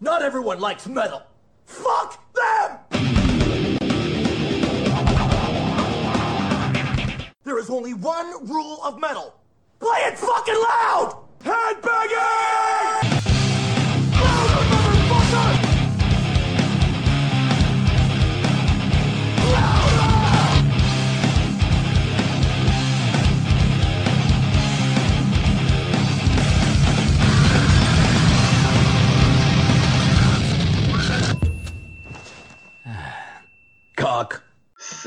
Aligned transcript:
Not 0.00 0.22
everyone 0.22 0.60
likes 0.60 0.86
metal. 0.86 1.22
Fuck 1.66 2.22
them! 2.32 2.78
There 7.42 7.58
is 7.58 7.68
only 7.68 7.94
one 7.94 8.46
rule 8.46 8.80
of 8.84 9.00
metal. 9.00 9.34
Play 9.80 9.98
it 10.02 10.16
fucking 10.16 10.54
loud! 10.54 11.24
Headbanging! 11.40 12.77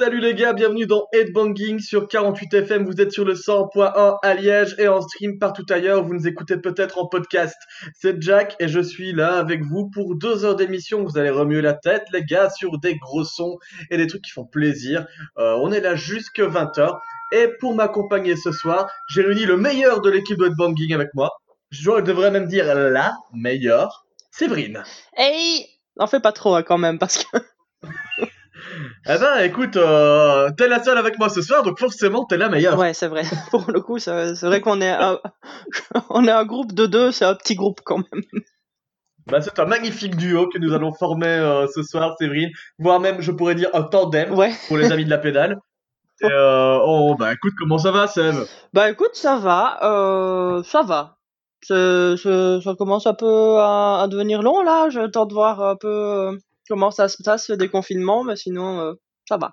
Salut 0.01 0.19
les 0.19 0.33
gars, 0.33 0.53
bienvenue 0.53 0.87
dans 0.87 1.05
Headbanging 1.13 1.79
sur 1.79 2.07
48FM. 2.07 2.85
Vous 2.85 2.99
êtes 2.99 3.11
sur 3.11 3.23
le 3.23 3.35
100.1 3.35 4.17
à 4.23 4.33
Liège 4.33 4.75
et 4.79 4.87
en 4.87 4.99
stream 4.99 5.37
partout 5.37 5.63
ailleurs. 5.69 6.03
Vous 6.03 6.15
nous 6.15 6.27
écoutez 6.27 6.57
peut-être 6.57 6.97
en 6.97 7.05
podcast. 7.05 7.55
C'est 7.93 8.19
Jack 8.19 8.55
et 8.59 8.67
je 8.67 8.79
suis 8.79 9.13
là 9.13 9.37
avec 9.37 9.61
vous 9.61 9.91
pour 9.91 10.15
deux 10.15 10.43
heures 10.43 10.55
d'émission. 10.55 11.03
Vous 11.03 11.19
allez 11.19 11.29
remuer 11.29 11.61
la 11.61 11.75
tête, 11.75 12.01
les 12.13 12.23
gars, 12.23 12.49
sur 12.49 12.79
des 12.79 12.95
gros 12.95 13.23
sons 13.23 13.59
et 13.91 13.97
des 13.97 14.07
trucs 14.07 14.23
qui 14.23 14.31
font 14.31 14.43
plaisir. 14.43 15.05
Euh, 15.37 15.53
on 15.61 15.71
est 15.71 15.81
là 15.81 15.95
jusque 15.95 16.39
20h. 16.39 16.97
Et 17.33 17.49
pour 17.59 17.75
m'accompagner 17.75 18.35
ce 18.35 18.51
soir, 18.51 18.89
j'ai 19.07 19.21
réuni 19.21 19.45
le 19.45 19.55
meilleur 19.55 20.01
de 20.01 20.09
l'équipe 20.09 20.39
de 20.39 20.47
Headbanging 20.47 20.95
avec 20.95 21.09
moi. 21.13 21.29
Je 21.69 22.01
devrais 22.01 22.31
même 22.31 22.47
dire 22.47 22.73
la 22.73 23.13
meilleure. 23.35 24.07
Séverine. 24.31 24.81
Hey 25.15 25.67
N'en 25.95 26.07
fais 26.07 26.21
pas 26.21 26.31
trop 26.31 26.55
hein, 26.55 26.63
quand 26.63 26.79
même, 26.79 26.97
parce 26.97 27.23
que... 27.23 27.37
Eh 29.07 29.17
ben, 29.17 29.39
écoute, 29.43 29.75
euh, 29.77 30.49
t'es 30.57 30.67
la 30.67 30.83
seule 30.83 30.97
avec 30.97 31.17
moi 31.19 31.29
ce 31.29 31.41
soir, 31.41 31.63
donc 31.63 31.79
forcément 31.79 32.25
t'es 32.25 32.37
la 32.37 32.49
meilleure. 32.49 32.77
Ouais, 32.77 32.93
c'est 32.93 33.07
vrai. 33.07 33.23
Pour 33.51 33.69
le 33.71 33.81
coup, 33.81 33.99
c'est 33.99 34.33
vrai 34.41 34.61
qu'on 34.61 34.81
est, 34.81 34.89
un... 34.89 35.19
on 36.09 36.25
est 36.25 36.31
un 36.31 36.45
groupe 36.45 36.73
de 36.73 36.85
deux, 36.85 37.11
c'est 37.11 37.25
un 37.25 37.35
petit 37.35 37.55
groupe 37.55 37.81
quand 37.83 37.97
même. 37.97 38.23
Bah, 39.27 39.41
c'est 39.41 39.57
un 39.59 39.65
magnifique 39.65 40.15
duo 40.15 40.47
que 40.49 40.57
nous 40.57 40.73
allons 40.73 40.93
former 40.93 41.27
euh, 41.27 41.67
ce 41.73 41.83
soir, 41.83 42.15
Séverine. 42.19 42.49
Voire 42.79 42.99
même, 42.99 43.21
je 43.21 43.31
pourrais 43.31 43.55
dire, 43.55 43.69
un 43.73 43.83
tandem 43.83 44.31
Ouais. 44.33 44.51
pour 44.67 44.77
les 44.77 44.91
amis 44.91 45.05
de 45.05 45.09
la 45.09 45.17
pédale. 45.19 45.57
Et, 46.21 46.25
euh, 46.25 46.77
oh, 46.83 47.15
bah 47.17 47.33
écoute, 47.33 47.53
comment 47.57 47.77
ça 47.79 47.91
va, 47.91 48.07
Seb? 48.07 48.35
Bah 48.73 48.89
écoute, 48.91 49.13
ça 49.13 49.37
va, 49.37 49.77
ça 50.63 50.81
va. 50.83 51.17
Ça 51.63 52.75
commence 52.77 53.05
un 53.07 53.13
peu 53.13 53.57
à, 53.57 54.01
à 54.01 54.07
devenir 54.07 54.41
long 54.41 54.61
là, 54.63 54.89
je 54.89 55.01
tente 55.07 55.29
de 55.29 55.33
voir 55.33 55.61
un 55.61 55.75
peu 55.75 56.37
comment 56.71 56.89
ça 56.89 57.09
se 57.09 57.21
passe 57.21 57.49
le 57.49 57.57
déconfinement, 57.57 58.23
mais 58.23 58.37
sinon, 58.37 58.79
euh, 58.79 58.93
ça 59.27 59.35
va. 59.35 59.51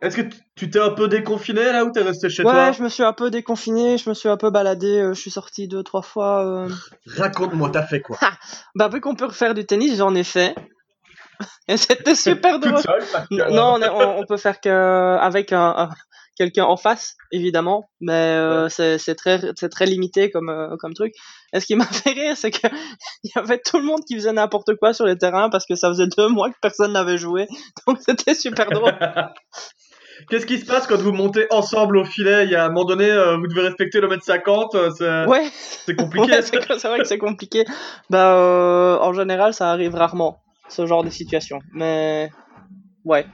Est-ce 0.00 0.16
que 0.16 0.22
tu- 0.56 0.70
t'es 0.70 0.80
un 0.80 0.90
peu 0.90 1.06
déconfiné 1.06 1.62
là 1.72 1.84
ou 1.84 1.92
t'es 1.92 2.02
resté 2.02 2.28
chez 2.28 2.42
ouais, 2.44 2.50
toi? 2.52 2.72
je 2.72 2.82
me 2.82 2.88
suis 2.88 3.04
un 3.04 3.12
peu 3.12 3.30
déconfiné, 3.30 3.96
je 3.96 4.08
me 4.08 4.14
suis 4.14 4.28
un 4.28 4.36
peu 4.36 4.50
baladé, 4.50 4.98
euh, 5.00 5.14
je 5.14 5.20
suis 5.20 5.30
sorti 5.30 5.68
deux, 5.68 5.84
trois 5.84 6.02
fois. 6.02 6.44
euh. 6.44 6.68
Raconte-moi, 7.16 7.70
t'as 7.72 7.86
fait 7.86 8.00
quoi? 8.00 8.18
Bah 8.74 8.88
vu 8.88 9.00
qu'on 9.00 9.14
peut 9.14 9.26
refaire 9.26 9.54
du 9.54 9.64
tennis, 9.66 9.96
j'en 9.96 10.14
ai 10.16 10.24
fait. 10.24 10.56
Et 11.68 11.76
c'était 11.76 12.16
super 12.16 12.58
drôle. 12.58 12.80
Seule 12.82 13.04
Non, 13.52 13.74
on, 13.76 13.82
est- 13.82 13.88
on, 13.88 14.18
on 14.18 14.24
peut 14.26 14.36
faire 14.36 14.60
que 14.60 15.16
avec 15.20 15.52
un, 15.52 15.74
un- 15.76 15.90
quelqu'un 16.38 16.64
en 16.64 16.76
face, 16.76 17.16
évidemment, 17.32 17.90
mais 18.00 18.12
euh, 18.12 18.68
c'est 18.68 18.96
c'est 18.96 19.14
très 19.14 19.40
c'est 19.56 19.68
très 19.68 19.84
limité 19.84 20.30
comme 20.30 20.48
euh, 20.48 20.76
comme 20.78 20.94
truc. 20.94 21.12
Et 21.52 21.60
ce 21.60 21.66
qui 21.66 21.74
m'a 21.76 21.84
fait 21.84 22.12
rire, 22.12 22.36
c'est 22.36 22.50
que 22.50 22.66
il 23.24 23.30
y 23.34 23.38
avait 23.38 23.58
tout 23.58 23.78
le 23.78 23.84
monde 23.84 24.00
qui 24.06 24.14
faisait 24.14 24.32
n'importe 24.32 24.76
quoi 24.76 24.94
sur 24.94 25.04
les 25.04 25.18
terrains 25.18 25.50
parce 25.50 25.66
que 25.66 25.74
ça 25.74 25.88
faisait 25.88 26.08
deux 26.16 26.28
mois 26.28 26.48
que 26.48 26.56
personne 26.62 26.92
n'avait 26.92 27.18
joué, 27.18 27.46
donc 27.86 27.98
c'était 28.00 28.34
super 28.34 28.70
drôle. 28.70 28.94
Qu'est-ce 30.28 30.46
qui 30.46 30.58
se 30.58 30.66
passe 30.66 30.86
quand 30.86 30.98
vous 30.98 31.12
montez 31.12 31.46
ensemble 31.50 31.96
au 31.96 32.04
filet? 32.04 32.44
Il 32.44 32.50
y 32.50 32.56
a 32.56 32.64
un 32.64 32.68
moment 32.68 32.84
donné, 32.84 33.08
euh, 33.10 33.36
vous 33.36 33.46
devez 33.46 33.62
respecter 33.62 34.00
le 34.00 34.08
mètre 34.08 34.24
50, 34.24 34.74
euh, 34.74 34.90
c'est 34.90 35.26
Ouais, 35.26 35.48
c'est 35.52 35.94
compliqué. 35.94 36.32
ouais, 36.32 36.42
c'est 36.42 36.88
vrai 36.88 36.98
que 36.98 37.04
c'est 37.04 37.18
compliqué. 37.18 37.64
Bah 38.10 38.34
euh, 38.34 38.98
en 38.98 39.12
général, 39.12 39.54
ça 39.54 39.70
arrive 39.70 39.94
rarement 39.94 40.40
ce 40.68 40.86
genre 40.86 41.04
de 41.04 41.10
situation, 41.10 41.60
mais 41.72 42.30
ouais. 43.04 43.26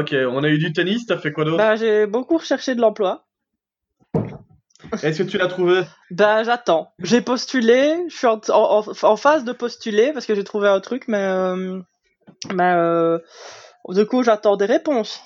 Ok, 0.00 0.14
on 0.30 0.44
a 0.44 0.48
eu 0.48 0.58
du 0.58 0.72
tennis, 0.72 1.06
t'as 1.06 1.18
fait 1.18 1.32
quoi 1.32 1.44
d'autre 1.44 1.58
Bah 1.58 1.76
j'ai 1.76 2.06
beaucoup 2.06 2.36
recherché 2.36 2.74
de 2.74 2.80
l'emploi. 2.80 3.26
Est-ce 5.02 5.22
que 5.22 5.28
tu 5.28 5.38
l'as 5.38 5.48
trouvé 5.48 5.82
Ben, 6.10 6.44
j'attends. 6.44 6.92
J'ai 7.02 7.20
postulé, 7.20 7.96
je 8.08 8.16
suis 8.16 8.26
en, 8.26 8.40
en, 8.50 8.84
en 9.02 9.16
phase 9.16 9.44
de 9.44 9.52
postuler 9.52 10.12
parce 10.12 10.26
que 10.26 10.34
j'ai 10.34 10.44
trouvé 10.44 10.68
un 10.68 10.80
truc, 10.80 11.04
mais, 11.08 11.22
euh, 11.22 11.80
mais 12.52 12.72
euh, 12.74 13.18
du 13.88 14.06
coup, 14.06 14.22
j'attends 14.22 14.56
des 14.56 14.66
réponses. 14.66 15.20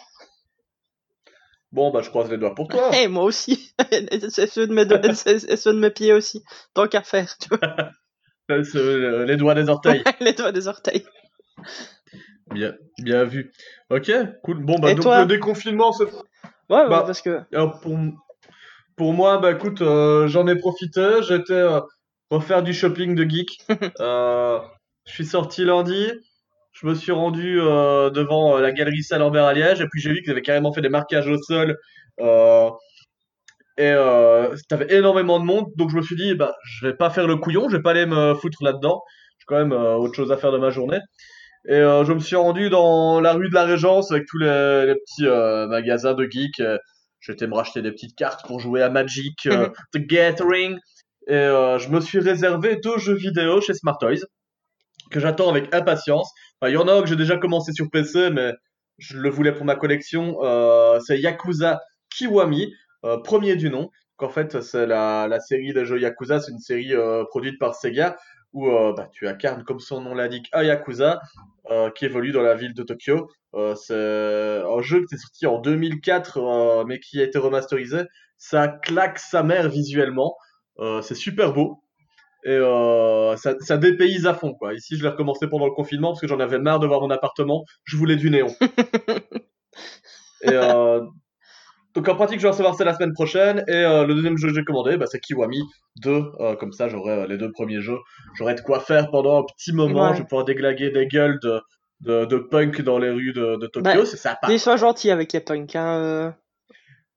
Bon, 1.73 1.91
bah 1.93 2.01
je 2.03 2.11
croise 2.11 2.31
les 2.31 2.39
doigts 2.39 2.55
pour 2.55 2.69
toi. 2.69 2.91
Et 2.97 3.07
moi 3.09 3.25
aussi. 3.25 3.75
c'est 4.31 4.47
ceux 4.49 4.67
de 4.67 4.73
mes 4.73 4.87
doigts- 4.87 5.15
c'est 5.15 5.57
ceux 5.57 5.73
de 5.75 5.79
mes 5.79 5.91
pieds 5.91 6.13
aussi. 6.13 6.43
Tant 6.75 6.89
qu'à 6.89 7.03
faire, 7.03 7.37
tu 7.39 7.49
vois. 7.49 7.61
Euh, 8.51 9.25
les 9.27 9.37
doigts 9.37 9.55
des 9.55 9.69
orteils. 9.69 10.03
Les 10.19 10.33
doigts 10.33 10.51
des 10.51 10.67
orteils. 10.67 11.07
Bien, 12.53 12.75
bien 12.99 13.25
vu. 13.25 13.53
Ok, 13.91 14.11
cool. 14.43 14.59
Bon, 14.65 14.79
bah, 14.79 14.91
Et 14.91 14.95
donc 14.95 15.03
toi 15.05 15.21
le 15.21 15.27
déconfinement, 15.27 15.93
c'est. 15.93 16.05
Ouais, 16.05 16.89
Bah. 16.89 17.05
parce 17.07 17.23
que. 17.23 17.41
Alors, 17.53 17.81
pour, 17.81 17.97
pour 18.97 19.13
moi, 19.13 19.39
bah, 19.39 19.53
écoute, 19.53 19.83
euh, 19.83 20.27
j'en 20.29 20.47
ai 20.47 20.57
profité. 20.57 21.23
J'étais 21.23 21.53
euh, 21.53 21.81
refaire 22.31 22.63
du 22.63 22.73
shopping 22.75 23.15
de 23.15 23.29
geek. 23.29 23.59
Euh, 24.01 24.59
je 25.07 25.13
suis 25.13 25.27
sorti 25.27 25.65
lundi. 25.65 26.11
Je 26.73 26.87
me 26.87 26.95
suis 26.95 27.13
rendu 27.13 27.61
euh, 27.61 28.11
devant 28.11 28.59
la 28.59 28.73
galerie 28.73 29.03
Saint-Lambert 29.03 29.45
à 29.45 29.55
Liège. 29.55 29.81
Et 29.81 29.87
puis, 29.91 30.01
j'ai 30.01 30.13
vu 30.13 30.23
qu'ils 30.23 30.31
avaient 30.33 30.43
carrément 30.43 30.73
fait 30.73 30.81
des 30.83 30.89
marquages 30.89 31.29
au 31.29 31.39
sol. 31.39 31.77
Et 33.79 33.95
t'avais 34.69 34.93
énormément 34.95 35.39
de 35.41 35.45
monde. 35.45 35.67
Donc, 35.77 35.91
je 35.91 35.97
me 35.97 36.03
suis 36.03 36.17
dit, 36.17 36.35
bah, 36.35 36.55
je 36.65 36.87
vais 36.87 36.95
pas 36.95 37.11
faire 37.11 37.27
le 37.27 37.37
couillon. 37.37 37.69
Je 37.69 37.77
vais 37.77 37.83
pas 37.83 37.93
aller 37.93 38.07
me 38.07 38.35
foutre 38.35 38.63
là-dedans. 38.63 39.03
J'ai 39.39 39.45
quand 39.47 39.57
même 39.57 39.73
autre 39.73 40.15
chose 40.15 40.31
à 40.33 40.37
faire 40.37 40.53
de 40.53 40.59
ma 40.59 40.71
journée. 40.71 40.99
Et 41.69 41.75
euh, 41.75 42.05
je 42.05 42.13
me 42.13 42.21
suis 42.21 42.37
rendu 42.37 42.71
dans 42.71 43.21
la 43.21 43.33
rue 43.35 43.49
de 43.49 43.55
la 43.55 43.65
Régence 43.65 44.11
avec 44.11 44.27
tous 44.27 44.39
les, 44.39 44.87
les 44.87 44.95
petits 44.95 45.27
euh, 45.27 45.67
magasins 45.67 46.15
de 46.15 46.27
geeks. 46.29 46.63
J'étais 47.21 47.47
me 47.47 47.55
racheter 47.55 47.83
des 47.83 47.93
petites 47.93 48.17
cartes 48.17 48.47
pour 48.47 48.61
jouer 48.61 48.83
à 48.83 48.89
Magic, 48.89 49.47
euh. 49.47 49.69
The 49.93 49.99
Gathering. 49.99 50.79
Et 51.27 51.35
je 51.35 51.89
me 51.91 52.01
suis 52.01 52.19
réservé 52.19 52.77
deux 52.77 52.99
jeux 52.99 53.15
vidéo 53.15 53.61
chez 53.61 53.75
Smart 53.75 53.97
Toys 53.99 54.25
que 55.11 55.21
j'attends 55.21 55.49
avec 55.49 55.73
impatience. 55.75 56.33
Enfin, 56.61 56.71
Il 56.71 56.75
y 56.75 56.77
en 56.77 56.89
a 56.89 56.95
un 56.95 57.03
que 57.03 57.09
j'ai 57.09 57.17
déjà 57.17 57.37
commencé 57.37 57.73
sur 57.73 57.89
PC, 57.91 58.31
mais 58.31 58.53
je 58.99 59.17
le 59.19 59.29
voulais 59.29 59.53
pour 59.53 59.65
ma 59.65 59.77
collection. 59.77 60.39
C'est 61.07 61.21
Yakuza 61.21 61.79
Kiwami, 62.17 62.75
premier 63.23 63.55
du 63.55 63.71
nom. 63.71 63.91
En 64.19 64.29
fait, 64.29 64.61
c'est 64.61 64.87
la, 64.87 65.29
la 65.29 65.41
série 65.41 65.73
de 65.73 65.85
jeux 65.85 66.01
Yakuza. 66.01 66.41
C'est 66.41 66.51
une 66.51 66.59
série 66.59 66.95
produite 67.29 67.61
par 67.61 67.77
Sega 67.77 68.17
où 68.53 68.69
euh, 68.69 68.93
bah, 68.97 69.09
tu 69.13 69.29
incarnes, 69.29 69.65
comme 69.65 69.81
son 69.81 70.01
nom 70.01 70.15
l'indique, 70.15 70.49
un 70.53 70.63
Yakuza 70.63 71.21
euh, 71.71 71.91
qui 71.91 72.05
évolue 72.05 72.33
dans 72.33 72.43
la 72.43 72.55
ville 72.55 72.75
de 72.75 72.83
Tokyo. 72.83 73.29
Euh, 73.55 73.75
c'est 73.75 73.95
un 73.95 74.83
jeu 74.83 75.05
qui 75.07 75.15
est 75.15 75.19
sorti 75.19 75.47
en 75.47 75.59
2004, 75.59 76.39
euh, 76.39 76.85
mais 76.85 77.01
qui 77.01 77.21
a 77.21 77.25
été 77.25 77.39
remasterisé. 77.39 78.03
Ça 78.37 78.69
claque 78.69 79.19
sa 79.19 79.43
mère 79.43 79.69
visuellement. 79.69 80.37
C'est 81.03 81.15
super 81.15 81.53
beau. 81.53 81.83
Et 82.45 82.51
euh, 82.53 83.37
ça, 83.37 83.55
ça 83.61 83.77
dépayse 83.77 84.27
à 84.27 84.35
fond, 84.35 84.55
quoi. 84.55 84.73
Ici, 84.73 84.97
je 84.97 85.03
l'ai 85.03 85.11
recommencé 85.11 85.47
pendant 85.47 85.67
le 85.67 85.73
confinement 85.73 86.09
parce 86.09 86.21
que 86.21 86.27
j'en 86.27 86.41
avais 86.41 86.59
marre 86.59 86.81
de 86.81 86.87
voir 86.87 87.01
mon 87.01 87.11
appartement. 87.11 87.65
Je 87.85 87.97
voulais 87.97 88.17
du 88.17 88.31
néon. 88.31 88.49
et 90.43 90.53
euh, 90.53 91.03
donc, 91.95 92.09
en 92.09 92.15
pratique, 92.15 92.39
je 92.39 92.43
vais 92.45 92.51
recevoir 92.51 92.75
ça 92.75 92.85
la 92.85 92.95
semaine 92.95 93.13
prochaine. 93.13 93.65
Et 93.67 93.75
euh, 93.75 94.07
le 94.07 94.15
deuxième 94.15 94.37
jeu 94.37 94.49
que 94.49 94.55
j'ai 94.55 94.65
commandé, 94.65 94.97
bah, 94.97 95.07
c'est 95.11 95.19
Kiwami 95.19 95.61
2. 96.03 96.23
Euh, 96.41 96.57
comme 96.57 96.73
ça, 96.73 96.89
j'aurai 96.89 97.13
euh, 97.13 97.27
les 97.27 97.37
deux 97.37 97.51
premiers 97.51 97.81
jeux. 97.81 97.99
J'aurai 98.37 98.55
de 98.55 98.61
quoi 98.61 98.81
faire 98.81 99.11
pendant 99.11 99.41
un 99.41 99.45
petit 99.45 99.73
moment. 99.73 100.09
Ouais. 100.09 100.15
Je 100.15 100.21
vais 100.21 100.27
pouvoir 100.29 100.45
déglaguer 100.45 100.91
des 100.91 101.07
gueules 101.07 101.39
de, 101.43 101.61
de, 102.01 102.25
de 102.27 102.37
punk 102.39 102.81
dans 102.83 102.99
les 102.99 103.11
rues 103.11 103.33
de, 103.33 103.57
de 103.57 103.67
Tokyo. 103.67 103.83
Bah, 103.83 104.07
c'est 104.07 104.17
sympa. 104.17 104.47
Mais 104.49 104.59
sois 104.59 104.77
gentil 104.77 105.11
avec 105.11 105.33
les 105.33 105.41
punks, 105.41 105.75
hein. 105.75 106.35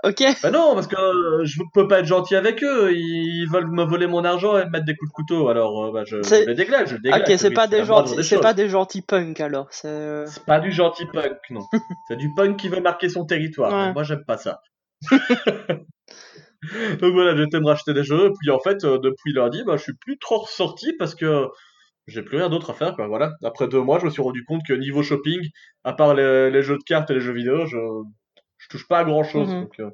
Ok. 0.03 0.21
Bah 0.41 0.51
non, 0.51 0.73
parce 0.73 0.87
que 0.87 0.95
euh, 0.97 1.45
je 1.45 1.61
peux 1.73 1.87
pas 1.87 1.99
être 1.99 2.05
gentil 2.05 2.35
avec 2.35 2.61
eux. 2.63 2.91
Ils 2.93 3.47
veulent 3.51 3.71
me 3.71 3.83
voler 3.85 4.05
mon 4.07 4.25
argent 4.25 4.57
et 4.57 4.65
me 4.65 4.69
mettre 4.69 4.85
des 4.85 4.95
coups 4.95 5.09
de 5.09 5.13
couteau. 5.13 5.47
Alors, 5.47 5.85
euh, 5.85 5.91
bah, 5.93 6.03
je, 6.05 6.21
je 6.21 6.45
les 6.45 6.55
déglingue, 6.55 6.87
je 6.87 6.95
les 6.95 7.01
déglingue. 7.01 7.21
Ok, 7.29 7.33
c'est 7.37 7.51
pas 7.51 7.67
des 7.67 7.85
gentils, 7.85 8.23
c'est 8.23 8.39
pas 8.41 8.53
des 8.53 8.67
gentils 8.67 9.01
punks 9.01 9.39
alors. 9.39 9.67
C'est. 9.71 9.87
euh, 9.87 10.25
C'est 10.27 10.45
pas 10.45 10.59
du 10.59 10.71
gentil 10.71 11.05
punk, 11.05 11.37
non. 11.51 11.61
c'est 12.09 12.17
du 12.17 12.29
punk 12.35 12.57
qui 12.57 12.67
veut 12.67 12.81
marquer 12.81 13.07
son 13.07 13.25
territoire. 13.25 13.71
Ouais. 13.71 13.93
Moi, 13.93 14.03
j'aime 14.03 14.25
pas 14.25 14.37
ça. 14.37 14.59
Donc 17.01 17.13
voilà, 17.13 17.35
j'étais 17.35 17.59
me 17.59 17.67
racheter 17.67 17.93
des 17.93 18.03
jeux. 18.03 18.27
Et 18.27 18.31
puis 18.39 18.49
en 18.51 18.59
fait, 18.59 18.83
euh, 18.85 18.97
depuis 18.97 19.33
lundi, 19.33 19.63
bah, 19.65 19.75
je 19.77 19.83
suis 19.83 19.93
plus 19.99 20.17
trop 20.17 20.39
ressorti 20.39 20.93
parce 20.97 21.13
que 21.15 21.47
j'ai 22.07 22.21
plus 22.23 22.37
rien 22.37 22.49
d'autre 22.49 22.69
à 22.69 22.73
faire. 22.73 22.95
Quoi. 22.95 23.07
Voilà. 23.07 23.31
Après 23.43 23.67
deux 23.67 23.81
mois, 23.81 23.99
je 23.99 24.05
me 24.05 24.09
suis 24.09 24.21
rendu 24.21 24.43
compte 24.45 24.61
que 24.67 24.73
niveau 24.73 25.03
shopping, 25.03 25.39
à 25.83 25.93
part 25.93 26.13
les, 26.13 26.49
les 26.51 26.61
jeux 26.61 26.77
de 26.77 26.83
cartes 26.83 27.09
et 27.11 27.13
les 27.15 27.19
jeux 27.21 27.33
vidéo, 27.33 27.65
je, 27.65 27.77
je 28.63 28.69
touche 28.69 28.87
pas 28.87 28.99
à 28.99 29.03
grand 29.03 29.23
chose. 29.23 29.49
Mhm. 29.49 29.61
Donc, 29.63 29.79
euh, 29.79 29.89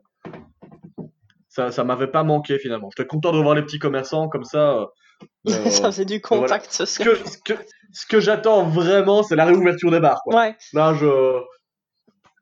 ça, 1.48 1.71
ça 1.71 1.83
m'avait 1.83 2.07
pas 2.07 2.24
manqué 2.24 2.60
finalement. 2.60 2.89
J'étais 2.95 3.07
content 3.07 3.31
de 3.31 3.38
revoir 3.38 3.56
les 3.56 3.63
petits 3.63 3.80
commerçants 3.80 4.30
comme 4.30 4.44
ça. 4.45 4.74
euh, 4.74 4.86
Euh, 5.50 5.69
ça 5.69 5.88
faisait 5.92 6.06
du 6.06 6.21
contact 6.21 6.71
ce 6.71 6.86
social. 6.86 7.18
que, 7.18 7.30
ce 7.30 7.38
que, 7.39 7.54
ce 7.92 8.06
que 8.06 8.19
j'attends 8.21 8.63
vraiment, 8.63 9.21
c'est 9.24 9.36
la 9.36 9.44
réouverture 9.45 9.92
des 9.92 10.00
bars. 10.00 10.21
Quoi. 10.24 10.36
Ouais, 10.39 10.56
Là, 10.74 10.94
je, 10.94 11.42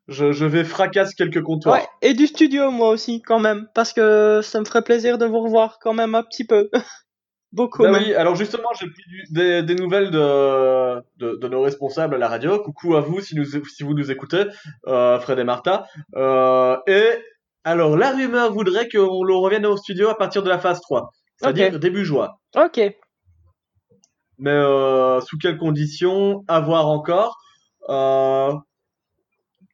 je, 0.08 0.32
je 0.32 0.46
vais 0.46 0.64
fracasser 0.64 1.16
quelques 1.16 1.42
comptoirs. 1.42 1.80
ouais. 1.80 1.88
Et 2.04 2.14
du 2.14 2.28
studio, 2.28 2.70
moi 2.70 2.90
aussi, 2.90 3.22
quand 3.24 3.40
même. 3.40 3.68
Parce 3.74 3.94
que 3.94 4.42
ça 4.44 4.60
me 4.60 4.66
ferait 4.66 4.84
plaisir 4.84 5.18
de 5.18 5.26
vous 5.26 5.40
revoir 5.40 5.80
quand 5.80 5.94
même 5.94 6.14
un 6.14 6.22
petit 6.24 6.46
peu. 6.46 6.70
Beaucoup. 7.54 7.84
Bah 7.84 7.92
oui, 7.94 8.14
alors 8.14 8.36
justement, 8.36 8.70
j'ai 8.80 8.88
pris 8.90 9.04
du- 9.08 9.24
des, 9.32 9.64
des 9.64 9.76
nouvelles 9.76 10.12
de, 10.12 11.02
de, 11.18 11.36
de 11.38 11.48
nos 11.48 11.62
responsables 11.62 12.16
à 12.16 12.18
la 12.18 12.28
radio. 12.28 12.60
Coucou 12.60 12.96
à 12.96 13.02
vous 13.02 13.22
si, 13.22 13.36
nous, 13.36 13.46
si 13.46 13.84
vous 13.84 13.94
nous 13.94 14.12
écoutez, 14.12 14.44
euh, 14.88 15.18
Fred 15.20 15.40
et 15.40 15.44
Martha. 15.46 15.86
Euh, 16.16 16.78
et 16.88 17.04
alors, 17.64 17.96
la 17.98 18.12
rumeur 18.12 18.52
voudrait 18.52 18.90
qu'on 18.90 19.24
le 19.24 19.34
revienne 19.36 19.66
au 19.66 19.78
studio 19.78 20.10
à 20.10 20.16
partir 20.18 20.44
de 20.44 20.50
la 20.50 20.60
phase 20.60 20.82
3, 20.82 21.12
c'est-à-dire 21.38 21.80
début 21.80 22.04
juin. 22.06 22.30
Ok. 22.56 22.80
Mais 24.40 24.52
euh, 24.52 25.20
sous 25.22 25.38
quelles 25.38 25.58
conditions 25.58 26.44
À 26.48 26.60
voir 26.60 26.88
encore. 26.88 27.38
Euh, 27.90 28.54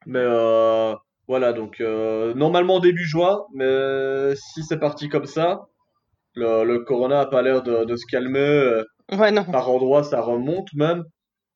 mais 0.06 0.24
voilà, 1.28 1.54
donc 1.54 1.80
normalement 2.36 2.80
début 2.80 3.06
juin, 3.06 3.42
mais 3.54 4.36
si 4.36 4.64
c'est 4.64 4.80
parti 4.80 5.10
comme 5.10 5.26
ça, 5.26 5.68
le, 6.36 6.64
le 6.66 6.80
corona 6.80 7.22
a 7.22 7.26
pas 7.26 7.42
l'air 7.42 7.64
de, 7.64 7.86
de 7.86 7.96
se 7.96 8.06
calmer. 8.10 8.40
euh, 8.40 8.84
Ouais, 9.12 9.32
non. 9.32 9.44
par 9.46 9.70
endroits, 9.70 10.04
ça 10.04 10.22
remonte 10.22 10.74
même. 10.74 11.04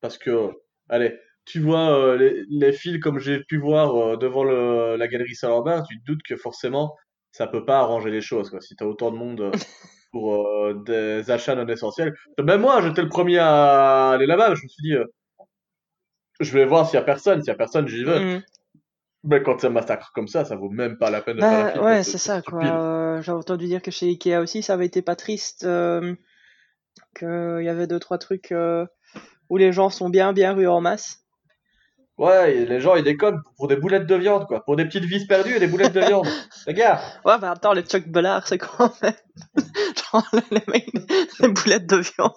Parce 0.02 0.18
que, 0.18 0.52
allez, 0.90 1.18
tu 1.46 1.60
vois 1.62 1.98
euh, 1.98 2.18
les, 2.18 2.44
les 2.50 2.74
fils 2.74 3.00
comme 3.00 3.20
j'ai 3.20 3.40
pu 3.44 3.58
voir 3.58 3.96
euh, 3.96 4.18
devant 4.18 4.44
le, 4.44 4.96
la 4.98 5.08
galerie 5.08 5.36
Saint-Lambert, 5.36 5.84
tu 5.84 5.98
te 6.00 6.06
doutes 6.06 6.22
que 6.28 6.36
forcément, 6.36 6.96
ça 7.32 7.48
peut 7.48 7.66
pas 7.66 7.80
arranger 7.80 8.12
les 8.12 8.22
choses, 8.22 8.50
quoi. 8.50 8.62
Si 8.62 8.76
t'as 8.76 8.86
autant 8.86 9.12
de 9.12 9.18
monde 9.18 9.52
pour 10.12 10.36
euh, 10.36 10.74
des 10.86 11.30
achats 11.32 11.56
non 11.56 11.68
essentiels. 11.68 12.14
Même 12.44 12.62
moi, 12.62 12.82
j'étais 12.82 13.02
le 13.02 13.10
premier 13.10 13.40
à 13.40 14.10
aller 14.12 14.26
là-bas. 14.28 14.56
Je 14.56 14.64
me 14.64 14.68
suis 14.68 14.84
dit, 14.84 14.96
je 16.40 16.52
vais 16.54 16.66
voir 16.66 16.86
s'il 16.86 16.96
y 16.96 17.02
a 17.02 17.04
personne. 17.04 17.42
S'il 17.42 17.50
y 17.50 17.52
a 17.52 17.56
personne, 17.58 17.88
j'y 17.88 18.04
vais. 18.04 18.38
Mm. 18.38 18.44
Mais 19.24 19.42
quand 19.44 19.60
c'est 19.60 19.68
un 19.68 19.72
massacre 19.72 20.12
comme 20.14 20.28
ça, 20.28 20.46
ça 20.46 20.56
vaut 20.56 20.70
même 20.70 20.98
pas 20.98 21.10
la 21.10 21.22
peine 21.22 21.38
de 21.38 21.42
faire 21.42 21.52
la 21.52 21.64
Bah 21.66 21.72
quoi. 21.72 21.84
ouais, 21.86 22.04
c'est 22.04 22.18
ça 22.18 22.42
quoi. 22.42 22.64
Euh, 22.64 23.22
J'ai 23.22 23.32
entendu 23.32 23.66
dire 23.66 23.82
que 23.82 23.92
chez 23.92 24.08
Ikea 24.08 24.38
aussi, 24.42 24.62
ça 24.64 24.74
avait 24.74 24.86
été 24.86 25.02
pas 25.02 25.16
triste, 25.16 25.64
euh, 25.64 26.16
qu'il 27.18 27.64
y 27.64 27.70
avait 27.70 27.88
deux 27.88 28.00
trois 28.00 28.18
trucs 28.20 28.52
euh, 28.52 28.86
où 29.50 29.58
les 29.58 29.72
gens 29.74 29.90
sont 29.90 30.10
bien 30.10 30.34
bien 30.34 30.54
rués 30.54 30.68
en 30.68 30.82
masse. 30.82 31.24
Ouais, 32.18 32.66
les 32.66 32.80
gens, 32.80 32.96
ils 32.96 33.04
déconnent 33.04 33.42
pour 33.58 33.68
des 33.68 33.76
boulettes 33.76 34.08
de 34.08 34.16
viande, 34.16 34.48
quoi. 34.48 34.66
Pour 34.66 34.76
des 34.76 34.86
petites 34.86 35.06
vis 35.06 35.28
perdues 35.28 35.56
et 35.56 35.60
des 35.60 35.68
boulettes 35.68 35.94
de 35.94 36.00
viande. 36.00 36.28
Les 36.68 36.74
gars, 36.74 37.00
Ouais, 37.26 37.38
bah 37.38 37.52
attends, 37.52 37.74
les 37.74 37.84
Chuck 37.84 38.08
Bellard, 38.08 38.48
c'est 38.48 38.58
quand 38.58 38.92
même 39.04 39.14
genre 40.12 40.26
les 40.50 40.64
mecs, 40.68 40.90
les 41.40 41.48
boulettes 41.50 41.86
de 41.86 41.98
viande. 41.98 42.32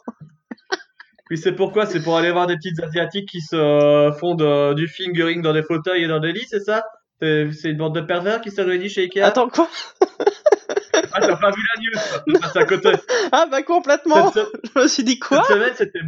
Puis 1.31 1.39
c'est 1.39 1.53
pourquoi 1.53 1.87
C'est 1.87 2.03
pour 2.03 2.19
aller 2.19 2.31
voir 2.33 2.47
des 2.49 2.57
petites 2.57 2.83
asiatiques 2.83 3.29
qui 3.29 3.41
se 3.41 4.13
font 4.19 4.35
de- 4.35 4.75
du 4.75 4.89
fingering 4.89 5.41
dans 5.43 5.53
des 5.55 5.63
fauteuils 5.63 6.03
et 6.05 6.09
dans 6.09 6.19
des 6.21 6.33
lits, 6.33 6.45
c'est 6.51 6.61
ça? 6.61 6.83
C'est 7.21 7.71
une 7.71 7.77
bande 7.79 7.95
de 7.95 8.01
pervers 8.03 8.41
qui 8.43 8.51
s'est 8.51 8.63
réunie 8.63 8.89
chez 8.91 9.03
Ikea? 9.05 9.23
Attends 9.23 9.49
quoi? 9.49 9.69
Ah, 11.13 11.21
t'as 11.21 11.37
pas 11.37 11.51
vu 11.51 11.63
la 11.75 11.81
news 12.27 12.41
à 12.55 12.65
côté. 12.65 12.91
Ah 13.33 13.47
bah 13.51 13.63
complètement. 13.63 14.31
Cette, 14.33 14.47
Je 14.75 14.81
me 14.81 14.87
suis 14.89 15.05
dit 15.05 15.19
quoi? 15.19 15.43
cette 15.47 15.57
semaine, 15.57 15.73
c'était 15.77 16.01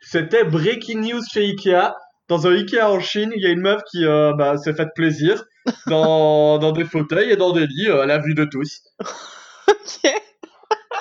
c'était 0.00 0.44
breaking 0.44 1.00
news 1.00 1.20
chez 1.30 1.40
Ikea. 1.50 1.92
Dans 2.28 2.46
un 2.46 2.52
Ikea 2.52 2.80
en 2.88 2.98
Chine, 3.00 3.30
il 3.36 3.42
y 3.42 3.46
a 3.46 3.50
une 3.50 3.60
meuf 3.60 3.82
qui 3.90 4.04
euh, 4.06 4.32
bah, 4.34 4.56
s'est 4.56 4.72
faite 4.74 4.90
plaisir 4.94 5.44
dans, 5.86 6.58
dans 6.58 6.72
des 6.72 6.84
fauteuils 6.84 7.30
et 7.30 7.36
dans 7.36 7.52
des 7.52 7.66
lits 7.66 7.88
euh, 7.88 8.00
à 8.02 8.06
la 8.06 8.18
vue 8.18 8.34
de 8.34 8.44
tous. 8.44 8.80
Ok. 9.68 10.12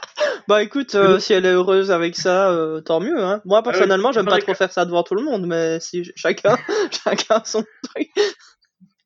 Bah 0.47 0.63
écoute, 0.63 0.95
euh, 0.95 1.19
si 1.19 1.33
elle 1.33 1.45
est 1.45 1.53
heureuse 1.53 1.91
avec 1.91 2.15
ça, 2.15 2.49
euh, 2.51 2.81
tant 2.81 2.99
mieux. 2.99 3.19
Hein. 3.23 3.41
Moi 3.45 3.61
personnellement, 3.63 4.11
j'aime 4.11 4.25
pas 4.25 4.39
trop 4.39 4.53
faire 4.53 4.71
ça 4.71 4.85
devant 4.85 5.03
tout 5.03 5.15
le 5.15 5.23
monde, 5.23 5.45
mais 5.45 5.79
si 5.79 6.11
chacun, 6.15 6.57
chacun 7.03 7.41
son 7.45 7.63
truc. 7.83 8.09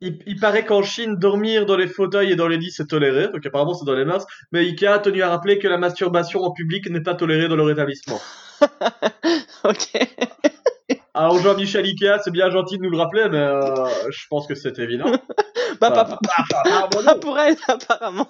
Il, 0.02 0.20
il 0.26 0.40
paraît 0.40 0.66
qu'en 0.66 0.84
Chine, 0.84 1.18
dormir 1.18 1.66
dans 1.66 1.78
les 1.78 1.88
fauteuils 1.88 2.32
et 2.32 2.36
dans 2.36 2.48
les 2.48 2.58
lits, 2.58 2.72
c'est 2.72 2.88
toléré. 2.88 3.30
Donc 3.30 3.46
apparemment, 3.46 3.74
c'est 3.74 3.86
dans 3.86 3.96
les 3.96 4.06
mœurs. 4.06 4.26
Mais 4.52 4.60
Ikea 4.60 4.88
a 4.88 5.00
tenu 5.00 5.22
à 5.24 5.30
rappeler 5.30 5.58
que 5.58 5.68
la 5.68 5.78
masturbation 5.78 6.42
en 6.44 6.52
public 6.52 6.90
n'est 6.90 7.02
pas 7.04 7.16
tolérée 7.16 7.48
dans 7.48 7.56
leur 7.56 7.70
établissement. 7.70 8.20
ok. 9.64 10.08
Alors 11.14 11.40
Jean-Michel 11.40 11.86
Ikea, 11.86 12.20
c'est 12.24 12.32
bien 12.32 12.50
gentil 12.52 12.78
de 12.78 12.84
nous 12.84 12.90
le 12.90 12.98
rappeler, 12.98 13.28
mais 13.32 13.38
euh, 13.38 13.86
je 14.10 14.26
pense 14.30 14.48
que 14.48 14.56
c'est 14.56 14.78
évident. 14.80 15.12
Bah 15.82 15.90
Ah, 15.92 15.92
pas, 15.92 16.04
bah, 16.04 16.20
bah, 16.50 16.90
bah, 16.94 17.04
pas 17.04 17.16
pour 17.16 17.38
elle 17.38 17.58
apparemment. 17.68 18.30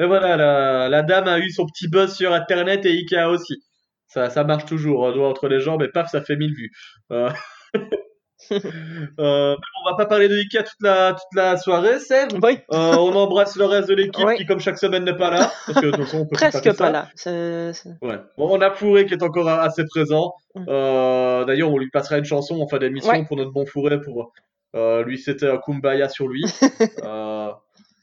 Mais 0.00 0.06
voilà, 0.06 0.36
la, 0.36 0.88
la 0.88 1.02
dame 1.02 1.28
a 1.28 1.38
eu 1.38 1.50
son 1.50 1.66
petit 1.66 1.86
buzz 1.88 2.14
sur 2.16 2.32
Internet 2.32 2.84
et 2.86 2.90
Ikea 2.90 3.28
aussi. 3.28 3.62
Ça, 4.08 4.30
ça 4.30 4.42
marche 4.44 4.64
toujours, 4.64 5.06
un 5.06 5.12
doigt 5.12 5.28
entre 5.28 5.46
les 5.46 5.60
jambes 5.60 5.82
et 5.82 5.88
paf, 5.88 6.10
ça 6.10 6.20
fait 6.22 6.36
1000 6.36 6.54
vues. 6.54 6.70
Euh... 7.12 7.30
euh, 8.52 9.54
on 9.56 9.90
va 9.90 9.96
pas 9.96 10.06
parler 10.06 10.28
de 10.28 10.34
Ikea 10.34 10.62
toute 10.64 10.80
la, 10.82 11.12
toute 11.12 11.36
la 11.36 11.56
soirée, 11.58 11.98
Sèvres. 12.00 12.38
Oui, 12.42 12.58
Euh, 12.72 12.94
on 12.96 13.12
embrasse 13.14 13.56
le 13.56 13.66
reste 13.66 13.88
de 13.88 13.94
l'équipe 13.94 14.24
Oui. 14.26 14.36
qui, 14.36 14.46
comme 14.46 14.58
chaque 14.60 14.78
semaine, 14.78 15.04
n'est 15.04 15.16
pas 15.16 15.30
là. 15.30 15.52
Parce 15.66 15.80
que 15.80 15.86
de 15.86 15.90
toute 15.92 16.04
façon, 16.04 16.18
on 16.20 16.26
peut 16.26 16.36
presque 16.36 16.64
pas 16.64 16.72
ça. 16.74 16.90
là. 16.90 17.08
Ouais. 18.02 18.18
Bon, 18.38 18.48
on 18.56 18.60
a 18.62 18.70
Fourré 18.70 19.06
qui 19.06 19.14
est 19.14 19.22
encore 19.22 19.48
assez 19.48 19.84
présent. 19.84 20.32
Mm. 20.54 20.64
Euh, 20.68 21.44
D'ailleurs, 21.44 21.70
on 21.70 21.78
lui 21.78 21.90
passera 21.90 22.18
une 22.18 22.24
chanson 22.24 22.58
en 22.60 22.66
fin 22.66 22.78
d'émission 22.78 23.10
Ouais. 23.12 23.24
pour 23.26 23.36
notre 23.36 23.52
bon 23.52 23.66
Fourré 23.66 24.00
pour 24.00 24.32
euh, 24.76 25.02
lui 25.02 25.18
c'était 25.18 25.48
un 25.50 25.58
kumbaya 25.58 26.08
sur 26.08 26.26
lui. 26.28 26.44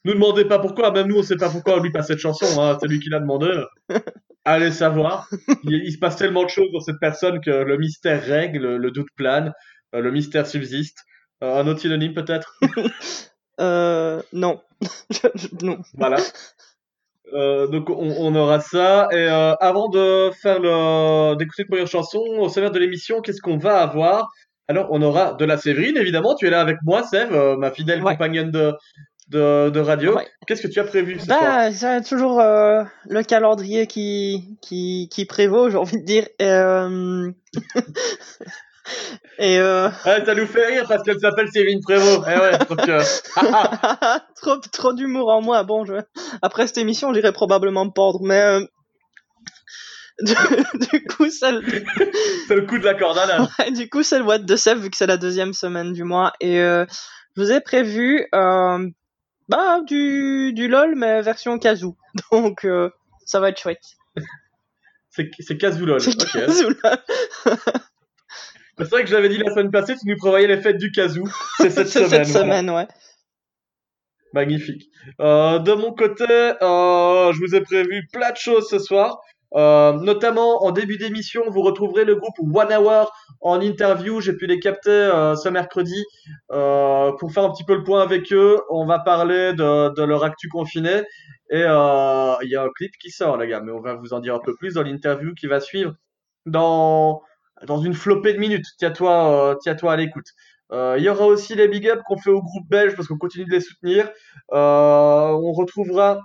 nous 0.08 0.14
demandez 0.14 0.46
pas 0.46 0.60
pourquoi, 0.60 0.92
même 0.92 1.08
nous 1.08 1.18
on 1.18 1.24
sait 1.24 1.36
pas 1.38 1.50
pourquoi 1.50 1.78
on 1.78 1.84
lui 1.84 1.92
passe 1.92 2.08
cette 2.08 2.20
chanson. 2.20 2.62
Hein. 2.62 2.78
C'est 2.80 2.88
lui 2.88 3.00
qui 3.00 3.10
l'a 3.10 3.20
demandé. 3.20 3.52
Allez 4.46 4.72
savoir. 4.72 5.28
Il, 5.64 5.74
il 5.86 5.92
se 5.92 5.98
passe 5.98 6.16
tellement 6.16 6.44
de 6.44 6.50
choses 6.50 6.72
dans 6.72 6.80
cette 6.80 7.00
personne 7.00 7.42
que 7.42 7.52
le 7.52 7.78
mystère 7.78 8.24
règle, 8.24 8.78
le, 8.78 8.92
doute 8.92 9.10
plane, 9.18 9.54
euh, 9.94 10.00
le 10.00 10.12
mystère 10.12 10.48
subsiste. 10.48 11.00
Euh, 11.44 11.60
un 11.62 11.68
autre 11.68 11.82
synonyme 11.82 12.14
peut-être? 12.14 12.58
Euh, 13.60 14.22
non. 14.34 14.62
Voilà. 15.96 16.18
Euh, 17.34 17.66
donc 17.66 17.90
on, 17.90 18.16
on 18.20 18.36
aura 18.36 18.60
ça. 18.60 19.08
Et 19.12 19.16
euh, 19.16 19.56
avant 19.56 19.90
de 19.90 20.30
faire 20.44 20.60
le 20.60 21.36
d'écouter 21.38 21.64
une 21.64 21.70
première 21.70 21.88
chanson, 21.88 22.20
au 22.20 22.50
sommaire 22.50 22.70
de 22.70 22.78
l'émission, 22.78 23.20
qu'est-ce 23.22 23.42
qu'on 23.42 23.58
va 23.58 23.82
avoir? 23.82 24.30
Alors 24.68 24.90
on 24.92 25.02
aura 25.02 25.34
de 25.34 25.44
la 25.44 25.58
Séverine, 25.58 25.98
évidemment. 25.98 26.36
Tu 26.36 26.46
es 26.46 26.52
là 26.52 26.62
avec 26.62 26.78
moi, 26.84 27.02
Sève, 27.02 27.34
ma 27.58 27.72
fidèle 27.72 28.04
Ouais. 28.04 28.14
compagnonne 28.14 28.52
de, 28.52 28.76
de, 29.30 29.70
de 29.70 29.80
radio. 29.80 30.16
Ouais. 30.16 30.28
Qu'est-ce 30.46 30.62
que 30.62 30.68
tu 30.68 30.80
as 30.80 30.84
prévu 30.84 31.20
ce 31.20 31.26
soir 31.26 31.40
Bah, 31.40 31.72
c'est 31.72 32.04
toujours 32.04 32.40
euh, 32.40 32.84
le 33.10 33.24
calendrier 33.24 33.88
qui, 33.88 34.58
qui, 34.62 35.10
qui 35.12 35.26
prévaut, 35.26 35.70
j'ai 35.70 35.78
envie 35.78 36.00
de 36.00 36.06
dire. 36.06 36.28
Euh... 36.42 37.32
Et 39.40 39.60
euh... 39.60 39.90
Ouais, 40.06 40.26
Ça 40.26 40.34
nous 40.34 40.48
fait 40.48 40.66
rire 40.66 40.86
parce 40.88 41.04
qu'elle 41.04 41.20
s'appelle 41.20 41.50
Séverine 41.52 41.82
Prévost. 41.82 42.24
Eh 42.26 42.40
ouais, 42.40 42.58
donc, 42.58 42.88
euh, 42.88 43.04
ah, 43.36 43.72
ah. 44.02 44.26
trop, 44.36 44.58
trop 44.72 44.94
d'humour 44.94 45.30
en 45.30 45.42
moi. 45.42 45.64
Bon, 45.64 45.86
je... 45.86 45.96
après 46.42 46.68
cette 46.68 46.78
émission, 46.78 47.14
j'irai 47.14 47.34
probablement 47.34 47.86
me 47.86 47.92
pendre, 47.92 48.20
mais 48.24 48.40
euh, 48.40 48.62
du, 50.22 50.34
du 50.92 51.04
coup, 51.06 51.30
c'est 51.30 51.52
le... 51.52 52.62
coup 52.66 52.80
de 52.80 52.86
la 52.86 52.94
corde 52.94 53.18
à 53.18 53.42
ouais, 53.42 53.72
du 53.72 53.90
coup, 53.90 54.04
c'est 54.04 54.20
le 54.20 54.26
What 54.26 54.40
de 54.40 54.56
Sèvres 54.56 54.82
vu 54.82 54.90
que 54.90 54.98
c'est 54.98 55.06
la 55.06 55.18
deuxième 55.18 55.54
semaine 55.54 55.92
du 55.92 56.04
mois. 56.04 56.32
Et 56.40 56.56
je 56.58 56.86
vous 57.36 57.52
ai 57.52 57.60
prévu 57.60 58.26
bah, 59.50 59.82
du, 59.82 60.54
du 60.54 60.68
LOL, 60.68 60.96
mais 60.96 61.22
version 61.22 61.58
Kazoo. 61.60 61.96
Donc, 62.32 62.66
euh, 62.66 62.90
ça 63.26 63.40
va 63.40 63.50
être 63.50 63.60
chouette. 63.60 63.84
C'est 65.10 65.30
c'est 65.40 65.58
Casoulol. 65.58 66.00
C'est 66.02 66.22
Ok. 66.22 66.32
Kazoo, 66.32 66.70
là. 66.84 67.00
C'est 68.80 68.90
vrai 68.92 69.02
que 69.04 69.10
je 69.10 69.16
l'avais 69.16 69.30
dit 69.30 69.38
la 69.40 69.50
semaine 69.50 69.72
passée, 69.72 69.96
tu 69.96 70.08
nous 70.08 70.18
prévoyais 70.18 70.46
les 70.46 70.62
fêtes 70.62 70.78
du 70.78 70.92
Kazoo. 70.92 71.24
C'est 71.58 71.72
cette 71.72 71.88
C'est 71.88 72.06
semaine. 72.06 72.26
cette 72.26 72.28
voilà. 72.28 72.46
semaine, 72.46 72.70
ouais. 72.70 72.88
Magnifique. 74.34 74.92
Euh, 75.20 75.58
de 75.60 75.74
mon 75.74 75.94
côté, 75.94 76.26
euh, 76.30 77.32
je 77.34 77.40
vous 77.40 77.56
ai 77.56 77.62
prévu 77.62 78.08
plein 78.14 78.32
de 78.32 78.38
choses 78.38 78.68
ce 78.70 78.78
soir. 78.78 79.20
Euh, 79.56 79.94
notamment 79.94 80.66
en 80.66 80.72
début 80.72 80.98
d'émission, 80.98 81.44
vous 81.50 81.62
retrouverez 81.62 82.04
le 82.04 82.16
groupe 82.16 82.36
One 82.40 82.74
Hour 82.74 83.12
en 83.42 83.62
interview. 83.62 84.20
J'ai 84.20 84.34
pu 84.34 84.46
les 84.46 84.60
capter 84.60 84.90
euh, 84.90 85.36
ce 85.36 85.50
mercredi 85.50 86.04
euh, 86.52 87.12
pour 87.14 87.32
faire 87.32 87.44
un 87.44 87.52
petit 87.52 87.64
peu 87.64 87.76
le 87.76 87.84
point 87.84 88.02
avec 88.02 88.32
eux. 88.34 88.62
On 88.70 88.86
va 88.86 89.00
parler 89.00 89.54
de, 89.54 90.04
leur 90.04 90.24
actu 90.24 90.50
confiné 90.50 91.04
et 91.50 91.64
euh, 91.64 92.34
il 92.44 92.50
y 92.50 92.56
a 92.56 92.64
un 92.64 92.70
clip 92.76 92.92
qui 93.00 93.10
sort, 93.10 93.38
les 93.38 93.48
gars. 93.48 93.62
Mais 93.62 93.72
on 93.72 93.82
va 93.82 93.96
vous 93.96 94.14
en 94.14 94.20
dire 94.20 94.36
un 94.36 94.42
peu 94.44 94.56
plus 94.56 94.74
dans 94.74 94.84
l'interview 94.84 95.34
qui 95.34 95.48
va 95.48 95.60
suivre 95.60 95.94
dans 96.46 97.22
dans 97.66 97.82
une 97.82 97.94
flopée 97.94 98.34
de 98.34 98.40
minutes. 98.40 98.66
Tiens-toi, 98.78 99.52
euh, 99.52 99.56
tiens-toi 99.62 99.94
à 99.94 99.96
l'écoute. 99.96 100.28
Il 100.72 101.02
y 101.02 101.08
aura 101.08 101.26
aussi 101.26 101.56
les 101.56 101.70
big 101.70 101.86
ups 101.88 102.04
qu'on 102.06 102.18
fait 102.18 102.30
au 102.30 102.42
groupe 102.42 102.68
belge 102.70 102.94
parce 102.96 103.08
qu'on 103.08 103.18
continue 103.18 103.46
de 103.46 103.52
les 103.52 103.62
soutenir. 103.62 104.10
On 104.50 105.54
retrouvera 105.54 106.20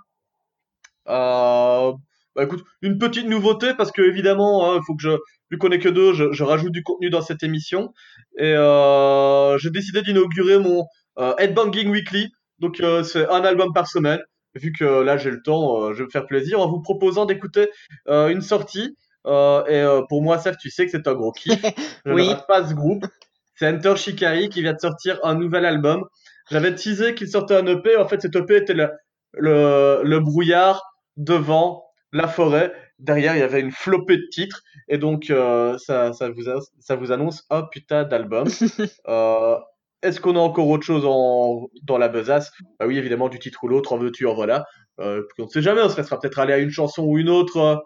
bah, 2.36 2.44
écoute, 2.44 2.62
une 2.82 2.98
petite 2.98 3.26
nouveauté 3.26 3.74
parce 3.76 3.92
que 3.92 4.02
évidemment, 4.02 4.72
hein, 4.74 4.80
faut 4.86 4.94
que 4.94 5.02
je, 5.02 5.10
vu 5.50 5.58
qu'on 5.58 5.70
est 5.70 5.78
que 5.78 5.88
deux, 5.88 6.12
je, 6.14 6.32
je 6.32 6.44
rajoute 6.44 6.72
du 6.72 6.82
contenu 6.82 7.10
dans 7.10 7.22
cette 7.22 7.42
émission 7.42 7.92
et 8.38 8.54
euh, 8.54 9.58
j'ai 9.58 9.70
décidé 9.70 10.02
d'inaugurer 10.02 10.58
mon 10.58 10.86
euh, 11.18 11.34
Headbanging 11.38 11.88
Weekly. 11.90 12.28
Donc 12.58 12.80
euh, 12.80 13.02
c'est 13.02 13.28
un 13.28 13.42
album 13.44 13.72
par 13.74 13.86
semaine. 13.88 14.20
vu 14.54 14.72
que 14.72 14.84
là 14.84 15.16
j'ai 15.16 15.30
le 15.30 15.42
temps, 15.42 15.82
euh, 15.82 15.92
je 15.92 15.98
vais 15.98 16.04
me 16.04 16.10
faire 16.10 16.26
plaisir 16.26 16.60
en 16.60 16.68
vous 16.70 16.80
proposant 16.80 17.26
d'écouter 17.26 17.68
euh, 18.08 18.28
une 18.28 18.42
sortie. 18.42 18.96
Euh, 19.26 19.64
et 19.66 19.80
euh, 19.80 20.02
pour 20.08 20.22
moi, 20.22 20.38
Seth, 20.38 20.56
tu 20.58 20.68
sais 20.70 20.84
que 20.84 20.90
c'est 20.90 21.06
un 21.06 21.14
gros 21.14 21.32
kiff. 21.32 21.60
Je 22.06 22.12
Oui. 22.12 22.26
ne 22.28 22.34
rate 22.34 22.46
pas 22.48 22.66
ce 22.68 22.74
groupe. 22.74 23.06
C'est 23.54 23.68
Enter 23.68 23.94
Shikari 23.96 24.48
qui 24.48 24.62
vient 24.62 24.72
de 24.72 24.80
sortir 24.80 25.18
un 25.22 25.34
nouvel 25.36 25.64
album. 25.64 26.04
J'avais 26.50 26.74
teasé 26.74 27.14
qu'il 27.14 27.28
sortait 27.28 27.54
un 27.56 27.66
EP. 27.66 27.96
En 27.96 28.08
fait, 28.08 28.20
cet 28.20 28.34
EP 28.34 28.56
était 28.56 28.74
le, 28.74 28.88
le, 29.34 30.00
le 30.02 30.18
brouillard 30.20 30.82
devant 31.16 31.84
la 32.12 32.28
forêt. 32.28 32.72
Derrière, 32.98 33.34
il 33.36 33.40
y 33.40 33.42
avait 33.42 33.60
une 33.60 33.72
flopée 33.72 34.16
de 34.16 34.26
titres. 34.30 34.62
Et 34.88 34.98
donc, 34.98 35.30
euh, 35.30 35.76
ça, 35.78 36.12
ça, 36.12 36.28
vous, 36.30 36.48
a- 36.48 36.60
ça 36.80 36.96
vous 36.96 37.10
annonce 37.12 37.44
un 37.50 37.62
putain 37.62 38.04
d'album. 38.04 38.46
Euh, 39.08 39.56
Est-ce 40.02 40.20
qu'on 40.20 40.36
a 40.36 40.40
encore 40.40 40.68
autre 40.68 40.84
chose 40.84 41.04
en, 41.06 41.68
dans 41.84 41.98
la 41.98 42.08
besace? 42.08 42.50
Bah 42.78 42.86
oui, 42.86 42.98
évidemment, 42.98 43.28
du 43.28 43.38
titre 43.38 43.62
ou 43.64 43.68
l'autre, 43.68 43.92
en 43.92 43.98
veux-tu, 43.98 44.26
en 44.26 44.34
voilà. 44.34 44.64
Euh, 45.00 45.22
on 45.38 45.44
ne 45.44 45.48
sait 45.48 45.62
jamais, 45.62 45.80
on 45.82 45.88
se 45.88 45.96
laissera 45.96 46.18
peut-être 46.20 46.38
aller 46.38 46.52
à 46.52 46.58
une 46.58 46.70
chanson 46.70 47.02
ou 47.04 47.18
une 47.18 47.28
autre 47.30 47.56
euh, 47.58 47.76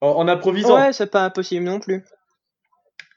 en, 0.00 0.08
en 0.10 0.28
improvisant. 0.28 0.76
Ouais, 0.76 0.92
c'est 0.92 1.10
pas 1.10 1.24
impossible 1.24 1.64
non 1.64 1.80
plus. 1.80 2.02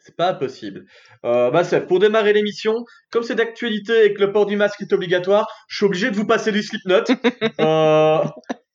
C'est 0.05 0.15
pas 0.17 0.31
impossible. 0.31 0.85
Euh, 1.25 1.49
bah 1.49 1.63
c'est 1.63 1.87
pour 1.87 1.99
démarrer 1.99 2.33
l'émission, 2.33 2.83
comme 3.09 3.23
c'est 3.23 3.35
d'actualité 3.35 4.05
et 4.05 4.13
que 4.13 4.19
le 4.19 4.33
port 4.33 4.45
du 4.45 4.57
masque 4.57 4.81
est 4.81 4.91
obligatoire, 4.91 5.47
je 5.69 5.77
suis 5.77 5.85
obligé 5.85 6.11
de 6.11 6.15
vous 6.15 6.25
passer 6.27 6.51
du 6.51 6.61
Slipknot. 6.61 7.03
euh, 7.61 8.23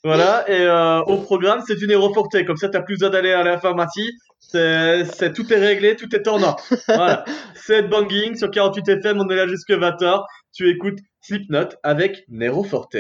voilà, 0.05 0.49
et 0.49 0.61
euh, 0.63 1.01
au 1.03 1.19
programme, 1.19 1.61
c'est 1.67 1.75
du 1.77 1.87
Nero 1.89 2.13
Forte. 2.15 2.45
Comme 2.47 2.57
ça, 2.57 2.69
t'as 2.69 2.83
plus 2.83 2.95
besoin 2.97 3.11
d'aller 3.11 3.33
à 3.33 3.43
la 3.43 3.59
pharmacie. 3.59 4.11
C'est, 4.39 5.05
c'est- 5.07 5.33
tout 5.33 5.53
est 5.53 5.59
réglé, 5.59 5.97
tout 5.97 6.15
est 6.15 6.27
en 6.29 6.41
ordre. 6.43 6.63
Voilà. 6.87 7.25
C'est 7.57 7.83
Banging 7.83 8.37
sur 8.37 8.51
48 8.51 8.89
FM, 8.89 9.21
on 9.21 9.29
est 9.29 9.37
là 9.37 9.47
jusque 9.49 9.71
20h. 9.71 10.23
Tu 10.55 10.71
écoutes 10.71 10.99
Slipknot 11.23 11.69
avec 11.83 12.25
Nero 12.29 12.63
Forte. 12.65 12.97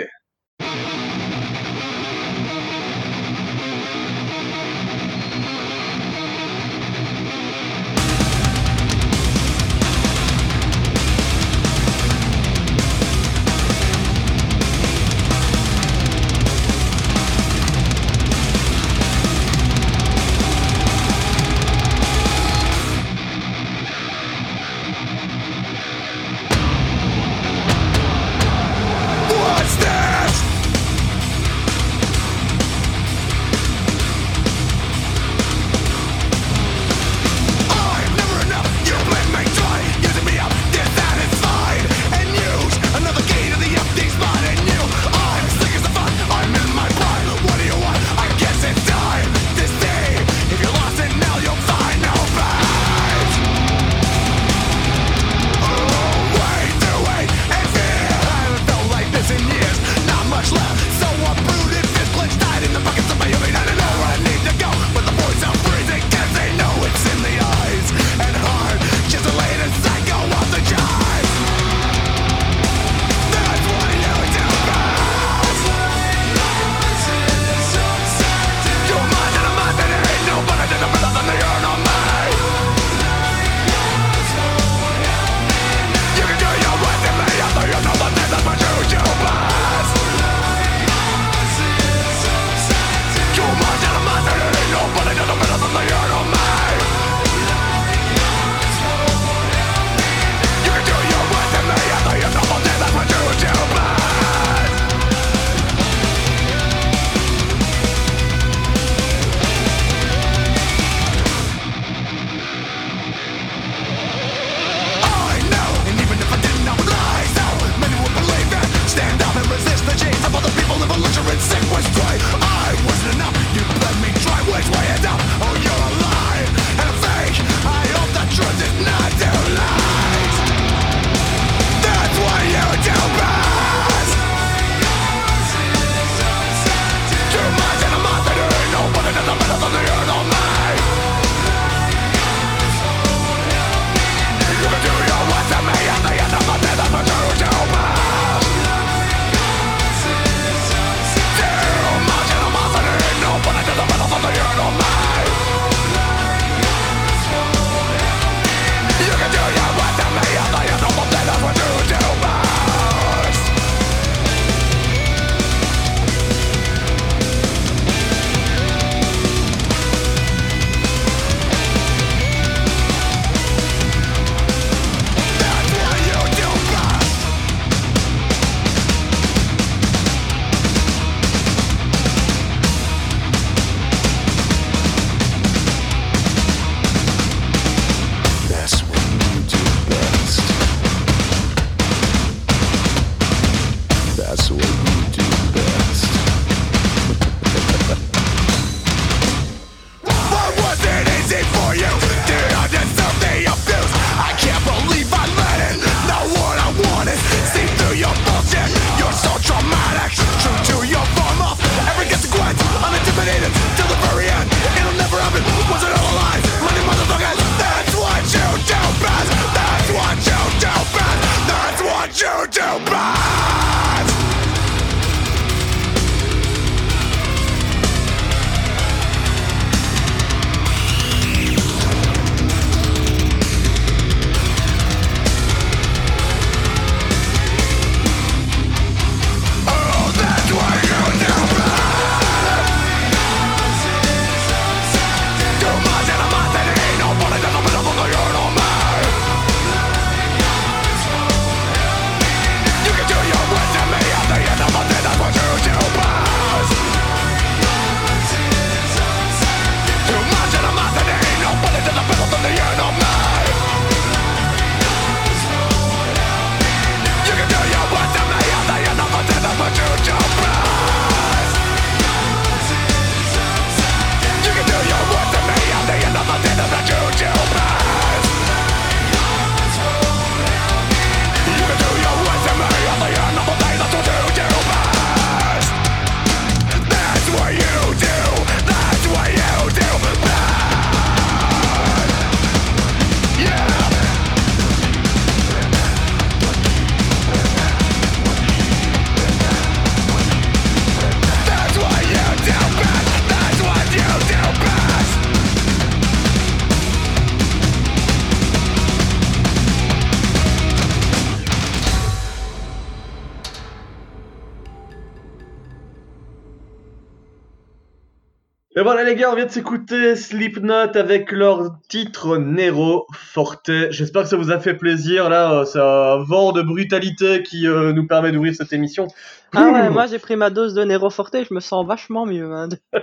Gars, 319.18 319.30
on 319.30 319.34
vient 319.34 319.46
de 319.46 319.50
s'écouter 319.50 320.16
Slipknot 320.16 320.96
avec 320.96 321.32
leur 321.32 321.78
titre 321.88 322.36
Nero 322.38 323.06
Forte. 323.12 323.70
J'espère 323.90 324.22
que 324.22 324.28
ça 324.28 324.36
vous 324.36 324.50
a 324.50 324.58
fait 324.60 324.74
plaisir. 324.74 325.28
Là, 325.28 325.52
euh, 325.52 325.64
c'est 325.64 325.80
un 325.80 326.22
vent 326.24 326.52
de 326.52 326.62
brutalité 326.62 327.42
qui 327.42 327.66
euh, 327.66 327.92
nous 327.92 328.06
permet 328.06 328.32
d'ouvrir 328.32 328.54
cette 328.54 328.72
émission. 328.72 329.08
Ah 329.56 329.70
ouais, 329.70 329.90
moi 329.90 330.06
j'ai 330.06 330.18
pris 330.18 330.36
ma 330.36 330.50
dose 330.50 330.74
de 330.74 330.84
Nero 330.84 331.08
Forte, 331.10 331.36
je 331.48 331.54
me 331.54 331.60
sens 331.60 331.86
vachement 331.86 332.26
mieux. 332.26 332.52
hein. 332.52 332.68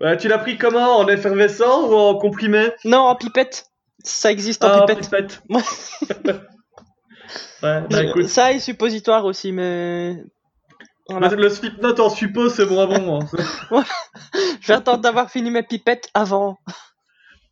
Ouais, 0.00 0.16
tu 0.16 0.28
l'as 0.28 0.38
pris 0.38 0.56
comment 0.58 0.98
En 0.98 1.08
effervescent 1.08 1.88
ou 1.88 1.94
en 1.94 2.14
comprimé? 2.16 2.66
Non, 2.84 2.98
en 2.98 3.14
pipette. 3.16 3.66
Ça 4.04 4.30
existe 4.30 4.64
en 4.64 4.68
Ah, 4.68 4.86
pipette. 4.86 5.04
pipette. 5.04 5.42
Ouais. 7.62 7.82
bah 7.90 8.04
écoute. 8.04 8.28
Ça 8.28 8.52
et 8.52 8.60
suppositoire 8.60 9.24
aussi, 9.24 9.50
mais. 9.52 10.22
Voilà. 11.08 11.28
Le, 11.28 11.36
le 11.36 11.48
Slipknot 11.48 11.98
en 12.00 12.10
suppo, 12.10 12.48
c'est 12.48 12.66
bon. 12.66 13.20
hein. 13.20 13.26
Je 14.60 14.68
vais 14.68 14.74
attendre 14.74 15.00
d'avoir 15.00 15.30
fini 15.30 15.50
mes 15.50 15.62
pipettes 15.62 16.08
avant. 16.14 16.58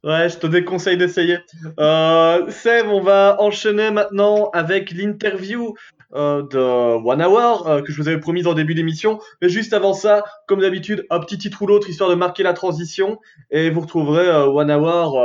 Ouais, 0.04 0.28
je 0.28 0.36
te 0.36 0.46
déconseille 0.46 0.96
d'essayer. 0.98 1.38
Euh, 1.80 2.48
Seb, 2.50 2.86
on 2.88 3.00
va 3.00 3.36
enchaîner 3.40 3.90
maintenant 3.90 4.50
avec 4.52 4.92
l'interview 4.92 5.74
euh, 6.14 6.42
de 6.42 6.58
One 6.58 7.22
Hour 7.22 7.66
euh, 7.68 7.82
que 7.82 7.90
je 7.90 8.00
vous 8.00 8.06
avais 8.08 8.20
promis 8.20 8.46
en 8.46 8.54
début 8.54 8.74
d'émission. 8.74 9.18
Mais 9.42 9.48
juste 9.48 9.72
avant 9.72 9.94
ça, 9.94 10.22
comme 10.46 10.60
d'habitude, 10.60 11.06
un 11.10 11.18
petit 11.18 11.38
titre 11.38 11.62
ou 11.62 11.66
l'autre 11.66 11.88
histoire 11.88 12.10
de 12.10 12.14
marquer 12.14 12.42
la 12.44 12.52
transition. 12.52 13.18
Et 13.50 13.70
vous 13.70 13.80
retrouverez 13.80 14.28
euh, 14.28 14.44
One 14.46 14.70
Hour 14.70 15.24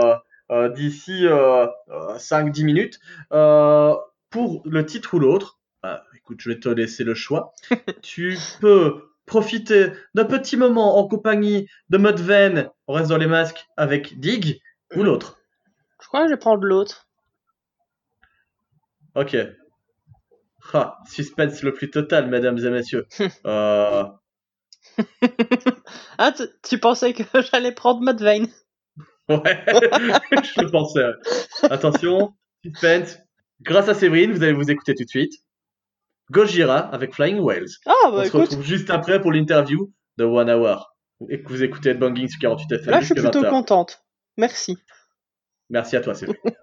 d'ici 0.75 1.27
euh, 1.27 1.65
euh, 1.91 2.17
5-10 2.17 2.63
minutes. 2.63 2.99
Euh, 3.33 3.93
pour 4.31 4.61
le 4.65 4.85
titre 4.85 5.13
ou 5.13 5.19
l'autre, 5.19 5.59
écoute, 6.31 6.41
je 6.41 6.49
vais 6.49 6.59
te 6.59 6.69
laisser 6.69 7.03
le 7.03 7.13
choix. 7.13 7.53
tu 8.01 8.37
peux 8.61 9.09
profiter 9.25 9.91
d'un 10.15 10.23
petit 10.23 10.55
moment 10.55 10.97
en 10.97 11.07
compagnie 11.07 11.67
de 11.89 11.97
Mudven, 11.97 12.69
on 12.87 12.93
reste 12.93 13.09
dans 13.09 13.17
les 13.17 13.27
masques, 13.27 13.65
avec 13.75 14.17
Dig, 14.19 14.61
ou 14.95 15.03
l'autre? 15.03 15.39
Je 16.01 16.07
crois 16.07 16.21
que 16.21 16.27
je 16.27 16.33
vais 16.33 16.39
prendre 16.39 16.63
l'autre. 16.63 17.07
Ok. 19.15 19.35
Ah, 20.73 20.99
suspense 21.09 21.63
le 21.63 21.73
plus 21.73 21.89
total, 21.89 22.29
mesdames 22.29 22.57
et 22.59 22.69
messieurs. 22.69 23.05
Euh, 23.45 24.03
Ah, 26.17 26.31
tu, 26.31 26.43
tu 26.63 26.79
pensais 26.79 27.13
que 27.13 27.23
j'allais 27.51 27.71
prendre 27.73 28.01
Mudvayne 28.01 28.47
ouais, 29.29 29.63
je 29.67 30.61
le 30.61 30.69
pensais. 30.71 31.05
Attention, 31.63 32.33
suspense. 32.63 33.17
Grâce 33.61 33.89
à 33.89 33.93
Séverine, 33.93 34.31
vous 34.31 34.43
allez 34.43 34.53
vous 34.53 34.71
écouter 34.71 34.95
tout 34.95 35.03
de 35.03 35.09
suite. 35.09 35.33
Gojira 36.31 36.79
avec 36.79 37.13
Flying 37.13 37.39
Whales. 37.39 37.67
Ah, 37.85 37.93
On 38.05 38.11
bah 38.15 38.23
se 38.23 38.27
écoute, 38.29 38.41
retrouve 38.41 38.63
juste 38.63 38.89
après 38.89 39.21
pour 39.21 39.31
l'interview 39.31 39.91
de 40.17 40.23
One 40.23 40.49
Hour. 40.49 40.95
Et 41.29 41.43
que 41.43 41.49
vous 41.49 41.61
écoutez 41.63 41.93
Banging 41.93 42.27
sur 42.27 42.39
48 42.39 42.71
FM 42.71 42.91
là 42.91 42.99
je 43.01 43.05
suis 43.05 43.13
plutôt 43.15 43.41
20h. 43.43 43.49
contente. 43.49 44.03
Merci. 44.37 44.77
Merci 45.69 45.95
à 45.95 46.01
toi, 46.01 46.15
Séverine. 46.15 46.39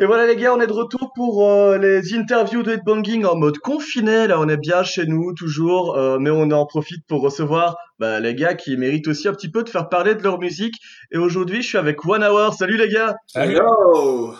Et 0.00 0.06
voilà 0.06 0.28
les 0.28 0.36
gars, 0.36 0.54
on 0.54 0.60
est 0.60 0.68
de 0.68 0.72
retour 0.72 1.12
pour 1.12 1.50
euh, 1.50 1.76
les 1.76 2.14
interviews 2.14 2.62
de 2.62 2.70
headbanging 2.70 3.24
en 3.24 3.34
mode 3.34 3.58
confiné. 3.58 4.28
Là, 4.28 4.38
on 4.38 4.48
est 4.48 4.56
bien 4.56 4.84
chez 4.84 5.06
nous 5.06 5.32
toujours, 5.34 5.96
euh, 5.96 6.18
mais 6.20 6.30
on 6.30 6.52
en 6.52 6.66
profite 6.66 7.04
pour 7.08 7.20
recevoir 7.20 7.76
bah, 7.98 8.20
les 8.20 8.36
gars 8.36 8.54
qui 8.54 8.76
méritent 8.76 9.08
aussi 9.08 9.26
un 9.26 9.32
petit 9.32 9.50
peu 9.50 9.64
de 9.64 9.68
faire 9.68 9.88
parler 9.88 10.14
de 10.14 10.22
leur 10.22 10.38
musique. 10.38 10.76
Et 11.10 11.18
aujourd'hui, 11.18 11.62
je 11.62 11.68
suis 11.68 11.78
avec 11.78 12.06
One 12.06 12.22
Hour. 12.22 12.54
Salut 12.54 12.76
les 12.76 12.88
gars. 12.88 13.16
Hello 13.34 14.36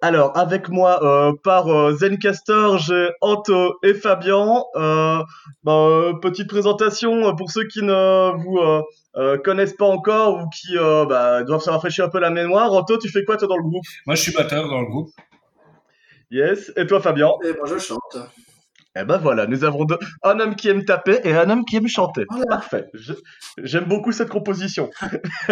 Alors, 0.00 0.36
avec 0.36 0.68
moi 0.68 1.02
euh, 1.02 1.32
par 1.42 1.68
euh, 1.68 1.94
Zencaster, 1.94 2.78
j'ai 2.78 3.10
Anto 3.20 3.78
et 3.82 3.94
Fabien. 3.94 4.62
Euh, 4.76 5.22
bah, 5.64 6.12
petite 6.22 6.48
présentation 6.48 7.34
pour 7.36 7.50
ceux 7.50 7.66
qui 7.66 7.82
ne 7.82 8.36
vous 8.36 8.58
euh, 8.58 8.82
euh, 9.16 9.38
connaissent 9.38 9.76
pas 9.76 9.86
encore 9.86 10.42
ou 10.42 10.48
qui 10.50 10.76
euh, 10.76 11.04
bah, 11.06 11.42
doivent 11.42 11.62
se 11.62 11.70
rafraîchir 11.70 12.04
un 12.04 12.08
peu 12.08 12.20
la 12.20 12.30
mémoire. 12.30 12.72
Anto, 12.72 12.98
tu 12.98 13.08
fais 13.08 13.24
quoi 13.24 13.36
toi 13.36 13.48
dans 13.48 13.56
le 13.56 13.62
groupe? 13.62 13.84
Moi, 14.06 14.14
je 14.14 14.22
suis 14.22 14.32
batteur 14.32 14.68
dans 14.68 14.80
le 14.80 14.86
groupe. 14.86 15.10
Yes. 16.30 16.72
Et 16.76 16.86
toi, 16.86 17.00
Fabien 17.00 17.30
Et 17.44 17.52
moi 17.52 17.66
je 17.66 17.78
chante. 17.78 18.18
Eh 18.98 19.04
ben 19.04 19.18
voilà, 19.18 19.46
nous 19.46 19.62
avons 19.64 19.84
deux, 19.84 19.98
un 20.22 20.40
homme 20.40 20.56
qui 20.56 20.68
aime 20.68 20.84
taper 20.84 21.20
et 21.24 21.34
un 21.34 21.50
homme 21.50 21.64
qui 21.64 21.76
aime 21.76 21.86
chanter. 21.88 22.24
Voilà. 22.30 22.46
Parfait. 22.46 22.86
J'aime 23.62 23.84
beaucoup 23.84 24.12
cette 24.12 24.28
composition. 24.30 24.90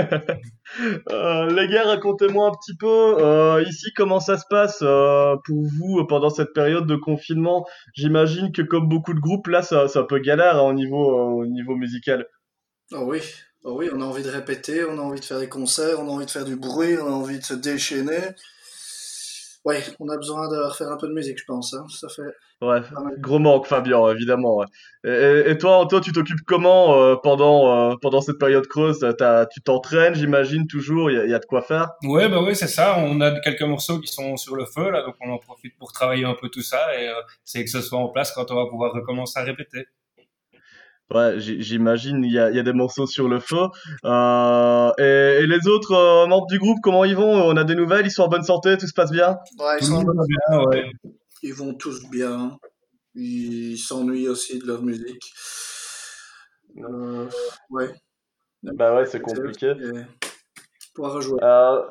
Euh, 1.10 1.46
les 1.54 1.68
gars, 1.68 1.84
racontez-moi 1.84 2.48
un 2.48 2.52
petit 2.52 2.76
peu 2.76 2.86
euh, 3.18 3.62
ici 3.68 3.92
comment 3.94 4.18
ça 4.18 4.38
se 4.38 4.44
passe 4.48 4.78
euh, 4.82 5.36
pour 5.44 5.62
vous 5.62 6.04
pendant 6.08 6.30
cette 6.30 6.52
période 6.52 6.86
de 6.86 6.96
confinement. 6.96 7.64
J'imagine 7.94 8.50
que 8.50 8.62
comme 8.62 8.88
beaucoup 8.88 9.14
de 9.14 9.20
groupes, 9.20 9.46
là, 9.48 9.62
ça- 9.62 9.86
c'est 9.88 9.98
un 9.98 10.04
peu 10.04 10.18
galère 10.18 10.56
hein, 10.56 10.62
au 10.68 10.72
niveau 10.72 11.12
euh, 11.12 11.42
au 11.42 11.46
niveau 11.46 11.76
musical. 11.76 12.26
Oh 12.92 13.04
oui, 13.06 13.20
oh 13.62 13.76
oui, 13.78 13.88
on 13.94 14.00
a 14.00 14.04
envie 14.04 14.22
de 14.22 14.30
répéter, 14.30 14.84
on 14.84 14.98
a 14.98 15.02
envie 15.02 15.20
de 15.20 15.24
faire 15.24 15.38
des 15.38 15.48
concerts, 15.48 16.00
on 16.00 16.08
a 16.08 16.10
envie 16.10 16.26
de 16.26 16.30
faire 16.30 16.44
du 16.44 16.56
bruit, 16.56 16.96
on 16.98 17.06
a 17.06 17.10
envie 17.10 17.38
de 17.38 17.44
se 17.44 17.54
déchaîner. 17.54 18.18
Ouais, 19.64 19.82
on 19.98 20.08
a 20.10 20.16
besoin 20.18 20.46
de 20.48 20.56
refaire 20.58 20.88
un 20.92 20.96
peu 20.98 21.08
de 21.08 21.14
musique, 21.14 21.38
je 21.38 21.44
pense. 21.46 21.72
Hein. 21.72 21.84
Ça 21.88 22.08
fait. 22.08 22.22
Mal. 22.60 22.84
gros 23.18 23.38
manque, 23.38 23.66
Fabien, 23.66 24.08
évidemment. 24.10 24.56
ouais. 24.58 24.66
Et, 25.50 25.56
toi, 25.58 25.78
Anto, 25.78 26.00
tu 26.00 26.12
t'occupes 26.12 26.40
comment 26.46 26.98
euh, 26.98 27.16
pendant 27.16 27.90
euh, 27.92 27.94
pendant 28.00 28.20
cette 28.20 28.38
période 28.38 28.66
creuse? 28.66 29.00
T'as- 29.18 29.46
Tu 29.46 29.60
t'entraînes, 29.60 30.14
j'imagine 30.14 30.66
toujours. 30.66 31.10
Il 31.10 31.16
y, 31.16 31.20
a- 31.20 31.24
il 31.24 31.30
y 31.30 31.34
a 31.34 31.38
de 31.38 31.44
quoi 31.46 31.62
faire? 31.62 31.90
Ouais, 32.04 32.28
bah 32.28 32.42
ouais, 32.42 32.54
c'est 32.54 32.68
ça. 32.68 32.96
On 32.98 33.20
a 33.20 33.38
quelques 33.40 33.62
morceaux 33.62 33.98
qui 34.00 34.08
sont 34.08 34.36
sur 34.36 34.56
le 34.56 34.64
feu, 34.66 34.90
là, 34.90 35.02
donc 35.02 35.14
on 35.20 35.30
en 35.30 35.38
profite 35.38 35.76
pour 35.78 35.92
travailler 35.92 36.24
un 36.24 36.34
peu 36.34 36.48
tout 36.48 36.62
ça, 36.62 36.98
et 36.98 37.08
euh, 37.08 37.14
c'est 37.44 37.64
que 37.64 37.70
ce 37.70 37.80
soit 37.80 37.98
en 37.98 38.08
place 38.08 38.32
quand 38.32 38.50
on 38.50 38.54
va 38.54 38.66
pouvoir 38.66 38.92
recommencer 38.92 39.38
à 39.38 39.42
répéter. 39.44 39.86
Ouais, 41.12 41.38
j- 41.38 41.60
j'imagine, 41.62 42.24
il 42.24 42.32
y 42.32 42.38
a, 42.38 42.50
il 42.50 42.56
y 42.56 42.58
a 42.58 42.62
des 42.62 42.72
morceaux 42.72 43.06
sur 43.06 43.28
le 43.28 43.38
feu. 43.40 43.66
Euh, 44.04 44.90
et, 44.98 45.42
et 45.42 45.46
les 45.46 45.68
autres 45.68 45.92
euh, 45.92 46.26
membres 46.26 46.46
du 46.46 46.58
groupe, 46.58 46.78
comment 46.82 47.04
ils 47.04 47.14
vont? 47.14 47.30
On 47.44 47.56
a 47.56 47.64
des 47.64 47.74
nouvelles, 47.74 48.06
ils 48.06 48.10
sont 48.10 48.22
en 48.22 48.28
bonne 48.28 48.42
santé, 48.42 48.76
tout 48.78 48.86
se 48.86 48.94
passe 48.94 49.10
bien? 49.12 49.36
Ouais, 49.58 49.76
ils, 49.80 49.86
sont- 49.86 50.04
ouais. 50.70 50.90
ils 51.42 51.52
vont 51.54 51.74
tous 51.74 52.08
bien. 52.10 52.56
Ils 53.14 53.76
s'ennuient 53.76 54.28
aussi 54.28 54.58
de 54.58 54.66
leur 54.66 54.82
musique. 54.82 55.22
Euh, 56.78 57.26
ouais. 57.70 57.90
Bah 58.62 58.94
ouais, 58.96 59.06
c'est 59.06 59.20
compliqué. 59.20 59.72
Pouvoir 60.94 61.14
rejouer. 61.14 61.38
Euh, 61.42 61.82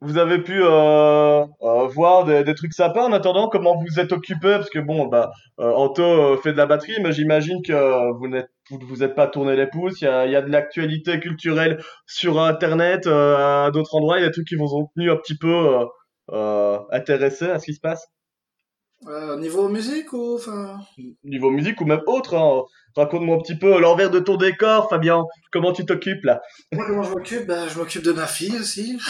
vous 0.00 0.18
avez 0.18 0.38
pu 0.42 0.60
euh, 0.62 1.44
euh, 1.62 1.86
voir 1.88 2.24
des, 2.24 2.44
des 2.44 2.54
trucs 2.54 2.72
sympas 2.72 3.04
en 3.04 3.12
attendant, 3.12 3.48
comment 3.48 3.76
vous 3.76 4.00
êtes 4.00 4.12
occupé? 4.12 4.56
Parce 4.56 4.70
que 4.70 4.78
bon, 4.80 5.06
bah, 5.06 5.30
euh, 5.60 5.70
Anto 5.70 6.36
fait 6.38 6.52
de 6.52 6.56
la 6.56 6.66
batterie, 6.66 6.96
mais 7.02 7.12
j'imagine 7.12 7.62
que 7.62 8.12
vous 8.18 8.26
n'êtes 8.28 8.50
vous, 8.70 8.78
vous 8.88 9.02
êtes 9.02 9.14
pas 9.14 9.26
tourné 9.26 9.56
les 9.56 9.66
pouces. 9.66 10.00
Il 10.00 10.04
y 10.04 10.08
a, 10.08 10.26
il 10.26 10.32
y 10.32 10.36
a 10.36 10.42
de 10.42 10.50
l'actualité 10.50 11.20
culturelle 11.20 11.82
sur 12.06 12.40
Internet, 12.40 13.06
euh, 13.06 13.66
à 13.66 13.70
d'autres 13.70 13.94
endroits. 13.94 14.18
Il 14.18 14.22
y 14.22 14.24
a 14.24 14.28
des 14.28 14.32
trucs 14.32 14.48
qui 14.48 14.56
vous 14.56 14.74
ont 14.74 14.88
tenu 14.96 15.10
un 15.10 15.16
petit 15.16 15.36
peu 15.36 15.48
euh, 15.48 15.84
euh, 16.32 16.78
intéressés 16.90 17.50
à 17.50 17.58
ce 17.58 17.66
qui 17.66 17.74
se 17.74 17.80
passe? 17.80 18.06
Niveau 19.38 19.68
musique 19.68 20.14
ou 20.14 20.36
enfin? 20.36 20.78
niveau 21.24 21.50
musique 21.50 21.78
ou 21.82 21.84
même 21.84 22.00
autre. 22.06 22.34
hein. 22.36 22.62
Raconte-moi 22.96 23.36
un 23.36 23.40
petit 23.40 23.58
peu 23.58 23.78
l'envers 23.78 24.08
de 24.10 24.18
ton 24.18 24.36
décor, 24.38 24.88
Fabien. 24.88 25.24
Comment 25.52 25.72
tu 25.74 25.84
t'occupes 25.84 26.24
là? 26.24 26.40
Moi, 26.72 26.86
comment 26.86 27.02
je 27.02 27.10
m'occupe? 27.10 27.46
Bah, 27.46 27.68
Je 27.68 27.76
m'occupe 27.78 28.02
de 28.02 28.12
ma 28.12 28.26
fille 28.26 28.56
aussi. 28.58 28.98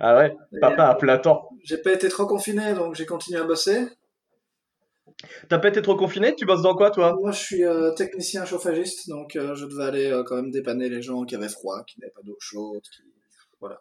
Ah 0.00 0.16
ouais, 0.16 0.34
papa 0.60 0.86
à 0.86 0.94
plein 0.96 1.16
temps. 1.16 1.48
J'ai 1.62 1.78
pas 1.78 1.92
été 1.92 2.08
trop 2.08 2.26
confiné, 2.26 2.74
donc 2.74 2.96
j'ai 2.96 3.06
continué 3.06 3.38
à 3.38 3.44
bosser. 3.44 3.86
T'as 5.48 5.58
pas 5.58 5.68
été 5.68 5.80
trop 5.80 5.96
confiné? 5.96 6.34
Tu 6.34 6.44
bosses 6.44 6.62
dans 6.62 6.74
quoi, 6.74 6.90
toi? 6.90 7.16
Moi, 7.20 7.32
je 7.32 7.38
suis 7.38 7.64
euh, 7.64 7.92
technicien 7.92 8.44
chauffagiste, 8.44 9.08
donc 9.08 9.36
euh, 9.36 9.54
je 9.54 9.64
devais 9.64 9.84
aller 9.84 10.10
euh, 10.10 10.22
quand 10.22 10.36
même 10.36 10.50
dépanner 10.50 10.88
les 10.88 11.02
gens 11.02 11.24
qui 11.24 11.34
avaient 11.34 11.48
froid, 11.48 11.82
qui 11.86 12.00
n'avaient 12.00 12.12
pas 12.12 12.22
d'eau 12.22 12.36
chaude. 12.40 12.82
Qui... 12.82 13.02
Voilà. 13.60 13.80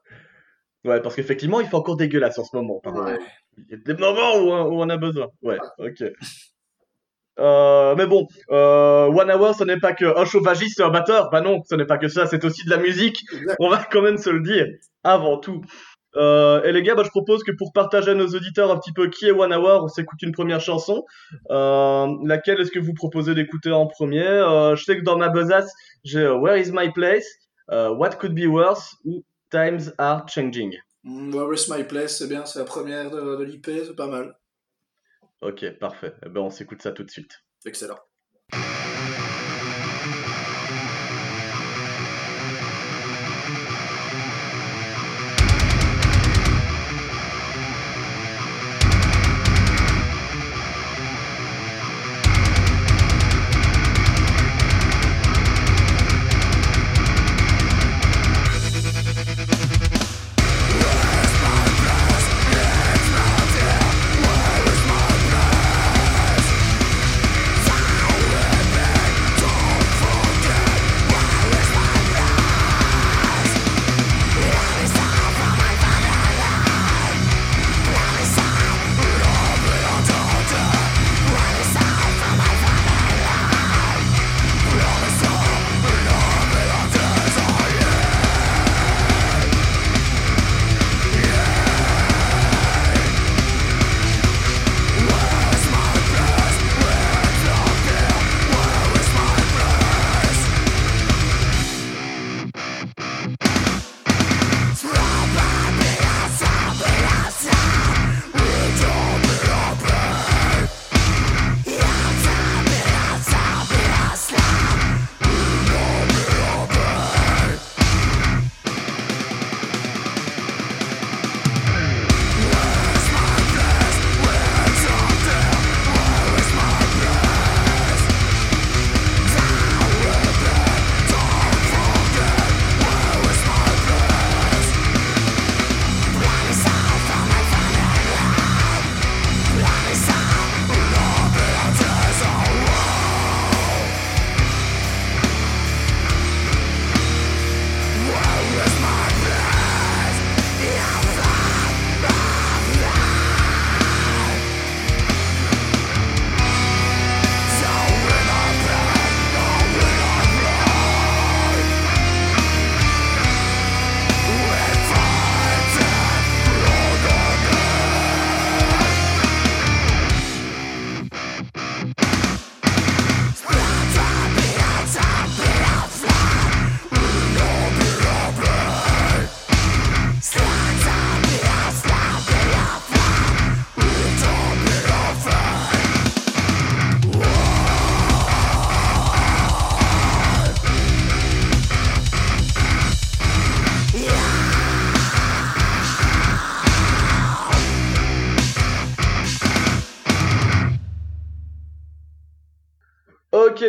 Ouais, 0.86 1.02
parce 1.02 1.16
qu'effectivement, 1.16 1.60
il 1.60 1.68
fait 1.68 1.76
encore 1.76 1.98
dégueulasse 1.98 2.40
en 2.40 2.44
ce 2.46 2.56
moment. 2.56 2.82
Ouais. 2.86 3.18
Il 3.58 3.66
y 3.70 3.74
a 3.74 3.78
des 3.78 3.94
moments 3.94 4.38
où, 4.38 4.50
où 4.52 4.82
on 4.82 4.90
a 4.90 4.98
besoin. 4.98 5.28
Ouais, 5.42 5.58
ok. 5.80 6.04
Euh, 7.40 7.96
mais 7.96 8.06
bon, 8.06 8.28
One 8.50 9.32
Hour, 9.32 9.56
ce 9.56 9.64
n'est 9.64 9.80
pas 9.80 9.94
que 9.94 10.18
un 10.18 10.26
chauffagiste 10.26 10.80
et 10.80 10.84
un 10.84 10.92
batteur. 10.92 11.30
Bah 11.32 11.42
non, 11.42 11.62
ce 11.68 11.76
n'est 11.76 11.86
pas 11.86 11.98
que 11.98 12.08
ça, 12.08 12.28
c'est 12.28 12.46
aussi 12.46 12.64
de 12.66 12.70
la 12.70 12.78
musique. 12.78 13.24
Exact. 13.34 13.56
On 13.60 13.70
va 13.70 13.84
quand 13.92 14.02
même 14.02 14.18
se 14.18 14.30
le 14.30 14.42
dire, 14.42 14.68
avant 15.04 15.40
tout. 15.40 15.62
Euh, 16.16 16.64
et 16.64 16.72
les 16.72 16.84
gars, 16.84 16.96
bah, 16.96 17.04
je 17.04 17.10
propose 17.10 17.44
que 17.44 17.52
pour 17.52 17.74
partager 17.74 18.12
à 18.12 18.14
nos 18.14 18.28
auditeurs 18.28 18.72
un 18.72 18.78
petit 18.78 18.94
peu 18.94 19.10
qui 19.10 19.28
est 19.28 19.32
One 19.32 19.54
Hour, 19.54 19.84
on 19.84 19.88
s'écoute 19.88 20.22
une 20.22 20.32
première 20.32 20.62
chanson. 20.62 21.06
Euh, 21.50 22.08
laquelle 22.24 22.60
est-ce 22.62 22.72
que 22.72 22.80
vous 22.80 22.94
proposez 22.94 23.34
d'écouter 23.34 23.72
en 23.72 23.88
premier? 23.88 24.28
Euh, 24.28 24.76
Je 24.76 24.84
sais 24.84 24.98
que 24.98 25.04
dans 25.04 25.18
ma 25.18 25.30
besace, 25.30 25.72
j'ai 26.04 26.28
Where 26.28 26.58
is 26.60 26.72
my 26.72 26.92
place, 26.92 27.26
What 27.70 28.18
could 28.20 28.36
be 28.36 28.46
worse? 28.46 28.96
Ou 29.06 29.24
Times 29.50 29.94
are 29.98 30.26
changing. 30.28 30.76
Mm, 31.04 31.34
Where 31.34 31.54
is 31.54 31.70
my 31.70 31.84
place, 31.84 32.18
c'est 32.18 32.28
bien, 32.28 32.46
c'est 32.46 32.60
la 32.60 32.66
première 32.66 33.12
de, 33.12 33.36
de 33.36 33.44
l'IP, 33.44 33.66
c'est 33.66 33.96
pas 33.96 34.08
mal. 34.08 34.36
Ok, 35.42 35.78
parfait. 35.80 36.14
Eh 36.26 36.30
ben, 36.30 36.42
on 36.42 36.50
s'écoute 36.50 36.82
ça 36.82 36.92
tout 36.92 37.04
de 37.04 37.12
suite. 37.12 37.44
Excellent. 37.66 38.00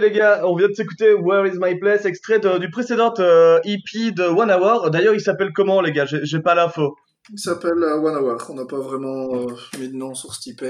Les 0.04 0.10
gars, 0.12 0.42
on 0.44 0.54
vient 0.56 0.68
de 0.68 0.74
s'écouter 0.74 1.12
Where 1.14 1.46
is 1.46 1.58
my 1.58 1.78
place, 1.78 2.04
extrait 2.04 2.38
de- 2.38 2.58
du 2.58 2.70
précédent 2.70 3.12
euh, 3.18 3.58
EP 3.64 4.12
de 4.12 4.24
One 4.24 4.50
Hour. 4.50 4.90
D'ailleurs, 4.90 5.14
il 5.14 5.20
s'appelle 5.20 5.52
comment 5.52 5.80
les 5.80 5.92
gars? 5.92 6.06
J'ai 6.06 6.40
pas 6.40 6.54
l'info. 6.54 6.96
Il 7.32 7.38
s'appelle 7.38 7.82
euh, 7.82 7.96
One 7.96 8.16
Hour. 8.16 8.38
On 8.50 8.54
n'a 8.54 8.66
pas 8.66 8.78
vraiment 8.80 9.34
euh, 9.34 9.46
mis 9.78 9.88
de 9.88 9.96
nom 9.96 10.14
sur 10.14 10.34
ce 10.34 10.40
type. 10.40 10.64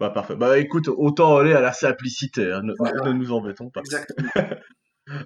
Bah 0.00 0.10
parfait. 0.10 0.36
Bah 0.36 0.58
écoute, 0.58 0.88
autant 0.88 1.36
aller 1.38 1.52
à 1.54 1.60
la 1.60 1.72
simplicité, 1.72 2.52
hein, 2.52 2.60
ne, 2.62 2.72
Voilà. 2.78 3.02
ne 3.04 3.12
nous 3.12 3.32
embêtons 3.32 3.70
pas. 3.70 3.80
Exactement. 3.80 4.30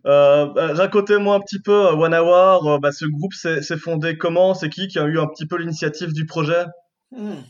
Euh, 0.06 0.46
bah, 0.46 0.74
Racontez-moi 0.74 1.34
un 1.34 1.40
petit 1.40 1.60
peu, 1.60 1.72
One 1.74 2.14
Hour, 2.14 2.78
bah, 2.78 2.92
ce 2.92 3.04
groupe 3.04 3.32
s'est 3.34 3.62
s'est 3.62 3.76
fondé 3.76 4.16
comment? 4.16 4.54
C'est 4.54 4.68
qui 4.68 4.86
qui 4.86 5.00
a 5.00 5.04
eu 5.06 5.18
un 5.18 5.26
petit 5.26 5.44
peu 5.44 5.56
l'initiative 5.56 6.12
du 6.12 6.24
projet? 6.24 6.66
Hmm. 7.10 7.40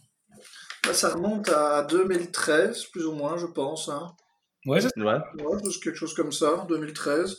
Bah, 0.87 0.95
ça 0.95 1.11
remonte 1.11 1.51
à 1.51 1.83
2013, 1.83 2.85
plus 2.87 3.05
ou 3.05 3.13
moins, 3.13 3.37
je 3.37 3.45
pense. 3.45 3.91
Hein. 3.91 4.13
Ouais, 4.67 4.81
c'est 4.81 4.97
Ouais. 4.97 5.19
Quelque 5.83 5.97
chose 5.97 6.15
comme 6.15 6.33
ça, 6.33 6.65
2013. 6.69 7.39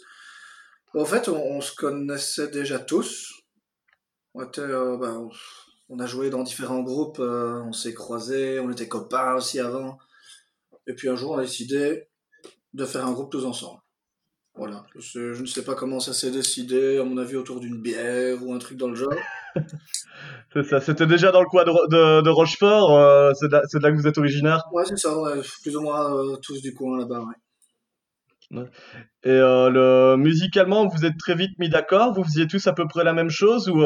En 0.96 1.06
fait, 1.06 1.28
on, 1.30 1.36
on 1.42 1.62
se 1.62 1.74
connaissait 1.76 2.50
déjà 2.50 2.80
tous. 2.80 3.32
On, 4.34 4.44
était, 4.44 4.62
euh, 4.62 4.98
bah, 4.98 5.14
on- 5.18 5.32
on 5.90 6.00
a 6.00 6.06
joué 6.06 6.30
dans 6.30 6.44
différents 6.44 6.82
groupes, 6.82 7.20
euh, 7.20 7.62
on 7.64 7.74
s'est 7.74 7.94
croisés, 7.94 8.60
on 8.60 8.72
était 8.72 8.88
copains 8.88 9.36
aussi 9.36 9.60
avant. 9.60 9.98
Et 10.88 10.94
puis 10.94 11.10
un 11.10 11.16
jour, 11.16 11.32
on 11.32 11.38
a 11.38 11.44
décidé 11.44 12.08
de 12.74 12.86
faire 12.86 13.06
un 13.06 13.12
groupe 13.14 13.32
tous 13.32 13.46
ensemble. 13.46 13.80
Voilà. 14.56 14.86
Je 14.96 15.40
ne 15.42 15.46
sais 15.46 15.64
pas 15.64 15.76
comment 15.76 16.00
ça 16.00 16.14
s'est 16.14 16.32
décidé, 16.32 16.98
à 17.00 17.04
mon 17.04 17.18
avis, 17.18 17.36
autour 17.36 17.60
d'une 17.60 17.82
bière 17.82 18.44
ou 18.44 18.54
un 18.54 18.60
truc 18.60 18.78
dans 18.78 18.90
le 18.90 18.96
genre. 18.96 19.14
C'est 20.54 20.64
ça. 20.64 20.80
C'était 20.80 21.08
déjà 21.08 21.32
dans 21.32 21.42
le 21.42 21.48
coin 21.48 21.64
de, 21.64 21.72
de, 21.72 22.22
de 22.22 22.30
Rochefort. 22.30 22.96
euh, 22.96 23.32
c'est 23.34 23.48
de, 23.48 23.54
là- 23.54 23.64
c'est 23.68 23.80
de 23.80 23.84
là 23.84 23.92
que 23.92 23.98
vous 23.98 24.08
êtes 24.08 24.18
originaire? 24.18 24.64
Ouais, 24.72 24.86
c'est 24.86 24.98
ça, 24.98 25.10
plus 25.64 25.76
ou 25.76 25.82
moins 25.82 26.16
euh, 26.16 26.36
tous 26.44 26.62
du 26.62 26.74
coin 26.74 27.00
là-bas. 27.00 27.24
Ouais. 28.52 28.70
Et 29.24 29.30
euh, 29.32 29.70
le, 29.72 30.16
musicalement, 30.18 30.88
vous 30.88 31.06
êtes 31.06 31.18
très 31.18 31.34
vite 31.34 31.58
mis 31.58 31.70
d'accord? 31.70 32.14
Vous 32.14 32.24
faisiez 32.24 32.46
tous 32.46 32.68
à 32.68 32.74
peu 32.74 32.88
près 32.88 33.04
la 33.04 33.14
même 33.14 33.32
chose 33.32 33.68
ou, 33.68 33.84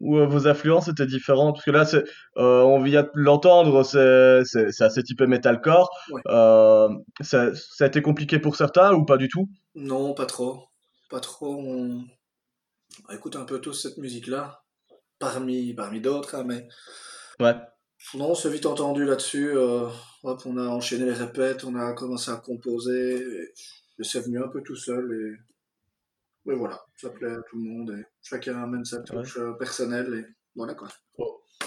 ou 0.00 0.26
vos 0.28 0.46
influences 0.46 0.86
étaient 0.86 1.06
différentes? 1.06 1.56
Parce 1.56 1.64
que 1.64 1.70
là, 1.72 1.84
c'est, 1.84 2.04
on 2.36 2.80
vient 2.80 3.02
de 3.02 3.10
l'entendre, 3.14 3.82
c'est, 3.82 4.82
assez 4.82 5.02
typé 5.02 5.26
metalcore. 5.26 5.90
Ouais. 6.12 6.22
Ça, 7.20 7.52
ça 7.54 7.84
a 7.84 7.86
été 7.88 8.00
compliqué 8.00 8.38
pour 8.38 8.54
certains 8.54 8.92
ou 8.92 9.04
pas 9.04 9.16
du 9.16 9.26
tout? 9.26 9.48
Non, 9.74 10.14
pas 10.14 10.26
trop. 10.26 10.66
Pas 11.10 11.18
trop. 11.20 11.56
On, 11.58 12.04
on 13.08 13.12
écoute 13.12 13.34
un 13.34 13.44
peu 13.44 13.60
tous 13.60 13.74
cette 13.74 13.98
musique-là. 13.98 14.60
Parmi, 15.20 15.74
parmi 15.74 16.00
d'autres, 16.00 16.34
hein, 16.34 16.44
mais 16.46 16.66
Ouais. 17.38 17.54
non, 18.14 18.30
on 18.30 18.34
s'est 18.34 18.50
vite 18.50 18.64
entendu 18.64 19.04
là-dessus. 19.04 19.50
euh, 19.54 19.86
hop, 20.24 20.40
on 20.46 20.56
a 20.56 20.66
enchaîné 20.66 21.04
les 21.04 21.12
répètes, 21.12 21.62
on 21.64 21.76
a 21.76 21.92
commencé 21.92 22.30
à 22.30 22.36
composer. 22.36 23.16
Et, 23.18 23.52
et 23.98 24.02
c'est 24.02 24.20
venu 24.20 24.42
un 24.42 24.48
peu 24.48 24.62
tout 24.62 24.76
seul. 24.76 25.38
Et, 26.46 26.50
et 26.50 26.54
voilà, 26.54 26.80
ça 26.96 27.10
plaît 27.10 27.30
à 27.30 27.42
tout 27.50 27.56
le 27.56 27.64
monde. 27.64 27.90
Et 27.98 28.02
chacun 28.22 28.62
amène 28.62 28.86
sa 28.86 29.00
touche 29.02 29.36
euh, 29.36 29.52
personnelle. 29.52 30.14
Et 30.14 30.24
voilà 30.56 30.74
quoi. 30.74 30.88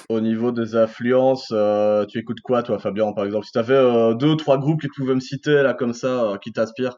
Au 0.10 0.20
niveau 0.20 0.52
des 0.52 0.76
influences, 0.76 1.50
euh, 1.52 2.06
tu 2.08 2.18
écoutes 2.18 2.42
quoi, 2.42 2.64
toi, 2.64 2.80
Fabien, 2.80 3.14
par 3.14 3.26
exemple? 3.26 3.46
Si 3.46 3.52
tu 3.52 3.60
avais 3.60 4.16
deux 4.16 4.32
ou 4.32 4.36
trois 4.36 4.58
groupes 4.58 4.82
que 4.82 4.88
tu 4.88 5.02
pouvais 5.02 5.16
me 5.16 5.20
citer, 5.20 5.62
là, 5.62 5.76
comme 5.76 5.94
ça, 5.94 6.40
qui 6.44 6.52
t'inspirent? 6.52 6.98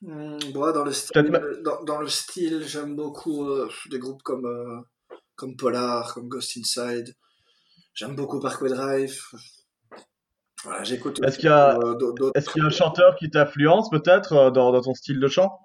Hmm, 0.00 0.38
moi, 0.54 0.72
dans 0.72 0.84
le 0.84 0.92
style, 0.92 1.12
Peut-être 1.12 1.62
dans, 1.62 1.84
dans 1.84 2.00
le 2.00 2.08
style, 2.08 2.62
j'aime 2.66 2.96
beaucoup 2.96 3.46
des 3.90 3.98
groupes 3.98 4.22
comme, 4.22 4.84
comme 5.38 5.56
Polar, 5.56 6.12
comme 6.14 6.28
Ghost 6.28 6.56
Inside. 6.58 7.14
J'aime 7.94 8.16
beaucoup 8.16 8.40
Parkway 8.40 8.68
Drive. 8.68 9.22
Voilà, 10.64 10.82
j'écoute. 10.82 11.20
Est-ce 11.24 11.38
qu'il 11.38 11.48
y 11.48 11.52
a- 11.52 11.78
euh, 11.78 12.30
Est-ce 12.34 12.50
qu'il 12.50 12.60
y 12.60 12.64
a 12.64 12.66
un 12.66 12.70
chanteur 12.70 13.14
qui 13.16 13.30
t'influence, 13.30 13.88
peut-être, 13.90 14.32
euh, 14.32 14.50
dans, 14.50 14.72
dans 14.72 14.82
ton 14.82 14.94
style 14.94 15.20
de 15.20 15.28
chant? 15.28 15.60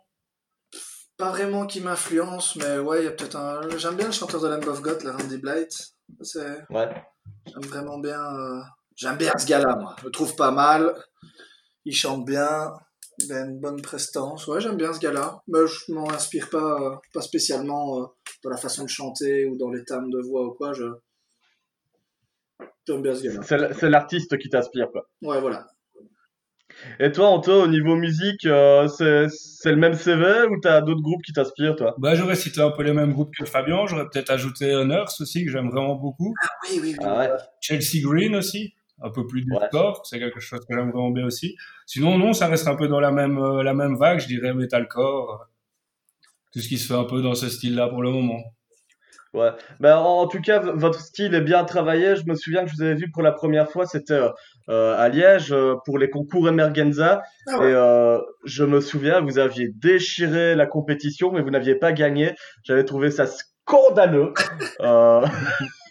Pas 1.17 1.29
vraiment 1.31 1.65
qui 1.65 1.81
m'influence, 1.81 2.55
mais 2.55 2.77
ouais, 2.77 3.01
il 3.01 3.05
y 3.05 3.07
a 3.07 3.11
peut-être 3.11 3.35
un. 3.35 3.67
J'aime 3.77 3.95
bien 3.95 4.05
le 4.07 4.11
chanteur 4.11 4.41
de 4.41 4.47
Lamb 4.47 4.67
of 4.67 4.81
God, 4.81 5.01
la 5.03 5.13
Randy 5.13 5.37
Blight. 5.37 5.71
C'est... 6.21 6.63
Ouais. 6.69 6.89
J'aime 7.47 7.65
vraiment 7.69 7.97
bien. 7.97 8.21
euh, 8.21 8.61
J'aime 8.95 9.17
bien 9.17 9.31
ce 9.37 9.45
gars-là, 9.47 9.75
moi. 9.79 9.95
Je 9.99 10.05
le 10.05 10.11
trouve 10.11 10.35
pas 10.35 10.51
mal. 10.51 10.93
Il 11.85 11.95
chante 11.95 12.25
bien. 12.25 12.71
Il 13.19 13.31
a 13.31 13.41
une 13.41 13.59
bonne 13.59 13.81
prestance. 13.81 14.47
Ouais, 14.47 14.59
j'aime 14.59 14.77
bien 14.77 14.93
ce 14.93 14.99
gars-là. 14.99 15.41
Mais 15.47 15.59
je 15.67 15.91
m'en 15.91 16.09
inspire 16.09 16.49
pas, 16.49 16.81
euh, 16.81 16.95
pas 17.13 17.21
spécialement 17.21 18.01
euh, 18.01 18.05
dans 18.43 18.49
la 18.49 18.57
façon 18.57 18.83
de 18.83 18.89
chanter 18.89 19.45
ou 19.45 19.57
dans 19.57 19.69
les 19.69 19.83
termes 19.83 20.09
de 20.09 20.19
voix 20.19 20.47
ou 20.47 20.51
quoi. 20.51 20.73
Je... 20.73 20.85
J'aime 22.87 23.01
bien 23.01 23.15
ce 23.15 23.23
gars-là. 23.23 23.73
C'est 23.73 23.89
l'artiste 23.89 24.37
qui 24.37 24.49
t'inspire, 24.49 24.89
quoi. 24.91 25.07
Ouais, 25.21 25.39
voilà. 25.39 25.67
Et 26.99 27.11
toi, 27.11 27.27
Anto, 27.27 27.63
au 27.63 27.67
niveau 27.67 27.95
musique, 27.95 28.45
euh, 28.45 28.87
c'est 28.87 29.27
c'est 29.29 29.69
le 29.69 29.77
même 29.77 29.93
CV 29.93 30.43
ou 30.49 30.59
t'as 30.59 30.81
d'autres 30.81 31.01
groupes 31.01 31.21
qui 31.21 31.31
t'inspirent, 31.31 31.75
toi? 31.75 31.95
Bah, 31.99 32.15
j'aurais 32.15 32.35
cité 32.35 32.61
un 32.61 32.71
peu 32.71 32.83
les 32.83 32.93
mêmes 32.93 33.13
groupes 33.13 33.33
que 33.37 33.45
Fabien. 33.45 33.85
J'aurais 33.85 34.07
peut-être 34.09 34.31
ajouté 34.31 34.83
Nurse 34.83 35.21
aussi, 35.21 35.45
que 35.45 35.51
j'aime 35.51 35.69
vraiment 35.69 35.95
beaucoup. 35.95 36.33
Oui, 36.63 36.79
oui, 36.81 36.95
oui. 36.97 37.05
Ah 37.05 37.19
ouais. 37.19 37.29
Chelsea 37.61 38.01
Green 38.01 38.35
aussi, 38.35 38.73
un 39.03 39.09
peu 39.11 39.27
plus 39.27 39.45
Ouais. 39.51 39.59
deathcore, 39.61 40.05
c'est 40.05 40.17
quelque 40.19 40.39
chose 40.39 40.61
que 40.61 40.73
j'aime 40.75 40.89
vraiment 40.91 41.11
bien 41.11 41.25
aussi. 41.25 41.55
Sinon, 41.85 42.17
non, 42.17 42.33
ça 42.33 42.47
reste 42.47 42.67
un 42.67 42.75
peu 42.75 42.87
dans 42.87 42.99
la 43.01 43.11
même, 43.11 43.37
euh, 43.37 43.61
la 43.61 43.73
même 43.73 43.95
vague, 43.97 44.19
je 44.19 44.27
dirais 44.27 44.53
metalcore. 44.53 45.31
euh, 45.41 45.45
Tout 46.53 46.59
ce 46.59 46.67
qui 46.67 46.77
se 46.77 46.87
fait 46.87 46.97
un 46.99 47.03
peu 47.05 47.21
dans 47.21 47.35
ce 47.35 47.49
style-là 47.49 47.87
pour 47.89 48.01
le 48.01 48.11
moment. 48.11 48.39
Ouais. 49.33 49.49
Ben, 49.79 49.97
en, 49.97 50.19
en 50.21 50.27
tout 50.27 50.39
cas, 50.41 50.59
votre 50.59 50.99
style 50.99 51.33
est 51.33 51.41
bien 51.41 51.63
travaillé. 51.65 52.15
Je 52.15 52.23
me 52.27 52.35
souviens 52.35 52.63
que 52.63 52.69
je 52.69 52.75
vous 52.75 52.83
avais 52.83 52.93
vu 52.93 53.09
pour 53.11 53.23
la 53.23 53.31
première 53.31 53.67
fois, 53.71 53.87
c'était 53.87 54.13
euh, 54.13 54.29
euh, 54.69 54.95
à 54.95 55.09
Liège 55.09 55.51
euh, 55.51 55.73
pour 55.85 55.97
les 55.97 56.11
concours 56.11 56.47
Emergenza. 56.47 57.23
Ah 57.47 57.57
ouais. 57.59 57.71
Et 57.71 57.73
euh, 57.73 58.19
je 58.45 58.63
me 58.63 58.79
souviens, 58.79 59.21
vous 59.21 59.39
aviez 59.39 59.69
déchiré 59.73 60.53
la 60.53 60.67
compétition, 60.67 61.31
mais 61.31 61.41
vous 61.41 61.49
n'aviez 61.49 61.73
pas 61.73 61.91
gagné. 61.93 62.35
J'avais 62.63 62.85
trouvé 62.85 63.09
ça 63.09 63.25
scandaleux. 63.67 64.33
euh... 64.81 65.25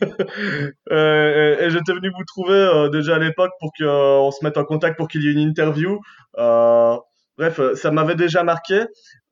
euh, 0.90 1.56
et 1.60 1.64
et 1.64 1.70
j'étais 1.70 1.92
venu 1.92 2.10
vous 2.16 2.24
trouver 2.24 2.54
euh, 2.54 2.88
déjà 2.88 3.16
à 3.16 3.18
l'époque 3.18 3.52
pour 3.60 3.70
qu'on 3.78 4.30
se 4.30 4.44
mette 4.44 4.56
en 4.58 4.64
contact 4.64 4.96
pour 4.96 5.08
qu'il 5.08 5.22
y 5.22 5.28
ait 5.28 5.32
une 5.32 5.38
interview. 5.48 6.00
Euh, 6.38 6.96
bref, 7.38 7.60
euh, 7.60 7.74
ça 7.74 7.90
m'avait 7.90 8.14
déjà 8.16 8.42
marqué. 8.42 8.84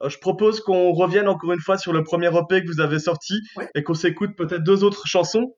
Euh, 0.02 0.08
je 0.08 0.18
propose 0.18 0.60
qu'on 0.60 0.92
revienne 0.92 1.28
encore 1.28 1.52
une 1.52 1.60
fois 1.60 1.76
sur 1.76 1.92
le 1.92 2.02
premier 2.04 2.28
EP 2.28 2.62
que 2.62 2.66
vous 2.68 2.80
avez 2.80 2.98
sorti 2.98 3.34
Ouais. 3.56 3.68
et 3.74 3.82
qu'on 3.82 3.94
s'écoute 3.94 4.30
peut-être 4.36 4.62
deux 4.62 4.84
autres 4.84 5.06
chansons. 5.06 5.54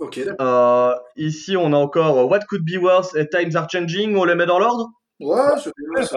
Ok. 0.00 0.20
Euh, 0.40 0.94
ici, 1.16 1.56
on 1.56 1.72
a 1.72 1.76
encore 1.76 2.18
euh, 2.18 2.24
What 2.24 2.40
Could 2.48 2.62
Be 2.64 2.80
Worse 2.82 3.14
et 3.14 3.28
Times 3.28 3.50
Are 3.56 3.68
Changing. 3.70 4.16
On 4.16 4.24
les 4.24 4.34
met 4.34 4.46
dans 4.46 4.58
l'ordre? 4.58 4.88
Ouais, 5.20 5.38
c'est 5.62 5.72
bien 5.94 6.04
ça. 6.04 6.16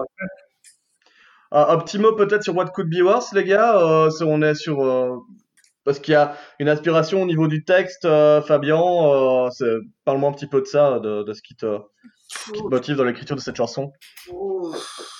Un 1.52 1.62
un 1.68 1.78
petit 1.78 1.98
mot 1.98 2.12
peut-être 2.14 2.42
sur 2.42 2.56
What 2.56 2.66
Could 2.74 2.88
Be 2.88 3.02
Worse, 3.02 3.32
les 3.32 3.44
gars. 3.44 3.76
Euh, 3.78 4.10
on 4.22 4.40
est 4.42 4.54
sur 4.54 4.82
euh, 4.84 5.16
parce 5.86 5.98
qu'il 6.00 6.12
y 6.12 6.16
a 6.16 6.36
une 6.58 6.68
inspiration 6.68 7.22
au 7.22 7.26
niveau 7.26 7.46
du 7.48 7.64
texte, 7.64 8.04
euh, 8.04 8.42
Fabien. 8.42 8.78
euh, 8.78 9.48
Parle-moi 10.04 10.28
un 10.28 10.32
petit 10.34 10.46
peu 10.48 10.60
de 10.60 10.66
ça, 10.66 10.98
de, 11.00 11.22
de 11.22 11.32
ce 11.32 11.40
qui 11.40 11.54
te, 11.56 11.78
qui 12.52 12.60
te 12.60 12.68
motive 12.68 12.96
dans 12.96 13.04
l'écriture 13.04 13.36
de 13.36 13.40
cette 13.40 13.56
chanson. 13.56 13.90
Oh, 14.30 14.74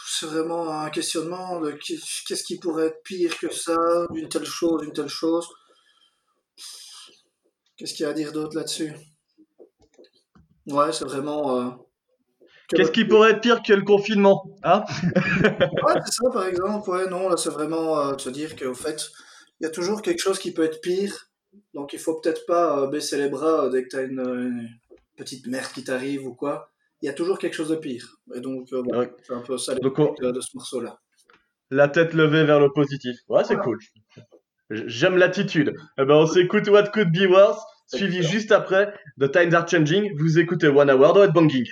c'est 0.09 0.27
vraiment 0.27 0.69
un 0.69 0.91
questionnement 0.91 1.61
de 1.61 1.71
qu'est-ce 1.73 2.43
qui 2.45 2.59
pourrait 2.59 2.87
être 2.89 3.03
pire 3.05 3.39
que 3.39 3.53
ça, 3.53 3.77
d'une 4.11 4.29
telle 4.29 4.45
chose, 4.45 4.83
d'une 4.83 4.93
telle 4.93 5.09
chose. 5.09 5.49
Qu'est-ce 7.77 7.95
qu'il 7.95 8.05
y 8.05 8.07
a 8.07 8.11
à 8.11 8.14
dire 8.14 8.33
d'autre 8.33 8.57
là-dessus? 8.57 8.93
Ouais, 10.67 10.93
c'est 10.93 11.05
vraiment. 11.05 11.61
euh, 11.61 11.71
que- 12.69 12.77
Qu'est-ce 12.77 12.91
qui 12.91 13.05
pourrait 13.05 13.33
être 13.33 13.41
pire 13.41 13.62
que 13.62 13.73
le 13.73 13.83
confinement, 13.83 14.45
hein? 14.64 14.83
Ouais, 15.45 15.95
c'est 16.05 16.12
ça 16.25 16.31
par 16.33 16.47
exemple. 16.47 16.91
Ouais, 16.91 17.07
non, 17.09 17.29
là 17.29 17.37
c'est 17.37 17.51
vraiment 17.51 17.99
euh, 18.01 18.14
de 18.17 18.21
se 18.21 18.31
dire 18.31 18.57
qu'au 18.57 18.75
fait, 18.75 19.01
il 19.61 19.65
y 19.65 19.67
a 19.67 19.71
toujours 19.71 20.03
quelque 20.03 20.21
chose 20.21 20.39
qui 20.39 20.53
peut 20.53 20.65
être 20.65 20.81
pire. 20.81 21.31
Donc 21.75 21.93
il 21.93 21.99
faut 21.99 22.21
peut-être 22.21 22.45
pas 22.47 22.81
euh, 22.83 22.87
baisser 22.89 23.17
les 23.17 23.29
bras 23.29 23.67
euh, 23.67 23.71
dès 23.71 23.83
que 23.85 23.89
tu 23.89 23.97
as 23.97 24.03
une, 24.03 24.21
une 24.21 24.69
petite 25.17 25.47
merde 25.47 25.71
qui 25.73 25.85
t'arrive 25.85 26.27
ou 26.27 26.35
quoi. 26.35 26.71
Il 27.03 27.07
y 27.07 27.09
a 27.09 27.13
toujours 27.13 27.39
quelque 27.39 27.55
chose 27.55 27.69
de 27.69 27.77
pire. 27.77 28.17
Et 28.35 28.41
donc, 28.41 28.73
euh, 28.73 28.83
bon, 28.83 28.99
Ouais. 28.99 29.13
c'est 29.27 29.33
un 29.35 29.41
peu 29.41 29.57
ça 29.59 29.75
Donc, 29.77 29.99
on- 29.99 30.15
de, 30.21 30.31
de 30.31 30.41
ce 30.41 30.51
morceau-là. 30.55 30.99
La 31.71 31.89
tête 31.89 32.15
levée 32.15 32.45
vers 32.45 32.61
le 32.61 32.71
positif. 32.73 33.17
Ouais, 33.29 33.43
c'est 33.45 33.57
cool. 33.59 33.79
J'aime 34.71 35.17
l'attitude. 35.17 35.75
Eh 35.99 36.05
ben, 36.05 36.15
on 36.15 36.27
s'écoute 36.27 36.69
What 36.69 36.91
Could 36.93 37.11
Be 37.13 37.29
Worse, 37.31 37.61
suivi 37.87 38.23
juste 38.23 38.51
après 38.53 38.93
The 39.21 39.31
Times 39.31 39.55
Are 39.55 39.69
Changing. 39.69 40.17
Vous 40.19 40.39
écoutez 40.39 40.69
One 40.69 40.91
Hour 40.91 41.13
dans 41.13 41.23
Headbanging. 41.25 41.67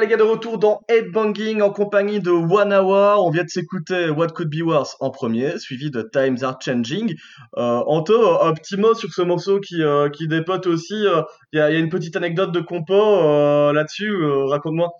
Les 0.00 0.06
gars 0.06 0.16
de 0.16 0.22
retour 0.22 0.58
dans 0.58 0.80
Headbanging 0.88 1.60
en 1.60 1.70
compagnie 1.70 2.20
de 2.20 2.30
One 2.30 2.72
Hour. 2.72 3.24
On 3.26 3.30
vient 3.30 3.44
de 3.44 3.48
s'écouter 3.48 4.08
What 4.10 4.28
Could 4.28 4.48
Be 4.48 4.62
Worse 4.62 4.96
en 5.00 5.10
premier, 5.10 5.58
suivi 5.58 5.90
de 5.90 6.02
Times 6.02 6.38
Are 6.42 6.58
Changing. 6.60 7.14
Euh, 7.58 7.82
Anto, 7.86 8.40
un 8.42 8.52
petit 8.54 8.76
mot 8.76 8.94
sur 8.94 9.12
ce 9.12 9.22
morceau 9.22 9.60
qui, 9.60 9.82
euh, 9.82 10.08
qui 10.08 10.26
dépote 10.26 10.66
aussi. 10.66 11.06
euh, 11.06 11.22
Il 11.52 11.58
il 11.58 11.74
y 11.74 11.76
a 11.76 11.78
une 11.78 11.90
petite 11.90 12.16
anecdote 12.16 12.52
de 12.52 12.60
compo 12.60 12.94
euh, 12.94 13.72
là-dessus. 13.72 14.10
euh, 14.10 14.46
Raconte-moi. 14.46 14.90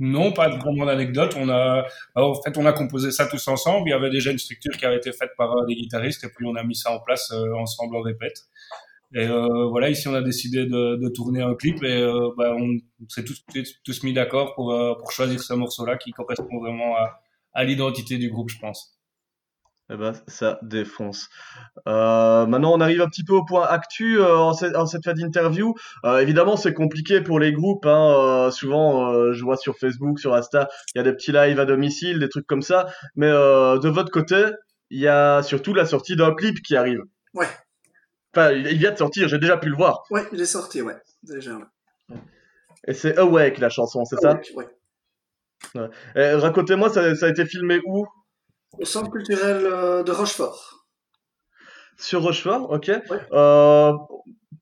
Non, 0.00 0.30
pas 0.32 0.48
vraiment 0.48 0.86
d'anecdote. 0.86 1.34
On 1.38 1.48
a, 1.48 1.84
en 2.14 2.34
fait, 2.42 2.56
on 2.56 2.66
a 2.66 2.72
composé 2.72 3.10
ça 3.10 3.26
tous 3.26 3.48
ensemble. 3.48 3.88
Il 3.88 3.90
y 3.90 3.94
avait 3.94 4.10
déjà 4.10 4.30
une 4.30 4.38
structure 4.38 4.76
qui 4.76 4.84
avait 4.86 4.98
été 4.98 5.10
faite 5.12 5.30
par 5.36 5.56
euh, 5.56 5.64
des 5.66 5.74
guitaristes 5.74 6.22
et 6.24 6.28
puis 6.28 6.46
on 6.46 6.54
a 6.54 6.62
mis 6.62 6.76
ça 6.76 6.92
en 6.92 7.00
place 7.00 7.32
euh, 7.32 7.54
ensemble 7.56 7.96
en 7.96 8.02
répète. 8.02 8.42
Et 9.14 9.26
euh, 9.26 9.66
voilà, 9.68 9.88
ici 9.88 10.06
on 10.08 10.14
a 10.14 10.22
décidé 10.22 10.66
de, 10.66 10.96
de 10.96 11.08
tourner 11.08 11.40
un 11.42 11.54
clip 11.54 11.82
et 11.82 12.02
euh, 12.02 12.30
bah, 12.36 12.54
on 12.54 12.76
s'est 13.08 13.24
tous, 13.24 13.42
tous 13.84 14.02
mis 14.02 14.12
d'accord 14.12 14.54
pour, 14.54 14.72
euh, 14.72 14.94
pour 14.98 15.12
choisir 15.12 15.40
ce 15.40 15.54
morceau-là 15.54 15.96
qui 15.96 16.10
correspond 16.12 16.60
vraiment 16.60 16.96
à, 16.96 17.20
à 17.54 17.64
l'identité 17.64 18.18
du 18.18 18.30
groupe, 18.30 18.50
je 18.50 18.58
pense. 18.58 18.98
Eh 19.90 19.96
ben, 19.96 20.12
ça 20.26 20.58
défonce. 20.60 21.30
Euh, 21.86 22.44
maintenant, 22.44 22.74
on 22.74 22.80
arrive 22.82 23.00
un 23.00 23.08
petit 23.08 23.24
peu 23.24 23.32
au 23.32 23.42
point 23.42 23.66
actu 23.66 24.20
euh, 24.20 24.36
en, 24.36 24.52
cette, 24.52 24.76
en 24.76 24.84
cette 24.84 25.02
fin 25.02 25.14
d'interview. 25.14 25.74
Euh, 26.04 26.18
évidemment, 26.18 26.58
c'est 26.58 26.74
compliqué 26.74 27.22
pour 27.22 27.40
les 27.40 27.52
groupes. 27.52 27.86
Hein, 27.86 28.14
euh, 28.18 28.50
souvent, 28.50 29.10
euh, 29.10 29.32
je 29.32 29.42
vois 29.42 29.56
sur 29.56 29.78
Facebook, 29.78 30.20
sur 30.20 30.34
Insta, 30.34 30.68
il 30.94 30.98
y 30.98 31.00
a 31.00 31.04
des 31.04 31.14
petits 31.14 31.32
lives 31.32 31.58
à 31.58 31.64
domicile, 31.64 32.18
des 32.18 32.28
trucs 32.28 32.46
comme 32.46 32.60
ça. 32.60 32.88
Mais 33.16 33.28
euh, 33.28 33.78
de 33.78 33.88
votre 33.88 34.10
côté, 34.10 34.44
il 34.90 35.00
y 35.00 35.08
a 35.08 35.42
surtout 35.42 35.72
la 35.72 35.86
sortie 35.86 36.16
d'un 36.16 36.34
clip 36.34 36.60
qui 36.60 36.76
arrive. 36.76 37.00
Ouais. 37.32 37.46
Enfin, 38.34 38.52
il 38.52 38.78
vient 38.78 38.92
de 38.92 38.98
sortir, 38.98 39.28
j'ai 39.28 39.38
déjà 39.38 39.56
pu 39.56 39.68
le 39.68 39.76
voir. 39.76 40.02
Ouais, 40.10 40.26
il 40.32 40.40
est 40.40 40.46
sorti, 40.46 40.82
ouais. 40.82 40.96
Déjà, 41.22 41.56
ouais. 41.56 42.16
Et 42.86 42.94
c'est 42.94 43.16
Awake 43.18 43.58
la 43.58 43.70
chanson, 43.70 44.04
c'est 44.04 44.16
ça? 44.16 44.38
Ouais, 44.54 44.68
ouais. 46.14 46.34
Racontez-moi, 46.34 46.90
ça, 46.90 47.14
ça 47.14 47.26
a 47.26 47.28
été 47.30 47.44
filmé 47.46 47.80
où? 47.86 48.06
Au 48.78 48.84
centre 48.84 49.10
culturel 49.10 49.64
euh, 49.64 50.02
de 50.02 50.12
Rochefort. 50.12 50.86
Sur 51.96 52.22
Rochefort, 52.22 52.70
ok. 52.70 52.88
Ouais. 52.88 53.18
Euh, 53.32 53.92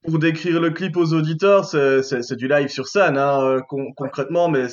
pour 0.04 0.18
décrire 0.18 0.60
le 0.60 0.70
clip 0.70 0.96
aux 0.96 1.12
auditeurs, 1.12 1.64
c'est 1.66 2.36
du 2.36 2.48
live 2.48 2.68
sur 2.68 2.86
scène, 2.86 3.18
hein, 3.18 3.42
euh, 3.44 3.60
con- 3.68 3.92
concrètement, 3.96 4.48
mais 4.48 4.66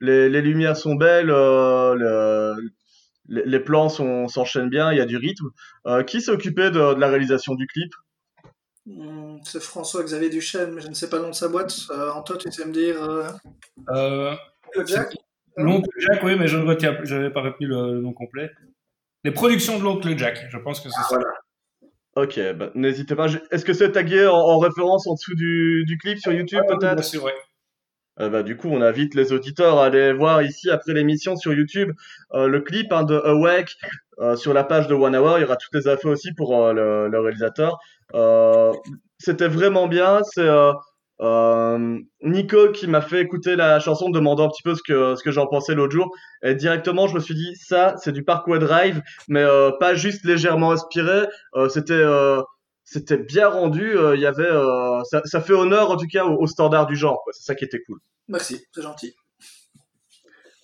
les, 0.00 0.28
les 0.28 0.42
lumières 0.42 0.76
sont 0.76 0.94
belles, 0.94 1.30
euh, 1.30 1.94
le- 1.94 2.54
les, 3.26 3.44
les 3.46 3.60
plans 3.60 3.88
s'enchaînent 3.88 4.68
bien, 4.68 4.92
il 4.92 4.98
y 4.98 5.00
a 5.00 5.06
du 5.06 5.16
rythme. 5.16 5.48
Qui 6.06 6.20
s'est 6.20 6.30
occupé 6.30 6.70
de, 6.70 6.94
de 6.94 7.00
la 7.00 7.08
réalisation 7.08 7.54
du 7.54 7.66
clip? 7.66 7.90
Hum, 8.86 9.40
C'est 9.44 9.62
François-Xavier 9.62 10.28
Duchesne, 10.30 10.72
mais 10.74 10.80
je 10.82 10.88
ne 10.88 10.94
sais 10.94 11.08
pas 11.08 11.16
le 11.16 11.22
nom 11.22 11.30
de 11.30 11.34
sa 11.34 11.48
boîte. 11.48 11.74
Euh, 11.90 12.10
Anto, 12.12 12.36
tu 12.36 12.50
sais 12.52 12.66
me 12.66 12.72
dire 12.72 13.02
euh, 13.02 13.28
Euh, 13.90 14.34
Jack 14.86 15.14
L'oncle 15.56 15.88
Jack, 15.98 16.22
oui, 16.24 16.36
mais 16.38 16.48
je 16.48 16.58
ne 16.58 16.66
retiens, 16.66 16.98
je 17.04 17.14
n'avais 17.14 17.30
pas 17.30 17.40
retenu 17.42 17.66
le, 17.68 17.94
le 17.94 18.00
nom 18.00 18.12
complet. 18.12 18.50
Les 19.22 19.30
productions 19.30 19.78
de 19.78 19.84
l'oncle 19.84 20.16
Jack, 20.18 20.46
je 20.50 20.58
pense 20.58 20.80
que 20.80 20.88
c'est 20.90 20.96
Ah, 20.98 21.04
ça. 21.08 21.16
voilà. 21.16 21.32
Ok, 22.16 22.38
bah, 22.56 22.70
n'hésitez 22.74 23.14
pas. 23.16 23.26
Est-ce 23.50 23.64
que 23.64 23.72
c'est 23.72 23.92
tagué 23.92 24.26
en, 24.26 24.34
en 24.34 24.58
référence 24.58 25.06
en 25.06 25.14
dessous 25.14 25.34
du, 25.34 25.84
du 25.86 25.96
clip 25.96 26.18
sur 26.18 26.32
YouTube 26.32 26.60
Ah, 26.62 26.72
oui, 26.72 26.76
peut-être? 26.78 27.04
sûr, 27.04 27.22
ouais. 27.24 27.32
Euh, 28.20 28.28
bah, 28.28 28.42
du 28.44 28.56
coup, 28.56 28.68
on 28.68 28.80
invite 28.80 29.14
les 29.16 29.32
auditeurs 29.32 29.78
à 29.78 29.86
aller 29.86 30.12
voir 30.12 30.42
ici 30.42 30.70
après 30.70 30.92
l'émission 30.92 31.34
sur 31.36 31.52
YouTube 31.52 31.90
euh, 32.34 32.46
le 32.46 32.60
clip 32.60 32.92
hein, 32.92 33.02
de 33.02 33.14
Awake 33.16 33.74
euh, 34.20 34.36
sur 34.36 34.54
la 34.54 34.64
page 34.64 34.86
de 34.86 34.94
One 34.94 35.16
Hour. 35.16 35.38
Il 35.38 35.42
y 35.42 35.44
aura 35.44 35.56
toutes 35.56 35.74
les 35.74 35.88
infos 35.88 36.10
aussi 36.10 36.32
pour 36.32 36.56
euh, 36.56 37.08
le, 37.08 37.20
réalisateur. 37.20 37.78
Euh, 38.14 38.72
C'était 39.18 39.48
vraiment 39.48 39.88
bien. 39.88 40.20
C'est 40.22 40.48
Nico 42.22 42.72
qui 42.72 42.86
m'a 42.86 43.00
fait 43.00 43.20
écouter 43.20 43.56
la 43.56 43.80
chanson, 43.80 44.10
demandant 44.10 44.46
un 44.46 44.48
petit 44.48 44.62
peu 44.62 44.74
ce 44.74 44.82
que 44.82 45.14
ce 45.14 45.22
que 45.22 45.30
j'en 45.30 45.46
pensais 45.46 45.74
l'autre 45.74 45.92
jour. 45.92 46.10
Et 46.42 46.54
directement, 46.54 47.06
je 47.06 47.14
me 47.14 47.20
suis 47.20 47.34
dit 47.34 47.54
ça, 47.56 47.94
c'est 47.98 48.12
du 48.12 48.24
Parkway 48.24 48.58
Drive, 48.58 49.02
mais 49.28 49.44
pas 49.80 49.94
juste 49.94 50.24
légèrement 50.24 50.72
inspiré. 50.72 51.26
C'était 51.68 52.04
c'était 52.84 53.18
bien 53.18 53.48
rendu. 53.48 53.96
Il 54.14 54.20
y 54.20 54.26
avait 54.26 54.50
ça, 55.04 55.40
fait 55.40 55.54
honneur 55.54 55.90
en 55.90 55.96
tout 55.96 56.06
cas 56.10 56.24
au, 56.24 56.42
au 56.42 56.46
standard 56.46 56.86
du 56.86 56.96
genre. 56.96 57.22
C'est 57.32 57.44
ça 57.44 57.54
qui 57.54 57.64
était 57.64 57.80
cool. 57.86 57.98
Merci, 58.28 58.64
c'est 58.72 58.82
gentil. 58.82 59.14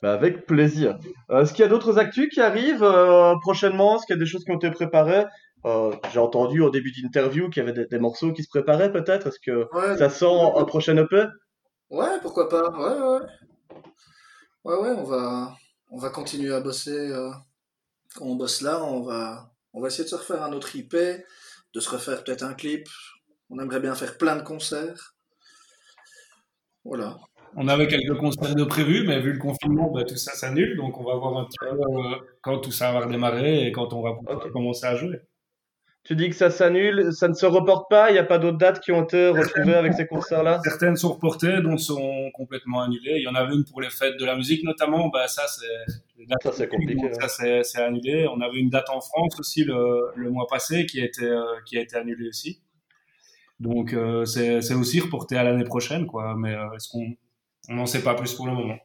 Bah, 0.03 0.15
avec 0.15 0.47
plaisir. 0.47 0.99
Euh, 1.31 1.43
Est-ce 1.43 1.53
qu'il 1.53 1.63
y 1.63 1.67
a 1.67 1.69
d'autres 1.69 1.99
actus 1.99 2.29
qui 2.33 2.41
arrivent 2.41 2.83
euh, 2.83 3.35
prochainement? 3.43 3.97
Est-ce 3.97 4.07
qu'il 4.07 4.17
y 4.17 4.19
a 4.19 4.21
des 4.23 4.27
choses 4.27 4.45
qui 4.45 4.51
ont 4.51 4.57
été 4.57 4.71
préparées? 4.71 5.27
Euh, 5.67 5.93
J'ai 6.13 6.21
entendu 6.21 6.61
au 6.63 6.71
début 6.71 6.91
d'interview 6.91 7.51
qu'il 7.51 7.63
y 7.63 7.69
avait 7.69 7.75
des, 7.75 7.87
des 7.87 7.99
morceaux 7.99 8.33
qui 8.33 8.43
se 8.43 8.49
préparaient 8.49 8.93
peut-être. 8.93 9.27
Est-ce 9.27 9.39
que 9.41 9.69
Ouais, 9.75 9.99
ça 9.99 10.09
sent 10.09 10.41
un 10.57 10.65
prochain 10.65 10.97
EP 10.97 11.25
ouais, 11.91 12.19
pourquoi 12.23 12.49
pas. 12.49 12.71
Ouais, 12.71 12.99
ouais. 13.01 13.27
Ouais, 14.65 14.77
ouais, 14.77 14.95
on 14.97 15.05
va, 15.05 15.55
on 15.91 15.99
va 15.99 16.09
continuer 16.11 16.53
à 16.55 16.61
bosser. 16.61 17.13
Quand 18.15 18.25
on 18.25 18.37
bosse 18.37 18.63
là, 18.63 18.83
on 18.83 19.03
va, 19.03 19.51
on 19.75 19.81
va 19.81 19.89
essayer 19.89 20.05
de 20.05 20.09
se 20.09 20.17
refaire 20.17 20.43
un 20.43 20.53
autre 20.53 20.75
IP, 20.77 20.95
de 20.95 21.81
se 21.81 21.91
refaire 21.91 22.25
peut-être 22.25 22.43
un 22.43 22.55
clip. 22.55 22.87
On 23.51 23.59
aimerait 23.59 23.81
bien 23.81 23.95
faire 23.95 24.17
plein 24.17 24.37
de 24.37 24.43
concerts. 24.43 25.15
Voilà. 26.85 27.19
On 27.57 27.67
avait 27.69 27.89
quelques 27.89 28.17
concerts 28.17 28.55
de 28.55 28.65
prévus, 28.65 29.05
mais 29.07 29.21
vu 29.21 29.33
le 29.33 29.39
confinement, 29.39 29.91
bah, 29.91 30.05
tout 30.05 30.17
ça 30.17 30.33
s'annule. 30.33 30.77
Donc, 30.77 30.99
on 31.01 31.05
va 31.05 31.15
voir 31.17 31.37
un 31.37 31.45
petit 31.45 31.59
peu 31.59 31.67
euh, 31.67 32.17
quand 32.43 32.59
tout 32.59 32.71
ça 32.73 32.93
va 32.93 33.01
redémarrer 33.01 33.67
et 33.67 33.73
quand 33.73 33.93
on 33.93 34.03
va 34.03 34.13
pouvoir 34.15 34.37
Ok. 34.37 34.53
commencer 34.53 34.87
à 34.87 34.95
jouer. 34.95 35.21
Tu 36.03 36.17
dis 36.17 36.31
que 36.31 36.35
ça 36.35 36.49
s'annule, 36.49 37.13
ça 37.13 37.29
ne 37.29 37.35
se 37.35 37.45
reporte 37.45 37.91
pas 37.91 38.09
Il 38.11 38.15
n'y 38.15 38.19
a 38.19 38.25
pas 38.25 38.39
d'autres 38.39 38.57
dates 38.57 38.81
qui 38.81 38.91
ont 38.91 39.03
été 39.05 39.29
retrouvées 39.29 39.75
avec 39.75 39.93
ces 39.93 40.07
concerts-là? 40.07 40.61
Certaines 40.65 40.97
sont 40.97 41.13
reportées, 41.13 41.61
d'autres 41.61 41.77
sont 41.79 42.31
complètement 42.33 42.81
annulées. 42.81 43.17
Il 43.17 43.23
y 43.23 43.29
en 43.29 43.35
avait 43.35 43.53
une 43.55 43.65
pour 43.65 43.83
les 43.83 43.91
fêtes 43.91 44.19
de 44.19 44.25
la 44.25 44.35
musique, 44.35 44.65
notamment. 44.65 45.09
Bah, 45.09 45.29
ça, 45.29 45.43
c'est 45.47 46.69
compliqué, 46.69 46.95
donc. 47.03 47.15
Ça, 47.21 47.29
c'est 47.29 47.63
c'est 47.65 47.83
annulé. 47.83 48.27
On 48.35 48.41
avait 48.41 48.59
une 48.59 48.71
date 48.71 48.89
en 48.89 49.01
France 49.03 49.39
aussi 49.39 49.63
le, 49.65 50.07
le 50.17 50.31
mois 50.31 50.47
passé 50.49 50.87
qui 50.87 51.03
a 51.03 51.05
été, 51.05 51.25
euh, 51.25 51.43
qui 51.67 51.77
a 51.77 51.83
été 51.83 51.97
annulée 51.97 52.29
aussi. 52.29 52.63
Donc, 53.59 53.93
euh, 53.93 54.25
c'est 54.25 54.63
c'est 54.63 54.75
aussi 54.75 55.01
reporté 55.01 55.37
à 55.37 55.45
l'année 55.45 55.65
prochaine, 55.65 56.07
quoi. 56.07 56.35
Mais 56.35 56.55
euh, 56.55 56.73
est-ce 56.77 56.89
qu'on 56.89 57.15
on 57.71 57.75
n'en 57.77 57.87
sait 57.87 58.03
pas 58.03 58.15
plus 58.15 58.35
pour 58.35 58.47
le 58.47 58.53
moment 58.53 58.77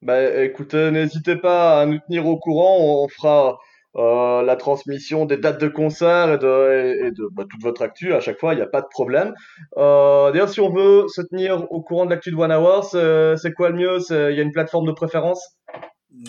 Bah 0.00 0.42
écoutez, 0.44 0.90
n'hésitez 0.90 1.36
pas 1.36 1.82
à 1.82 1.86
nous 1.86 1.98
tenir 2.06 2.26
au 2.26 2.38
courant. 2.38 2.78
On, 2.80 3.04
on 3.04 3.08
fera 3.08 3.58
euh, 3.96 4.42
la 4.42 4.54
transmission 4.54 5.26
des 5.26 5.36
dates 5.36 5.60
de 5.60 5.66
concert 5.66 6.32
et 6.32 6.38
de, 6.38 6.70
et, 6.72 7.06
et 7.06 7.10
de 7.10 7.28
bah, 7.32 7.44
toute 7.50 7.60
votre 7.62 7.82
actu 7.82 8.14
à 8.14 8.20
chaque 8.20 8.38
fois, 8.38 8.54
il 8.54 8.56
n'y 8.56 8.62
a 8.62 8.68
pas 8.68 8.80
de 8.80 8.86
problème. 8.88 9.34
Euh, 9.76 10.30
D'ailleurs, 10.30 10.48
si 10.48 10.60
on 10.60 10.72
veut 10.72 11.06
se 11.08 11.20
tenir 11.20 11.70
au 11.72 11.82
courant 11.82 12.04
de 12.06 12.10
l'actu 12.10 12.30
de 12.30 12.36
One 12.36 12.52
Hour, 12.52 12.84
c'est 12.84 13.52
quoi 13.52 13.70
le 13.70 13.76
mieux? 13.76 13.98
Il 14.10 14.36
y 14.36 14.40
a 14.40 14.42
une 14.42 14.52
plateforme 14.52 14.86
de 14.86 14.92
préférence? 14.92 15.44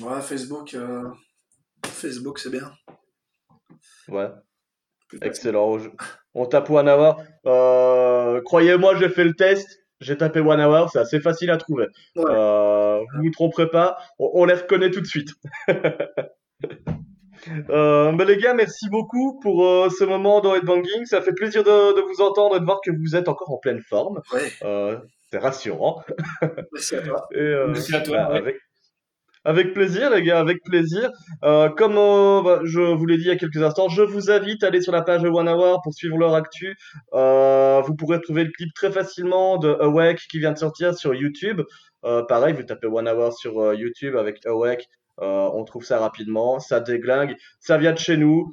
Ouais, 0.02 0.22
Facebook, 0.22 0.74
euh, 0.74 1.04
Facebook, 1.86 2.40
c'est 2.40 2.52
bien. 2.52 2.72
Ouais, 4.10 4.30
excellent. 5.22 5.78
On 6.34 6.46
tape 6.48 6.70
One 6.70 6.90
Hour. 6.90 7.22
Euh, 7.46 8.42
Croyez-moi, 8.44 8.96
j'ai 8.96 9.10
fait 9.10 9.24
le 9.24 9.34
test. 9.34 9.81
J'ai 10.02 10.18
tapé 10.18 10.40
One 10.42 10.60
Hour, 10.60 10.90
c'est 10.90 11.00
assez 11.00 11.20
facile 11.22 11.50
à 11.52 11.58
trouver. 11.58 11.88
Ouais. 12.16 12.24
Euh, 12.28 13.00
vous 13.16 13.24
vous 13.24 13.32
tromperez 13.32 13.70
pas, 13.70 13.98
on, 14.20 14.32
on 14.34 14.46
les 14.46 14.56
reconnaît 14.56 14.92
tout 14.92 15.02
de 15.02 15.06
suite. 15.08 15.30
Euh, 17.72 18.12
les 18.26 18.38
gars, 18.38 18.54
merci 18.54 18.88
beaucoup 18.90 19.40
pour 19.40 19.66
euh, 19.66 19.90
ce 19.90 20.04
moment 20.04 20.42
dans 20.42 20.54
Headbanging. 20.54 21.06
Ça 21.06 21.22
fait 21.22 21.34
plaisir 21.34 21.64
de, 21.64 21.96
de 21.96 22.02
vous 22.02 22.22
entendre 22.22 22.56
et 22.56 22.60
de 22.60 22.66
voir 22.66 22.80
que 22.86 22.92
vous 22.92 23.16
êtes 23.16 23.28
encore 23.28 23.52
en 23.52 23.58
pleine 23.58 23.82
forme. 23.82 24.22
Ouais, 24.32 24.52
Euh, 24.64 24.98
c'est 25.32 25.40
rassurant. 25.40 26.04
merci 26.72 26.96
à 26.98 27.02
toi. 27.02 27.28
Et, 27.34 27.56
Merci 27.68 27.96
à 27.96 28.02
toi. 28.02 28.18
bah, 28.18 28.32
ouais. 28.34 28.38
avec, 28.38 28.58
avec 29.44 29.74
plaisir, 29.74 30.10
les 30.12 30.22
gars, 30.22 30.40
avec 30.40 30.64
plaisir. 30.64 31.10
Euh, 31.44 31.70
comme 31.70 31.98
euh, 31.98 32.42
bah, 32.44 32.60
je 32.64 32.82
vous 32.82 33.06
l'ai 33.06 33.18
dit 33.18 33.24
il 33.24 33.28
y 33.28 33.32
a 33.32 33.36
quelques 33.36 33.62
instants, 33.62 33.90
je 33.90 34.02
vous 34.02 34.30
invite 34.32 34.64
à 34.64 34.68
aller 34.68 34.82
sur 34.82 34.92
la 34.92 35.02
page 35.02 35.22
de 35.22 35.30
One 35.30 35.50
Hour 35.50 35.82
pour 35.84 35.94
suivre 35.94 36.18
leur 36.18 36.34
actu. 36.36 36.76
Euh, 37.14 37.82
vous 37.86 37.96
pourrez 37.96 38.22
trouver 38.22 38.44
le 38.44 38.52
clip 38.52 38.74
très 38.74 38.92
facilement 38.92 39.58
de 39.58 39.70
Awake 39.70 40.22
qui 40.30 40.40
vient 40.40 40.52
de 40.52 40.58
sortir 40.58 40.94
sur 40.96 41.14
YouTube. 41.14 41.62
Euh, 42.06 42.24
pareil, 42.24 42.54
vous 42.54 42.64
tapez 42.64 42.88
One 42.88 43.08
Hour 43.08 43.34
sur 43.34 43.60
euh, 43.60 43.76
YouTube 43.76 44.16
avec 44.16 44.46
Awake. 44.46 44.88
Euh, 45.22 45.50
on 45.54 45.64
trouve 45.66 45.84
ça 45.84 46.00
rapidement, 46.00 46.60
ça 46.60 46.80
déglingue, 46.80 47.36
ça 47.60 47.78
vient 47.78 47.92
de 47.92 47.98
chez 47.98 48.18
nous. 48.18 48.52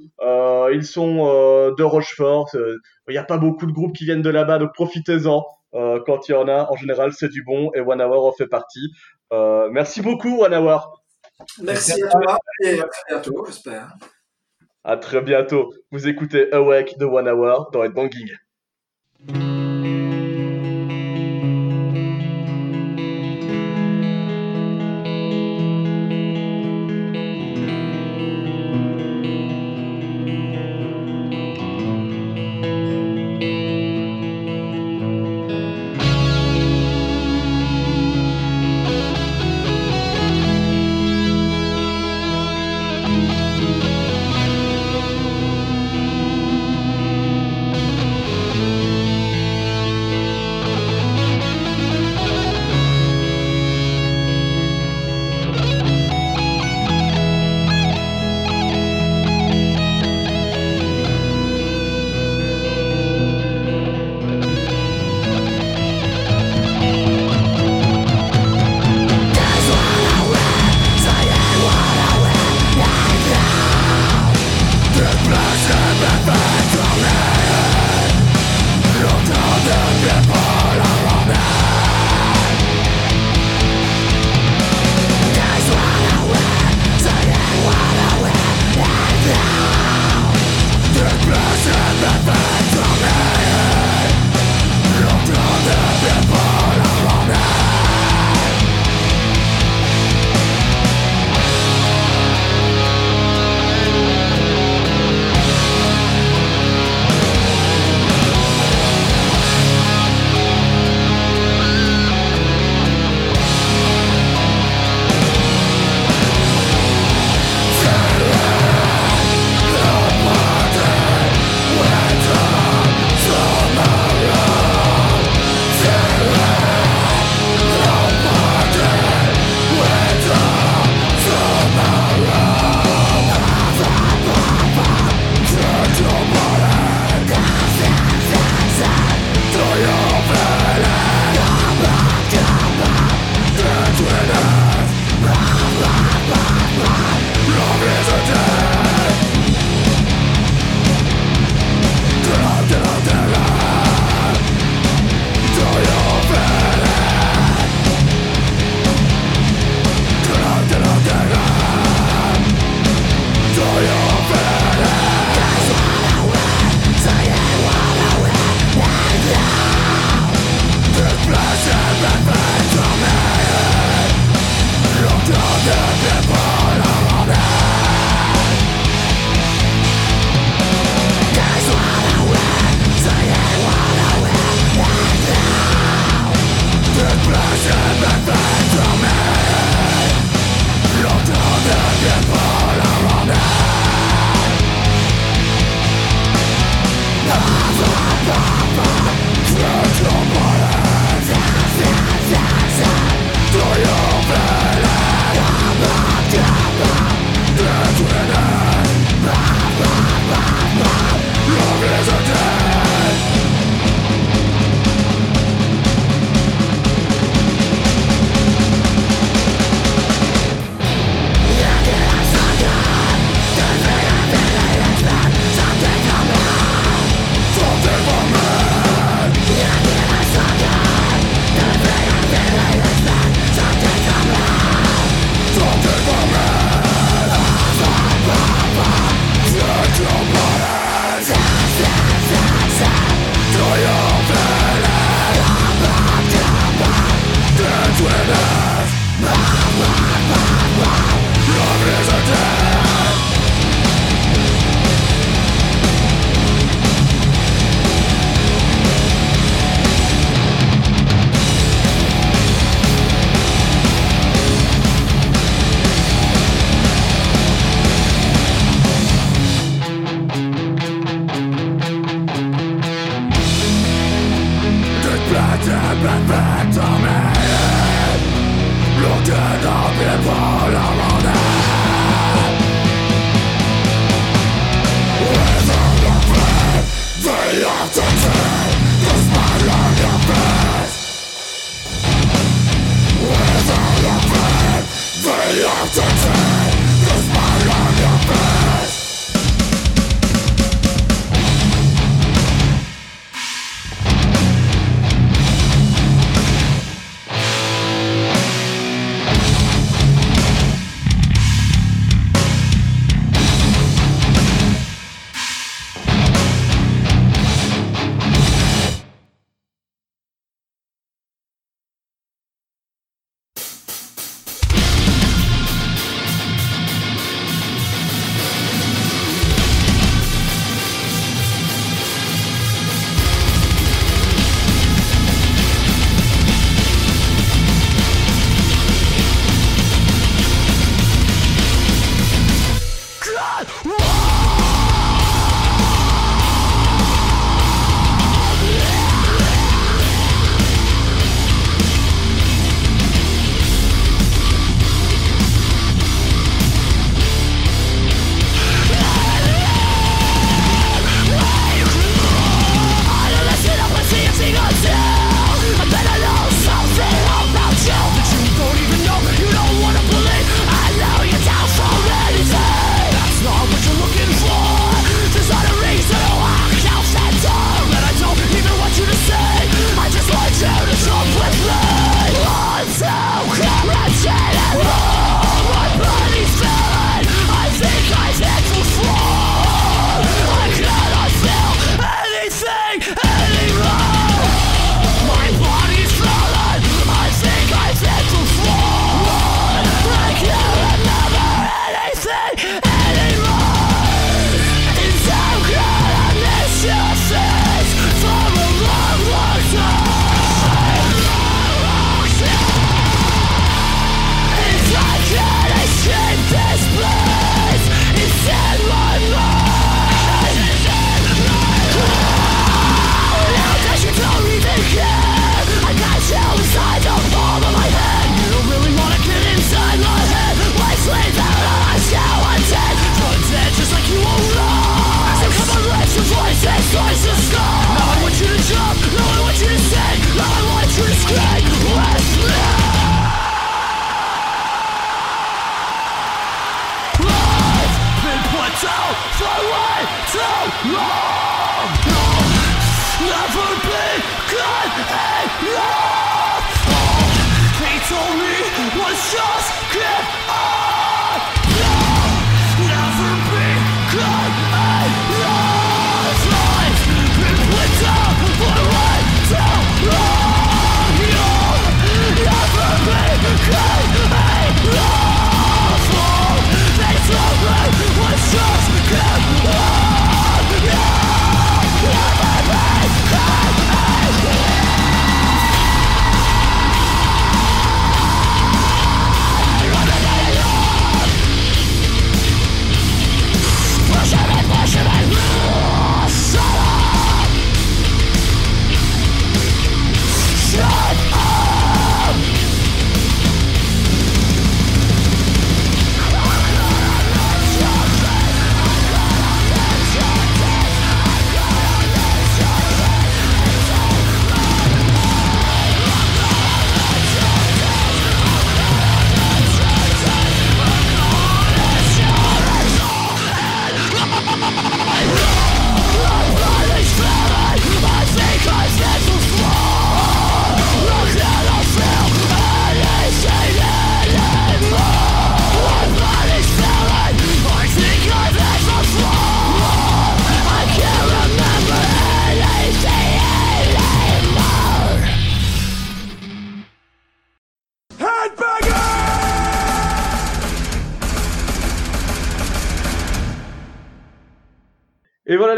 Ils 0.70 0.84
sont 0.84 1.24
de 1.72 1.82
Rochefort. 1.82 2.50
Il 2.54 3.12
n'y 3.12 3.16
a 3.16 3.24
pas 3.24 3.38
beaucoup 3.38 3.64
de 3.64 3.72
groupes 3.72 3.96
qui 3.96 4.04
viennent 4.04 4.22
de 4.22 4.30
là-bas, 4.30 4.58
donc 4.58 4.74
profitez-en. 4.74 5.44
Euh, 5.74 6.00
quand 6.04 6.28
il 6.28 6.32
y 6.32 6.34
en 6.34 6.48
a, 6.48 6.70
en 6.70 6.76
général, 6.76 7.12
c'est 7.12 7.28
du 7.28 7.42
bon 7.42 7.70
et 7.74 7.80
One 7.80 8.00
Hour 8.00 8.26
en 8.26 8.32
fait 8.32 8.46
partie. 8.46 8.90
Euh, 9.32 9.68
merci 9.70 10.00
beaucoup, 10.00 10.42
One 10.42 10.54
Hour. 10.54 11.02
Merci 11.62 12.02
à 12.02 12.08
toi 12.08 12.38
et 12.62 12.80
à 12.80 12.88
très 12.88 13.02
bientôt, 13.08 13.44
j'espère. 13.46 13.94
À 14.84 14.96
très 14.96 15.20
bientôt. 15.20 15.72
Vous 15.90 16.08
écoutez 16.08 16.52
Awake 16.52 16.98
de 16.98 17.04
One 17.04 17.28
Hour 17.28 17.70
dans 17.70 17.84
Headbanging. 17.84 18.28
Thank 18.28 18.47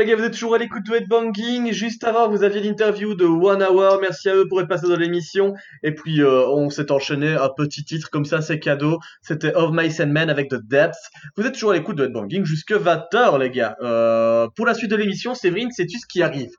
les 0.01 0.07
gars, 0.07 0.17
vous 0.17 0.25
êtes 0.25 0.33
toujours 0.33 0.55
à 0.55 0.59
l'écoute 0.59 0.87
de 0.87 0.95
Headbanging. 0.95 1.73
Juste 1.73 2.05
avant, 2.05 2.27
vous 2.27 2.43
aviez 2.43 2.63
l'interview 2.63 3.15
de 3.15 3.27
One 3.27 3.63
Hour. 3.63 3.99
Merci 4.01 4.31
à 4.31 4.35
eux 4.35 4.49
pour 4.49 4.59
être 4.63 4.67
passés 4.67 4.89
dans 4.89 4.97
l'émission. 4.97 5.53
Et 5.83 5.95
puis, 5.95 6.23
euh, 6.23 6.47
on 6.49 6.71
s'est 6.71 6.91
enchaîné 6.91 7.35
un 7.35 7.51
petit 7.51 7.85
titre 7.85 8.09
comme 8.11 8.25
ça, 8.25 8.41
c'est 8.41 8.59
cadeau. 8.59 8.99
C'était 9.21 9.55
Of 9.55 9.73
Mice 9.73 10.01
and 10.01 10.07
Men 10.07 10.31
avec 10.31 10.49
The 10.49 10.57
Depths. 10.67 11.11
Vous 11.37 11.45
êtes 11.45 11.53
toujours 11.53 11.73
à 11.73 11.75
l'écoute 11.75 11.97
de 11.97 12.07
Headbanging 12.07 12.47
jusque 12.47 12.73
20h 12.73 13.39
les 13.39 13.51
gars. 13.51 13.77
Euh, 13.83 14.49
pour 14.57 14.65
la 14.65 14.73
suite 14.73 14.91
de 14.91 14.97
l'émission, 14.97 15.35
Séverine, 15.35 15.71
sais-tu 15.71 15.99
ce 15.99 16.07
qui 16.07 16.23
arrive? 16.23 16.51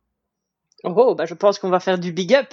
Oh, 0.84 1.16
bah 1.16 1.26
je 1.26 1.34
pense 1.34 1.58
qu'on 1.58 1.70
va 1.70 1.80
faire 1.80 1.98
du 1.98 2.12
big 2.12 2.36
up. 2.36 2.48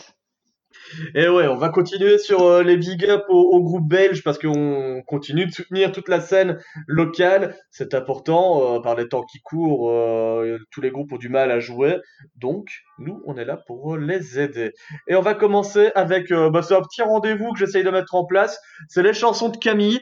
Et 1.15 1.29
ouais, 1.29 1.47
on 1.47 1.57
va 1.57 1.69
continuer 1.69 2.19
sur 2.19 2.43
euh, 2.43 2.63
les 2.63 2.77
big 2.77 3.05
up 3.07 3.25
au, 3.29 3.63
groupe 3.63 3.89
belge 3.89 4.23
parce 4.23 4.39
qu'on 4.39 5.03
continue 5.07 5.47
de 5.47 5.53
soutenir 5.53 5.93
toute 5.93 6.09
la 6.09 6.21
scène 6.21 6.59
locale. 6.87 7.57
C'est 7.71 7.95
important 7.95 8.77
euh, 8.77 8.81
par 8.81 8.95
les 8.95 9.09
temps 9.09 9.23
qui 9.23 9.41
courent. 9.41 9.91
Euh, 9.91 10.59
tous 10.71 10.81
les 10.81 10.91
groupes 10.91 11.13
ont 11.13 11.19
du 11.19 11.29
mal 11.29 11.51
à 11.51 11.61
jouer, 11.61 11.97
donc 12.37 12.69
nous 12.99 13.21
on 13.27 13.37
est 13.37 13.45
là 13.45 13.59
pour 13.67 13.97
les 13.97 14.39
aider. 14.39 14.73
Et 15.09 15.15
on 15.15 15.21
va 15.21 15.35
commencer 15.35 15.91
avec 15.95 16.33
bah, 16.33 16.63
c'est 16.63 16.75
un 16.75 16.83
petit 16.83 17.03
rendez-vous 17.03 17.53
que 17.53 17.59
j'essaye 17.59 17.85
de 17.85 17.91
mettre 17.91 18.15
en 18.15 18.25
place. 18.25 18.61
C'est 18.89 19.03
les 19.03 19.13
chansons 19.13 19.49
de 19.49 19.57
Camille. 19.57 20.01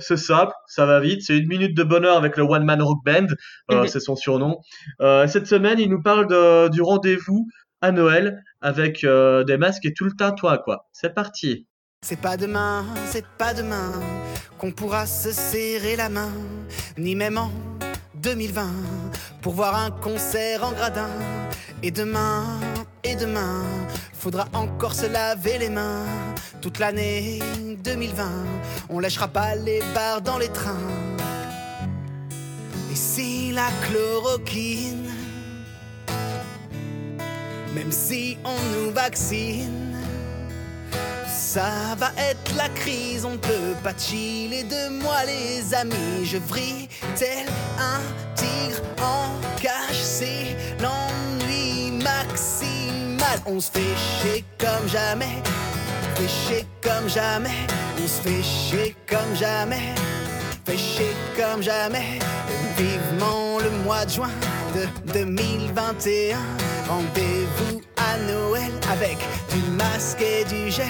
c'est 0.00 0.16
simple, 0.16 0.52
ça 0.66 0.86
va 0.86 1.00
vite. 1.00 1.22
C'est 1.22 1.38
une 1.38 1.48
minute 1.48 1.76
de 1.76 1.82
bonheur 1.82 2.16
avec 2.16 2.36
le 2.36 2.44
One 2.44 2.64
Man 2.64 2.82
Rock 2.82 2.98
Band. 3.04 3.26
Mhm. 3.70 3.86
C'est 3.86 4.00
son 4.00 4.16
surnom. 4.16 4.60
cette 5.00 5.46
semaine, 5.46 5.78
il 5.78 5.90
nous 5.90 6.02
parle 6.02 6.26
de, 6.26 6.68
du 6.68 6.82
rendez-vous 6.82 7.46
à 7.80 7.92
Noël 7.92 8.42
avec 8.60 9.04
euh, 9.04 9.44
des 9.44 9.56
masques 9.56 9.86
et 9.86 9.94
tout 9.94 10.04
le 10.04 10.12
tintouin, 10.12 10.58
quoi. 10.58 10.88
C'est 10.92 11.14
parti. 11.14 11.66
C'est 12.02 12.20
pas 12.20 12.36
demain, 12.36 12.84
c'est 13.06 13.26
pas 13.38 13.52
demain 13.52 13.92
qu'on 14.58 14.72
pourra 14.72 15.06
se 15.06 15.32
serrer 15.32 15.96
la 15.96 16.08
main, 16.08 16.32
ni 16.96 17.14
même 17.14 17.38
en 17.38 17.50
2020 18.14 18.70
pour 19.42 19.52
voir 19.52 19.76
un 19.76 19.90
concert 19.90 20.64
en 20.64 20.72
gradin. 20.72 21.10
Et 21.82 21.90
demain, 21.90 22.44
et 23.04 23.16
demain, 23.16 23.62
faudra 24.12 24.48
encore 24.52 24.94
se 24.94 25.06
laver 25.06 25.58
les 25.58 25.70
mains. 25.70 26.04
Toute 26.60 26.78
l'année 26.78 27.38
2020, 27.82 28.24
on 28.90 28.98
lâchera 28.98 29.28
pas 29.28 29.54
les 29.54 29.80
bars 29.94 30.20
dans 30.20 30.38
les 30.38 30.48
trains. 30.48 30.88
Et 32.92 32.96
si 32.96 33.52
la 33.52 33.68
chloroquine 33.86 35.19
même 37.74 37.92
si 37.92 38.36
on 38.44 38.56
nous 38.74 38.92
vaccine, 38.92 39.96
Ça 41.26 41.96
va 41.98 42.12
être 42.16 42.54
la 42.56 42.68
crise, 42.68 43.24
on 43.24 43.36
peut 43.36 43.74
pas 43.82 43.94
chiller 43.98 44.62
de 44.62 44.88
moi 45.02 45.24
les 45.26 45.74
amis. 45.74 46.24
Je 46.24 46.38
vrille 46.38 46.88
tel 47.16 47.46
un 47.78 48.00
tigre 48.36 48.82
en 49.02 49.32
cage, 49.60 50.00
c'est 50.00 50.56
l'ennui 50.80 51.90
maximal. 52.04 53.40
On 53.46 53.58
se 53.58 53.70
fait 53.72 53.96
chier 53.96 54.44
comme 54.58 54.88
jamais, 54.88 55.42
fait 56.14 56.28
chier 56.28 56.66
comme 56.80 57.08
jamais, 57.08 57.66
on 58.00 58.06
se 58.06 58.20
fait 58.22 58.42
chier 58.42 58.94
comme 59.08 59.34
jamais, 59.34 59.94
fait 60.66 61.14
comme 61.36 61.62
jamais. 61.62 62.18
Vivement 62.76 63.58
le 63.58 63.70
mois 63.84 64.04
de 64.04 64.10
juin 64.10 64.30
de 64.74 65.12
2021, 65.12 66.36
rendez-vous 66.88 67.80
à 67.96 68.18
Noël 68.32 68.70
avec 68.90 69.18
du 69.52 69.70
masque 69.72 70.22
et 70.22 70.44
du 70.44 70.70
gel. 70.70 70.86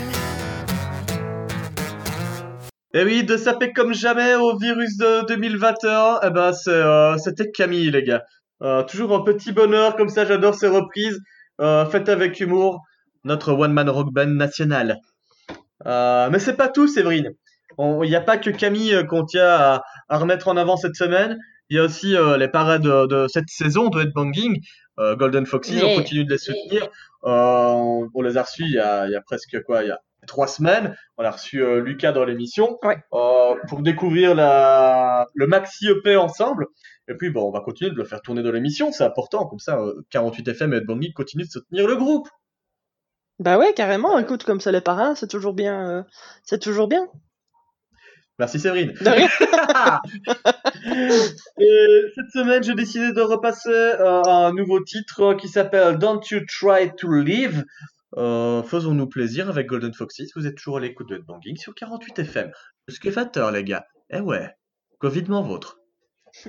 Et 2.92 3.04
oui, 3.04 3.24
de 3.24 3.36
saper 3.36 3.72
comme 3.72 3.94
jamais 3.94 4.34
au 4.34 4.56
virus 4.56 4.96
de 4.96 5.26
2021, 5.26 6.20
eh 6.24 6.30
ben 6.30 6.52
euh, 6.68 7.16
c'était 7.18 7.50
Camille 7.50 7.90
les 7.90 8.02
gars. 8.02 8.24
Euh, 8.62 8.82
toujours 8.82 9.14
un 9.14 9.20
petit 9.22 9.52
bonheur 9.52 9.96
comme 9.96 10.08
ça, 10.08 10.24
j'adore 10.24 10.54
ces 10.54 10.66
reprises 10.66 11.20
euh, 11.60 11.86
faites 11.86 12.08
avec 12.08 12.38
humour. 12.40 12.82
Notre 13.24 13.52
one 13.52 13.72
man 13.72 13.88
rock 13.90 14.12
band 14.12 14.26
national. 14.26 14.98
Mais 15.84 16.38
c'est 16.38 16.56
pas 16.56 16.68
tout, 16.68 16.88
Séverine. 16.88 17.30
Il 17.78 18.08
n'y 18.08 18.16
a 18.16 18.20
pas 18.20 18.36
que 18.38 18.50
Camille 18.50 18.94
euh, 18.94 19.04
qu'on 19.04 19.24
tient 19.24 19.48
à, 19.48 19.82
à 20.08 20.18
remettre 20.18 20.48
en 20.48 20.56
avant 20.56 20.76
cette 20.76 20.96
semaine. 20.96 21.38
Il 21.68 21.76
y 21.76 21.78
a 21.80 21.84
aussi 21.84 22.16
euh, 22.16 22.36
les 22.36 22.48
parades 22.48 22.82
de, 22.82 23.06
de 23.06 23.28
cette 23.28 23.48
saison 23.48 23.88
de 23.88 24.00
Headbanging. 24.00 24.60
Euh, 24.98 25.16
Golden 25.16 25.46
Foxes, 25.46 25.70
on 25.82 25.86
Mais- 25.86 25.96
continue 25.96 26.24
de 26.24 26.30
les 26.32 26.38
soutenir. 26.38 26.88
On, 27.22 28.08
on 28.14 28.22
les 28.22 28.36
a 28.36 28.42
reçus 28.42 28.64
il 28.64 28.72
y 28.72 28.78
a, 28.78 29.06
il 29.06 29.12
y 29.12 29.16
a 29.16 29.20
presque 29.20 29.62
quoi, 29.62 29.82
il 29.84 29.88
y 29.88 29.90
a 29.90 30.00
trois 30.26 30.46
semaines. 30.46 30.96
On 31.16 31.24
a 31.24 31.30
reçu 31.30 31.62
euh, 31.62 31.80
Lucas 31.80 32.12
dans 32.12 32.24
l'émission 32.24 32.78
Ouais. 32.82 32.98
euh, 33.14 33.54
pour 33.68 33.80
découvrir 33.82 34.34
la, 34.34 35.26
le 35.34 35.46
maxi 35.46 35.88
EP 35.88 36.16
ensemble. 36.16 36.66
Et 37.08 37.14
puis 37.14 37.30
bon, 37.30 37.48
on 37.48 37.50
va 37.50 37.60
continuer 37.60 37.90
de 37.90 37.96
le 37.96 38.04
faire 38.04 38.20
tourner 38.20 38.42
dans 38.42 38.52
l'émission, 38.52 38.92
c'est 38.92 39.04
important. 39.04 39.46
Comme 39.46 39.58
ça, 39.58 39.78
euh, 39.78 40.02
48 40.10 40.48
FM 40.48 40.74
et 40.74 40.76
Headbanging 40.78 41.12
continuent 41.12 41.44
de 41.46 41.50
soutenir 41.50 41.86
le 41.86 41.96
groupe. 41.96 42.28
Bah 43.38 43.56
ouais, 43.58 43.72
carrément. 43.72 44.18
Écoute, 44.18 44.44
comme 44.44 44.60
ça 44.60 44.70
les 44.70 44.82
parrains, 44.82 45.14
c'est 45.14 45.28
toujours 45.28 45.54
bien. 45.54 46.04
c'est 46.44 46.60
toujours 46.60 46.88
bien. 46.88 47.08
Merci 48.40 48.58
Séverine. 48.58 48.94
Et 51.58 52.04
cette 52.14 52.30
semaine, 52.32 52.62
j'ai 52.62 52.74
décidé 52.74 53.12
de 53.12 53.20
repasser 53.20 53.68
euh, 53.68 54.22
un 54.24 54.54
nouveau 54.54 54.80
titre 54.80 55.34
qui 55.34 55.46
s'appelle 55.46 55.98
Don't 55.98 56.22
You 56.30 56.40
Try 56.48 56.90
to 56.96 57.12
Live. 57.12 57.66
Euh, 58.16 58.62
Faisons-nous 58.62 59.08
plaisir 59.08 59.50
avec 59.50 59.66
Golden 59.66 59.92
Foxes. 59.92 60.32
Vous 60.34 60.46
êtes 60.46 60.54
toujours 60.54 60.78
à 60.78 60.80
l'écoute 60.80 61.10
de 61.10 61.16
Headbanging 61.16 61.58
sur 61.58 61.74
48 61.74 62.20
FM. 62.20 62.50
Le 62.86 62.94
Skefater, 62.94 63.50
les 63.52 63.62
gars. 63.62 63.84
Eh 64.08 64.20
ouais, 64.20 64.48
Covidement 64.98 65.42
vôtre. 65.42 65.76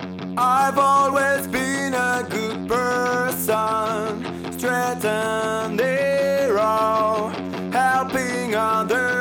I've 0.00 0.78
always 0.78 1.46
been 1.46 1.94
a 1.94 2.24
good 2.28 2.68
person, 2.68 4.24
straight 4.52 5.04
and 5.04 5.76
narrow, 5.76 7.30
helping 7.72 8.56
others 8.56 9.17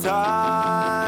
time. 0.00 1.07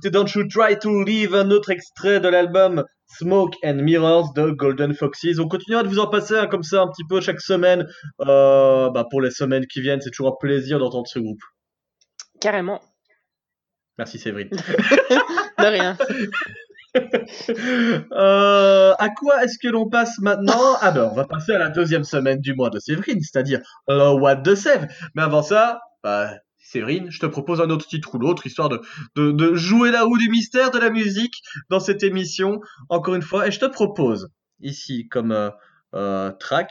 Écouter 0.00 0.10
Don't 0.10 0.26
You 0.34 0.48
Try 0.48 0.78
to 0.78 1.04
Leave, 1.04 1.34
un 1.34 1.50
autre 1.50 1.70
extrait 1.70 2.20
de 2.20 2.28
l'album 2.28 2.84
Smoke 3.18 3.56
and 3.62 3.74
Mirrors 3.74 4.32
de 4.32 4.50
Golden 4.50 4.94
Foxes. 4.94 5.38
On 5.38 5.48
continuera 5.48 5.82
de 5.82 5.88
vous 5.88 5.98
en 5.98 6.06
passer 6.06 6.36
hein, 6.36 6.46
comme 6.46 6.62
ça 6.62 6.80
un 6.80 6.88
petit 6.88 7.04
peu 7.06 7.20
chaque 7.20 7.40
semaine. 7.40 7.86
Euh, 8.20 8.88
bah, 8.90 9.04
pour 9.10 9.20
les 9.20 9.30
semaines 9.30 9.66
qui 9.66 9.82
viennent, 9.82 10.00
c'est 10.00 10.10
toujours 10.10 10.28
un 10.28 10.36
plaisir 10.40 10.78
d'entendre 10.78 11.06
ce 11.06 11.18
groupe. 11.18 11.42
Carrément. 12.40 12.80
Merci 13.98 14.18
Séverine. 14.18 14.48
De 15.58 15.66
rien. 15.66 15.96
Euh, 18.12 18.92
à 18.98 19.08
quoi 19.10 19.44
est-ce 19.44 19.58
que 19.62 19.68
l'on 19.68 19.88
passe 19.88 20.18
maintenant? 20.18 20.76
Ah 20.80 20.90
ben, 20.90 21.08
on 21.12 21.14
va 21.14 21.24
passer 21.24 21.52
à 21.52 21.58
la 21.58 21.68
deuxième 21.68 22.02
semaine 22.02 22.40
du 22.40 22.52
mois 22.52 22.68
de 22.68 22.80
Séverine, 22.80 23.20
c'est-à-dire 23.20 23.60
le 23.86 24.10
What 24.20 24.36
de 24.36 24.56
Sèvres. 24.56 24.88
Mais 25.14 25.22
avant 25.22 25.42
ça, 25.42 25.78
bah, 26.02 26.32
Séverine, 26.70 27.10
je 27.10 27.18
te 27.18 27.26
propose 27.26 27.60
un 27.60 27.70
autre 27.70 27.86
titre 27.86 28.14
ou 28.14 28.18
l'autre, 28.18 28.46
histoire 28.46 28.68
de, 28.68 28.80
de, 29.16 29.32
de 29.32 29.54
jouer 29.54 29.90
la 29.90 30.04
roue 30.04 30.18
du 30.18 30.28
mystère 30.28 30.70
de 30.70 30.78
la 30.78 30.90
musique 30.90 31.42
dans 31.68 31.80
cette 31.80 32.02
émission, 32.02 32.60
encore 32.88 33.14
une 33.14 33.22
fois. 33.22 33.48
Et 33.48 33.50
je 33.50 33.58
te 33.58 33.66
propose, 33.66 34.28
ici, 34.60 35.08
comme 35.08 35.32
euh, 35.32 35.50
euh, 35.94 36.30
track, 36.38 36.70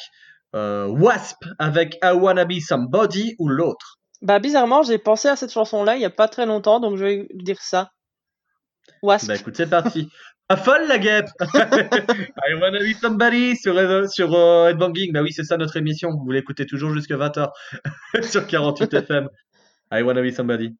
euh, 0.56 0.88
Wasp 0.88 1.44
avec 1.60 2.00
I 2.02 2.12
Wanna 2.14 2.46
Be 2.46 2.60
Somebody 2.60 3.36
ou 3.40 3.50
l'autre. 3.50 4.00
Bah, 4.22 4.40
bizarrement, 4.40 4.84
j'ai 4.84 4.98
pensé 4.98 5.28
à 5.28 5.36
cette 5.36 5.52
chanson-là 5.52 5.96
il 5.96 6.02
y 6.02 6.06
a 6.06 6.10
pas 6.10 6.28
très 6.28 6.46
longtemps, 6.46 6.80
donc 6.80 6.98
je 6.98 7.04
vais 7.04 7.28
dire 7.34 7.62
ça. 7.62 7.92
Wasp. 9.02 9.28
Bah 9.28 9.36
écoute, 9.36 9.56
c'est 9.56 9.70
parti. 9.70 10.10
Pas 10.48 10.58
folle 10.58 10.88
la 10.88 10.98
guêpe 10.98 11.30
I 11.54 12.56
wanna 12.60 12.80
be 12.80 12.94
somebody 13.00 13.56
sur, 13.56 13.78
euh, 13.78 14.08
sur 14.08 14.34
euh, 14.34 14.70
Headbanging. 14.70 15.14
Bah 15.14 15.22
oui, 15.22 15.32
c'est 15.32 15.44
ça 15.44 15.58
notre 15.58 15.78
émission. 15.78 16.10
Vous 16.26 16.32
l'écoutez 16.32 16.66
toujours 16.66 16.92
jusqu'à 16.92 17.18
20h 17.18 17.52
sur 18.24 18.48
48 18.48 18.94
FM. 18.96 19.30
I 19.92 20.02
wanna 20.04 20.22
be 20.24 20.32
somebody. 20.32 20.76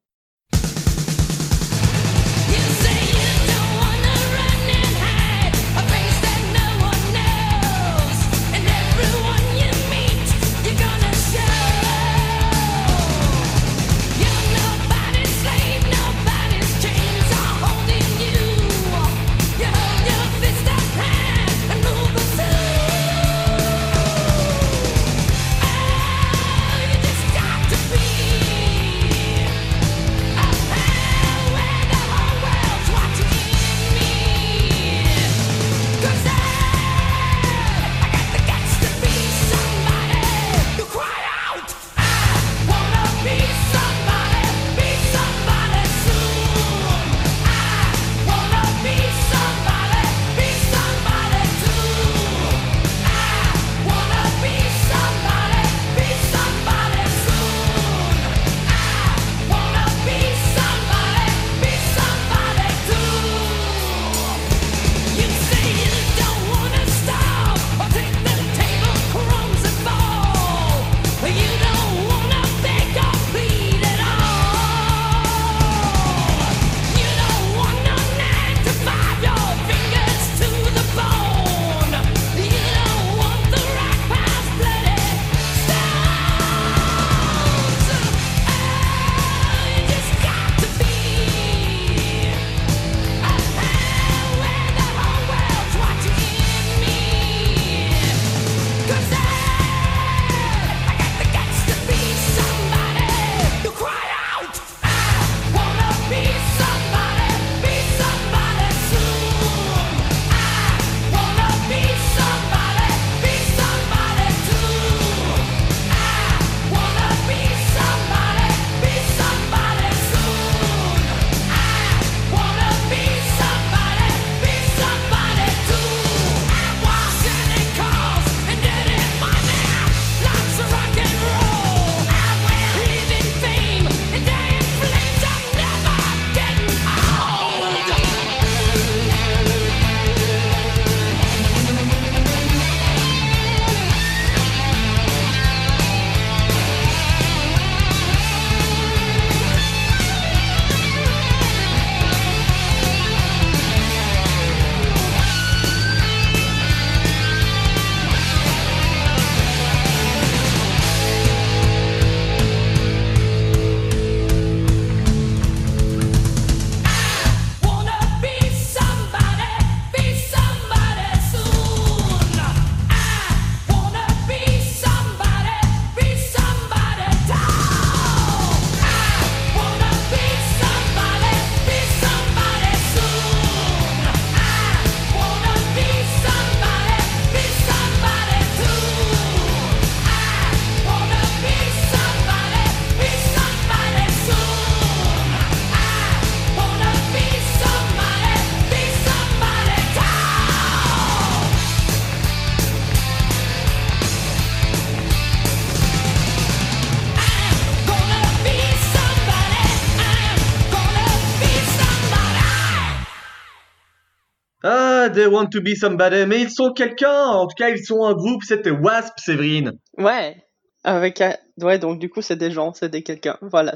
They 215.20 215.26
want 215.26 215.48
to 215.48 215.60
be 215.60 215.74
somebody, 215.76 216.24
mais 216.24 216.40
ils 216.40 216.50
sont 216.50 216.72
quelqu'un. 216.72 217.12
En 217.26 217.46
tout 217.46 217.54
cas, 217.54 217.68
ils 217.68 217.84
sont 217.84 218.04
un 218.06 218.14
groupe. 218.14 218.42
C'était 218.42 218.70
Wasp, 218.70 219.12
Séverine. 219.18 219.72
Ouais. 219.98 220.34
Avec 220.82 221.20
un- 221.20 221.36
Ouais, 221.60 221.78
donc 221.78 221.98
du 221.98 222.08
coup, 222.08 222.22
c'est 222.22 222.36
des 222.36 222.50
gens, 222.50 222.72
c'est 222.72 222.88
des 222.88 223.02
quelqu'un. 223.02 223.36
Voilà. 223.42 223.74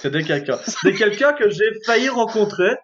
C'était 0.00 0.22
quelqu'un. 0.22 0.56
C'était 0.64 0.92
quelqu'un 0.96 1.32
que 1.32 1.50
j'ai 1.50 1.64
failli 1.84 2.08
rencontrer. 2.08 2.76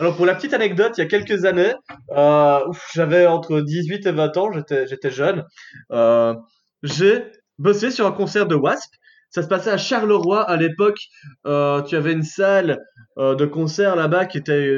Alors 0.00 0.16
pour 0.16 0.26
la 0.26 0.34
petite 0.34 0.54
anecdote, 0.54 0.94
il 0.98 1.02
y 1.02 1.04
a 1.04 1.06
quelques 1.06 1.44
années, 1.44 1.72
euh, 2.16 2.58
j'avais 2.94 3.26
entre 3.26 3.60
18 3.60 4.04
et 4.06 4.10
20 4.10 4.36
ans, 4.38 4.50
j'étais 4.52 5.10
jeune. 5.12 5.44
Euh, 5.92 6.34
j'ai 6.82 7.22
bossé 7.58 7.92
sur 7.92 8.06
un 8.08 8.12
concert 8.12 8.46
de 8.46 8.56
Wasp 8.56 8.92
Ça 9.30 9.42
se 9.42 9.46
passait 9.48 9.70
à 9.70 9.78
Charleroi 9.78 10.42
à 10.42 10.56
l'époque. 10.56 10.98
Euh, 11.46 11.80
tu 11.82 11.94
avais 11.94 12.12
une 12.12 12.24
salle 12.24 12.78
de 13.16 13.46
concert 13.46 13.94
là-bas 13.94 14.26
qui 14.26 14.38
était, 14.38 14.68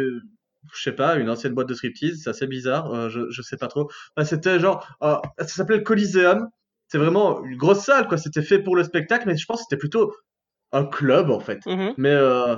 je 0.74 0.82
sais 0.82 0.92
pas, 0.92 1.16
une 1.16 1.30
ancienne 1.30 1.54
boîte 1.54 1.68
de 1.68 1.74
striptease. 1.74 2.20
C'est 2.22 2.30
assez 2.30 2.46
bizarre. 2.46 2.92
euh, 2.92 3.08
je, 3.08 3.30
je 3.30 3.42
sais 3.42 3.56
pas 3.56 3.68
trop. 3.68 3.88
C'était 4.24 4.58
genre, 4.60 4.86
euh, 5.02 5.16
ça 5.38 5.46
s'appelait 5.46 5.78
le 5.78 5.82
Coliseum. 5.82 6.48
C'est 6.88 6.98
vraiment 6.98 7.42
une 7.44 7.56
grosse 7.56 7.80
salle, 7.84 8.08
quoi. 8.08 8.16
C'était 8.16 8.42
fait 8.42 8.58
pour 8.60 8.74
le 8.76 8.84
spectacle, 8.84 9.24
mais 9.26 9.36
je 9.36 9.44
pense 9.46 9.58
que 9.58 9.64
c'était 9.68 9.78
plutôt 9.78 10.14
un 10.72 10.84
club 10.84 11.30
en 11.30 11.40
fait. 11.40 11.64
Mhm. 11.66 11.94
Mais 11.98 12.12
euh, 12.12 12.56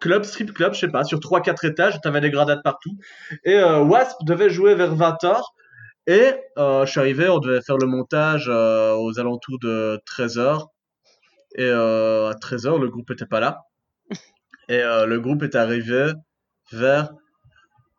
club, 0.00 0.24
strip 0.24 0.52
club, 0.52 0.74
je 0.74 0.80
sais 0.80 0.88
pas, 0.88 1.04
sur 1.04 1.20
3-4 1.20 1.66
étages, 1.66 2.00
t'avais 2.00 2.20
des 2.20 2.30
gradades 2.30 2.62
partout. 2.62 2.96
Et 3.44 3.60
Wasp 3.60 4.16
devait 4.24 4.50
jouer 4.50 4.74
vers 4.74 4.94
20h. 4.96 5.40
Et 6.06 6.32
je 6.56 6.84
suis 6.86 7.00
arrivé, 7.00 7.28
on 7.28 7.38
devait 7.38 7.60
faire 7.60 7.76
le 7.76 7.86
montage 7.86 8.48
aux 8.48 9.18
alentours 9.20 9.58
de 9.60 10.00
13h. 10.06 10.66
Et 11.56 11.68
à 11.68 12.32
13h, 12.40 12.80
le 12.80 12.88
groupe 12.88 13.10
était 13.10 13.26
pas 13.26 13.40
là. 13.40 13.62
Et 14.68 14.80
le 14.82 15.18
groupe 15.18 15.42
est 15.42 15.54
arrivé 15.54 16.12
vers 16.72 17.10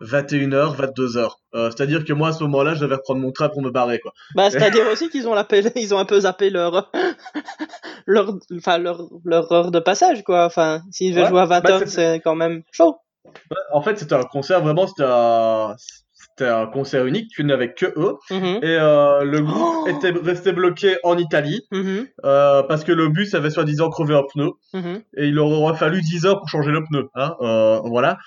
21h, 0.01 0.76
22h. 0.76 1.30
Euh, 1.55 1.69
C'est-à-dire 1.71 2.05
que 2.05 2.13
moi, 2.13 2.30
à 2.30 2.31
ce 2.31 2.43
moment-là, 2.43 2.73
je 2.76 2.81
devais 2.81 2.95
reprendre 2.95 3.21
mon 3.21 3.31
train 3.31 3.49
pour 3.49 3.61
me 3.61 3.69
barrer, 3.69 3.99
quoi. 3.99 4.13
Bah, 4.35 4.49
c'est-à-dire 4.49 4.88
aussi 4.91 5.09
qu'ils 5.09 5.27
ont, 5.27 5.34
l'appelé- 5.35 5.71
ils 5.76 5.93
ont 5.93 5.99
un 5.99 6.05
peu 6.05 6.19
zappé 6.21 6.49
leur, 6.49 6.91
leur, 8.05 8.34
enfin, 8.55 8.77
leur, 8.77 9.07
leur 9.26 9.51
heure 9.51 9.71
de 9.71 9.80
passage, 9.80 10.23
quoi. 10.23 10.45
Enfin, 10.45 10.81
s'ils 10.91 11.11
devaient 11.11 11.23
Ouais, 11.23 11.30
jouer 11.30 11.41
à 11.41 11.45
20 11.45 11.61
bah, 11.61 11.80
c'est 11.88 12.19
quand 12.21 12.35
même 12.35 12.63
chaud. 12.71 12.95
En 13.73 13.81
fait, 13.81 13.97
c'était 13.99 14.15
un 14.15 14.23
concert, 14.23 14.61
vraiment, 14.61 14.88
c'était 14.88 15.03
un... 15.05 15.76
c'était 16.40 16.49
un 16.52 16.66
concert 16.68 17.06
unique. 17.06 17.30
Tu 17.36 17.44
n'avais 17.44 17.74
que 17.74 17.86
eux. 17.98 18.16
Mhm. 18.32 18.60
Et 18.64 18.78
euh, 18.80 19.24
le 19.24 19.41
groupe 19.41 19.57
Oh 19.86 19.88
était 19.88 20.11
resté 20.11 20.52
bloqué 20.53 20.95
en 21.03 21.18
Italie 21.18 21.61
Mhm. 21.72 22.07
euh, 22.26 22.64
parce 22.64 22.84
que 22.84 22.91
le 22.91 23.10
bus 23.10 23.34
avait 23.34 23.49
soi-disant 23.49 23.90
crevé 23.90 24.16
un 24.16 24.24
pneu 24.34 24.52
Mhm. 24.74 25.02
et 25.18 25.28
il 25.28 25.34
leur 25.36 25.48
aurait 25.48 25.78
fallu 25.78 26.02
10 26.02 26.26
heures 26.26 26.40
pour 26.40 26.48
changer 26.49 26.72
le 26.72 26.84
pneu. 26.84 27.07
Hein, 27.16 27.36
euh, 27.41 27.80
voilà. 27.86 28.18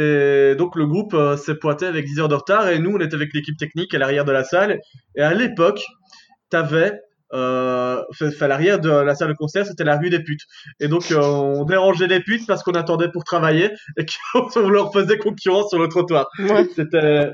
Et 0.00 0.54
donc 0.56 0.76
le 0.76 0.86
groupe 0.86 1.14
s'est 1.36 1.56
pointé 1.56 1.86
avec 1.86 2.04
10 2.06 2.20
heures 2.20 2.28
de 2.28 2.34
retard 2.34 2.68
et 2.68 2.78
nous 2.78 2.90
on 2.96 3.00
était 3.00 3.14
avec 3.14 3.30
l'équipe 3.34 3.56
technique 3.58 3.94
à 3.94 3.98
l'arrière 3.98 4.24
de 4.24 4.32
la 4.32 4.44
salle. 4.44 4.78
Et 5.16 5.22
à 5.22 5.34
l'époque, 5.34 5.82
t'avais 6.50 6.92
euh, 7.34 8.02
à 8.42 8.46
l'arrière 8.48 8.78
de 8.78 8.90
la 8.90 9.14
salle 9.14 9.28
de 9.28 9.32
concert, 9.34 9.64
c'était 9.64 9.84
la 9.84 9.96
rue 9.96 10.10
des 10.10 10.22
putes. 10.22 10.42
Et 10.80 10.88
donc 10.88 11.10
euh, 11.10 11.18
on 11.20 11.64
dérangeait 11.64 12.06
les 12.06 12.20
putes 12.20 12.46
parce 12.46 12.62
qu'on 12.62 12.72
attendait 12.72 13.08
pour 13.10 13.24
travailler 13.24 13.70
et 13.96 14.04
qu'on 14.54 14.68
leur 14.68 14.92
faisait 14.92 15.16
concurrence 15.16 15.70
sur 15.70 15.78
le 15.78 15.88
trottoir. 15.88 16.28
Ouais. 16.38 16.66
C'était 16.76 17.00
c'est- 17.00 17.30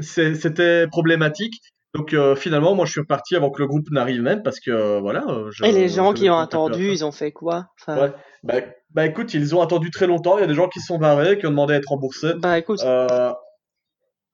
c'était 0.00 0.86
problématique. 0.88 1.60
Donc 1.94 2.14
euh, 2.14 2.34
finalement, 2.34 2.74
moi 2.74 2.86
je 2.86 2.92
suis 2.92 3.00
reparti 3.00 3.36
avant 3.36 3.50
que 3.50 3.60
le 3.60 3.68
groupe 3.68 3.90
n'arrive 3.90 4.22
même 4.22 4.42
parce 4.42 4.60
que 4.60 4.70
euh, 4.70 5.00
voilà. 5.00 5.24
euh, 5.28 5.50
je- 5.50 5.64
Et 5.64 5.72
les 5.72 5.88
gens 5.90 6.14
qui 6.14 6.30
ont 6.30 6.38
attendu, 6.38 6.90
ils 6.90 7.04
ont 7.04 7.12
fait 7.12 7.32
quoi? 7.32 7.66
Enfin, 7.80 8.00
Ouais. 8.00 8.12
Bah, 8.44 8.54
bah 8.90 9.06
écoute, 9.06 9.34
ils 9.34 9.54
ont 9.54 9.60
attendu 9.60 9.90
très 9.90 10.06
longtemps. 10.06 10.38
Il 10.38 10.40
y 10.40 10.44
a 10.44 10.46
des 10.46 10.54
gens 10.54 10.68
qui 10.68 10.80
se 10.80 10.86
sont 10.86 10.98
barrés, 10.98 11.38
qui 11.38 11.46
ont 11.46 11.50
demandé 11.50 11.74
à 11.74 11.76
être 11.76 11.88
remboursés. 11.90 12.32
Bah 12.38 12.58
écoute, 12.58 12.80
Euh, 12.84 13.32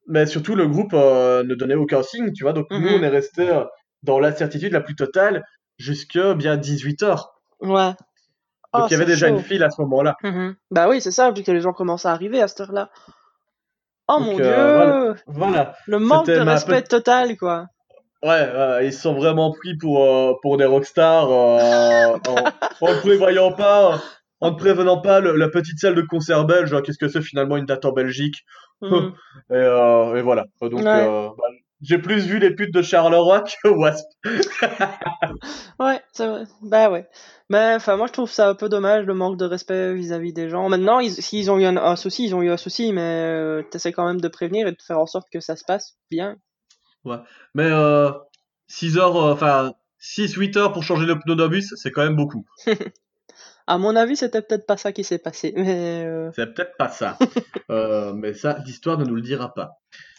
mais 0.07 0.25
surtout, 0.27 0.55
le 0.55 0.67
groupe 0.67 0.93
ne 0.93 1.55
donnait 1.55 1.75
aucun 1.75 2.03
signe, 2.03 2.33
tu 2.33 2.45
vois. 2.45 2.53
Donc 2.53 2.67
nous, 2.71 2.79
Mhm. 2.79 3.01
on 3.01 3.03
est 3.03 3.09
resté 3.09 3.51
dans 4.05 4.19
l'incertitude 4.21 4.73
la 4.73 4.81
plus 4.81 4.95
totale 4.95 5.43
jusque 5.79 6.19
bien 6.37 6.57
18 6.57 7.03
heures. 7.03 7.33
ouais. 7.61 7.93
Donc 8.75 8.83
Oh, 8.85 8.87
il 8.89 8.93
y 8.93 8.95
avait 8.97 9.05
c'est 9.07 9.11
déjà 9.13 9.29
chaud. 9.29 9.35
une 9.37 9.43
file 9.43 9.65
à 9.65 9.71
ce 9.71 9.81
moment-là. 9.81 10.15
Mhm. 10.23 10.55
Bah 10.71 10.89
oui, 10.91 11.01
c'est 11.01 11.11
ça, 11.11 11.33
puisque 11.33 11.49
les 11.49 11.61
gens 11.63 11.73
commencent 11.73 12.05
à 12.05 12.13
arriver 12.13 12.43
à 12.43 12.49
cette 12.49 12.61
heure-là. 12.61 12.91
Oh 14.09 14.19
Donc, 14.19 14.27
mon 14.27 14.41
euh, 14.41 14.43
dieu 14.43 14.55
voilà. 14.75 15.15
Voilà. 15.27 15.77
Le 15.87 15.99
manque 15.99 16.27
de 16.27 16.39
respect 16.41 16.83
total, 16.83 17.37
quoi. 17.37 17.67
Ouais, 18.23 18.87
ils 18.87 18.93
sont 18.93 19.15
vraiment 19.15 19.53
pris 19.53 19.77
pour, 19.77 20.03
euh, 20.03 20.33
pour 20.43 20.57
des 20.57 20.65
rockstars 20.65 21.31
euh, 21.31 22.17
en, 22.27 22.45
en 22.81 22.95
ne 22.95 23.01
prévoyant 23.01 23.53
pas, 23.53 24.03
en 24.41 24.51
ne 24.51 24.57
prévenant 24.57 25.01
pas 25.01 25.21
le- 25.21 25.37
la 25.37 25.49
petite 25.49 25.79
salle 25.79 25.95
de 25.95 26.03
concert 26.03 26.45
belge. 26.45 26.73
hein, 26.75 26.81
Qu'est-ce 26.85 26.99
que 26.99 27.09
c'est 27.09 27.23
finalement 27.23 27.57
une 27.57 27.67
date 27.67 27.85
en 27.85 27.93
Belgique? 27.93 28.45
Et, 29.51 29.55
euh, 29.55 30.17
et 30.17 30.23
voilà. 30.23 30.45
Donc, 30.61 30.73
Ouais. 30.73 30.83
bah, 30.83 31.33
j'ai 31.81 31.99
plus 31.99 32.27
vu 32.27 32.39
les 32.39 32.55
putes 32.55 32.75
de 32.75 32.83
Charleroi 32.83 33.43
que 33.43 33.69
Wasp. 33.69 34.07
Ouais, 35.81 36.01
c'est 36.13 36.27
vrai. 36.27 36.45
Bah 36.63 36.91
ouais. 36.91 37.09
Mais 37.51 37.75
enfin, 37.77 37.97
moi 37.97 38.09
je 38.09 38.13
trouve 38.13 38.31
ça 38.31 38.49
un 38.49 38.55
peu 38.55 38.69
dommage 38.69 39.07
le 39.07 39.15
manque 39.15 39.37
de 39.39 39.45
respect 39.45 39.95
vis-à-vis 39.95 40.33
des 40.33 40.49
gens. 40.49 40.69
Maintenant, 40.69 40.99
ils, 40.99 41.13
s'ils 41.13 41.51
ont 41.51 41.59
eu 41.59 41.65
un, 41.65 41.77
un 41.77 41.95
souci, 41.95 42.25
ils 42.25 42.35
ont 42.35 42.43
eu 42.43 42.51
un 42.51 42.57
souci, 42.57 42.93
mais 42.93 43.01
euh, 43.01 43.63
t'essaies 43.63 43.93
quand 43.93 44.07
même 44.07 44.21
de 44.21 44.29
prévenir 44.29 44.67
et 44.67 44.73
de 44.73 44.83
faire 44.85 44.99
en 44.99 45.07
sorte 45.07 45.29
que 45.33 45.39
ça 45.41 45.55
se 45.55 45.65
passe 45.65 45.97
bien. 46.11 46.37
Mais 47.55 47.71
euh, 47.71 48.11
6 48.67 48.99
heures, 48.99 49.17
euh, 49.17 49.33
enfin 49.33 49.73
6-8 50.01 50.59
heures 50.59 50.73
pour 50.73 50.83
changer 50.83 51.07
le 51.07 51.19
pneu 51.19 51.37
d'un 51.37 51.49
bus, 51.49 51.73
c'est 51.77 51.91
quand 51.91 52.05
même 52.05 52.17
beaucoup. 52.17 52.45
À 53.71 53.77
mon 53.77 53.97
avis, 53.97 54.17
c'était 54.17 54.41
peut-être 54.41 54.65
pas 54.65 54.79
ça 54.79 54.93
qui 54.93 55.05
s'est 55.05 55.19
passé, 55.19 55.53
mais 55.57 56.03
euh, 56.07 56.31
C'est 56.35 56.55
peut-être 56.55 56.77
pas 56.77 56.89
ça. 56.89 57.19
Euh, 57.71 58.15
mais 58.15 58.33
ça, 58.33 58.57
l'histoire 58.65 58.97
ne 58.97 59.05
nous 59.05 59.15
le 59.15 59.21
dira 59.21 59.53
pas. 59.53 59.73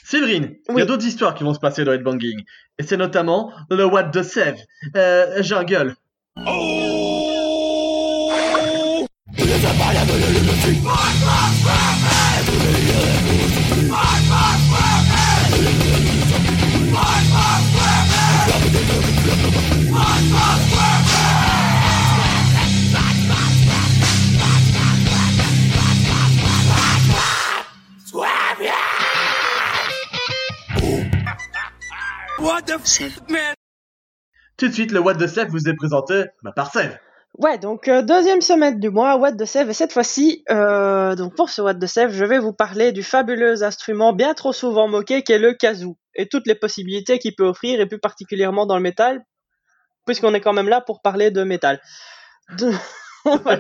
Séverine, 0.04 0.54
il 0.70 0.78
y 0.78 0.82
a 0.84 0.86
d'autres 0.86 1.08
histoires 1.08 1.34
qui 1.34 1.44
vont 1.44 1.56
se 1.56 1.60
passer 1.60 1.84
dans 1.84 1.94
Headbanging. 1.94 2.44
Et 2.78 2.84
c'est 2.84 2.96
notamment 2.96 3.52
le 3.72 3.86
What 3.86 4.12
the 4.12 4.22
Save. 4.22 4.58
Euh, 4.96 5.42
Jungle. 5.42 5.96
Tout 34.58 34.68
de 34.68 34.74
suite, 34.74 34.92
le 34.92 35.00
What 35.00 35.16
the 35.16 35.28
Save 35.28 35.50
vous 35.50 35.68
est 35.68 35.74
présenté 35.74 36.24
bah, 36.42 36.54
par 36.56 36.72
Save. 36.72 36.98
Ouais, 37.38 37.58
donc 37.58 37.88
euh, 37.88 38.02
deuxième 38.02 38.42
semaine 38.42 38.80
du 38.80 38.90
mois, 38.90 39.18
What 39.18 39.34
the 39.34 39.46
Save, 39.46 39.70
et 39.70 39.74
cette 39.74 39.92
fois-ci, 39.92 40.44
euh, 40.50 41.16
donc 41.16 41.36
pour 41.36 41.50
ce 41.50 41.62
What 41.62 41.76
the 41.76 41.86
Save, 41.86 42.12
je 42.12 42.24
vais 42.24 42.40
vous 42.40 42.54
parler 42.54 42.92
du 42.94 43.04
fabuleux 43.04 43.64
instrument 43.64 44.14
bien 44.14 44.34
trop 44.34 44.54
souvent 44.54 44.88
moqué 44.88 45.22
qu'est 45.22 45.38
le 45.38 45.54
kazoo, 45.54 45.98
et 46.16 46.28
toutes 46.28 46.48
les 46.48 46.56
possibilités 46.56 47.20
qu'il 47.20 47.36
peut 47.36 47.46
offrir, 47.46 47.82
et 47.82 47.86
plus 47.86 48.00
particulièrement 48.00 48.66
dans 48.66 48.76
le 48.78 48.82
métal, 48.82 49.24
puisqu'on 50.06 50.34
est 50.34 50.42
quand 50.42 50.54
même 50.54 50.70
là 50.70 50.82
pour 50.82 51.02
parler 51.02 51.32
de 51.32 51.44
métal. 51.44 51.82
De- 52.58 52.72
on, 53.26 53.36
va... 53.36 53.60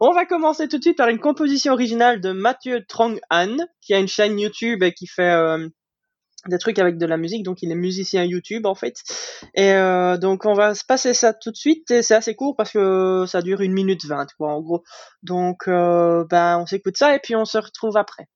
on 0.00 0.12
va 0.12 0.24
commencer 0.24 0.68
tout 0.68 0.78
de 0.78 0.82
suite 0.82 0.96
par 0.96 1.08
une 1.08 1.20
composition 1.20 1.74
originale 1.74 2.20
de 2.20 2.32
Mathieu 2.32 2.82
Trong-Han, 2.90 3.58
qui 3.82 3.94
a 3.94 3.98
une 3.98 4.08
chaîne 4.08 4.38
YouTube 4.38 4.82
et 4.82 4.92
qui 4.92 5.06
fait 5.06 5.32
euh, 5.32 5.68
des 6.48 6.58
trucs 6.58 6.78
avec 6.78 6.98
de 6.98 7.06
la 7.06 7.16
musique, 7.16 7.44
donc 7.44 7.62
il 7.62 7.70
est 7.70 7.76
musicien 7.76 8.24
YouTube 8.24 8.66
en 8.66 8.74
fait. 8.74 8.96
Et 9.54 9.72
euh, 9.72 10.16
donc 10.16 10.44
on 10.44 10.54
va 10.54 10.74
se 10.74 10.84
passer 10.84 11.14
ça 11.14 11.32
tout 11.32 11.50
de 11.50 11.56
suite 11.56 11.90
et 11.90 12.02
c'est 12.02 12.14
assez 12.14 12.34
court 12.34 12.56
parce 12.56 12.72
que 12.72 13.24
ça 13.26 13.42
dure 13.42 13.60
une 13.60 13.72
minute 13.72 14.04
vingt 14.04 14.26
quoi 14.36 14.54
en 14.54 14.60
gros. 14.60 14.82
Donc 15.22 15.68
euh, 15.68 16.24
ben 16.28 16.58
on 16.58 16.66
s'écoute 16.66 16.96
ça 16.96 17.14
et 17.14 17.20
puis 17.20 17.36
on 17.36 17.44
se 17.44 17.58
retrouve 17.58 17.96
après. 17.96 18.28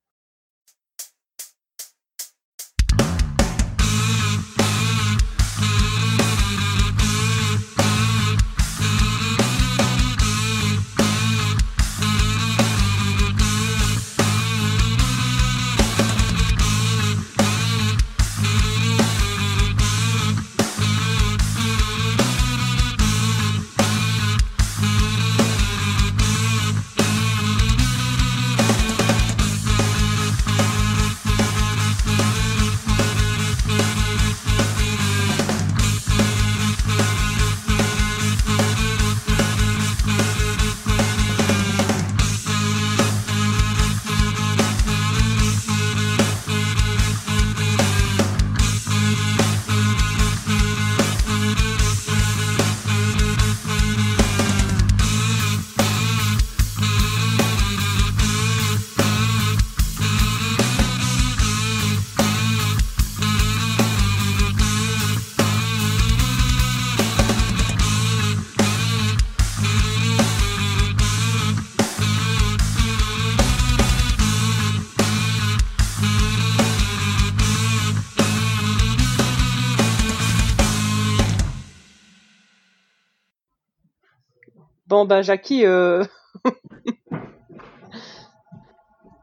Bon, 84.97 85.05
bah, 85.05 85.20
Jackie, 85.20 85.66
euh... 85.66 86.02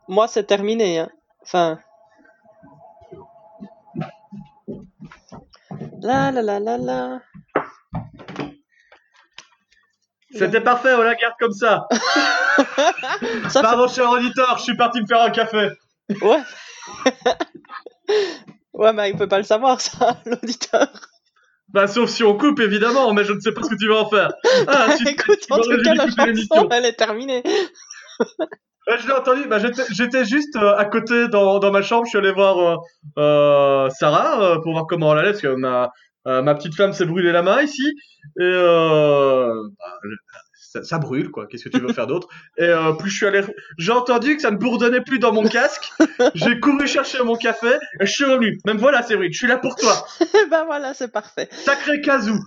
moi, 0.08 0.28
c'est 0.28 0.44
terminé. 0.44 1.00
Hein. 1.00 1.10
Enfin. 1.42 1.80
La 6.04 6.32
la 6.32 6.44
la 6.44 6.60
la 6.60 6.78
la. 6.78 7.22
C'était 10.30 10.62
parfait, 10.62 10.94
on 10.94 11.02
la 11.02 11.16
garde 11.16 11.34
comme 11.40 11.54
ça. 11.54 11.88
Ça 13.50 13.64
Pardon, 13.64 13.88
cher 13.88 14.12
auditeur, 14.12 14.60
je 14.60 14.64
suis 14.66 14.78
parti 14.78 15.02
me 15.02 15.08
faire 15.08 15.24
un 15.24 15.32
café. 15.32 15.70
fait- 16.12 16.24
Ouais. 16.24 16.44
ouais, 18.74 18.94
mais 18.94 19.10
il 19.10 19.18
peut 19.18 19.28
pas 19.28 19.40
le 19.40 19.44
savoir, 19.44 19.82
ça, 19.82 20.18
l'auditeur. 20.28 20.88
Bah, 21.74 21.88
sauf 21.88 22.10
si 22.10 22.24
on 22.24 22.38
coupe, 22.38 22.60
évidemment, 22.60 23.14
mais 23.14 23.24
je 23.24 23.34
ne 23.34 23.40
sais 23.40 23.52
pas 23.52 23.64
ce 23.64 23.70
que 23.70 23.76
tu 23.76 23.88
vas 23.88 24.02
en 24.02 24.10
faire. 24.10 24.32
Ah, 24.68 24.96
Écoute, 25.08 25.40
tu 25.48 25.52
en 25.54 25.58
tout 25.58 25.82
cas, 25.84 25.96
la 25.96 26.08
chanson, 26.08 26.70
elle 26.72 26.86
est 26.86 26.94
terminée. 26.94 27.44
Ouais, 28.86 28.98
je 28.98 29.08
l'ai 29.08 29.14
entendu, 29.14 29.48
bah, 29.48 29.60
j'étais, 29.60 29.84
j'étais 29.92 30.26
juste 30.26 30.58
euh, 30.58 30.76
à 30.76 30.84
côté 30.84 31.30
dans, 31.30 31.60
dans 31.60 31.72
ma 31.72 31.82
chambre, 31.82 32.04
je 32.04 32.10
suis 32.10 32.18
allé 32.18 32.34
voir 32.34 32.60
euh, 32.60 32.76
euh, 33.18 33.90
Sarah 33.92 34.44
euh, 34.44 34.60
pour 34.62 34.74
voir 34.74 34.88
comment 34.88 35.14
elle 35.14 35.20
allait, 35.20 35.30
parce 35.30 35.42
que 35.42 35.56
ma, 35.56 35.90
euh, 36.28 36.42
ma 36.42 36.54
petite 36.54 36.76
femme 36.76 36.92
s'est 36.92 37.06
brûlée 37.06 37.32
la 37.32 37.44
main 37.44 37.62
ici, 37.62 37.82
et 38.38 38.42
euh, 38.44 39.54
bah, 39.80 40.10
ça, 40.74 40.84
ça 40.84 40.98
brûle, 40.98 41.30
quoi, 41.30 41.46
qu'est-ce 41.46 41.66
que 41.66 41.70
tu 41.70 41.80
veux 41.80 41.94
faire 41.94 42.08
d'autre? 42.08 42.28
Et 42.58 42.64
euh, 42.64 42.94
plus 42.94 43.12
je 43.12 43.18
suis 43.18 43.26
allé... 43.28 43.42
J'ai 43.78 43.92
entendu 43.92 44.36
que 44.36 44.42
ça 44.42 44.50
ne 44.50 44.58
bourdonnait 44.58 45.02
plus 45.02 45.20
dans 45.20 45.32
mon 45.32 45.44
casque, 45.44 45.92
j'ai 46.34 46.60
couru 46.60 46.88
chercher 46.88 47.22
mon 47.24 47.36
café, 47.36 47.76
et 48.00 48.08
je 48.08 48.12
suis 48.12 48.26
revenu. 48.26 48.58
Même 48.66 48.78
voilà, 48.78 49.04
Séverine, 49.04 49.32
je 49.32 49.38
suis 49.38 49.48
là 49.48 49.58
pour 49.58 49.76
toi. 49.76 50.04
ben 50.50 50.66
voilà, 50.66 50.96
c'est 50.96 51.12
parfait. 51.12 51.48
Sacré 51.52 52.02
Kazoo 52.02 52.38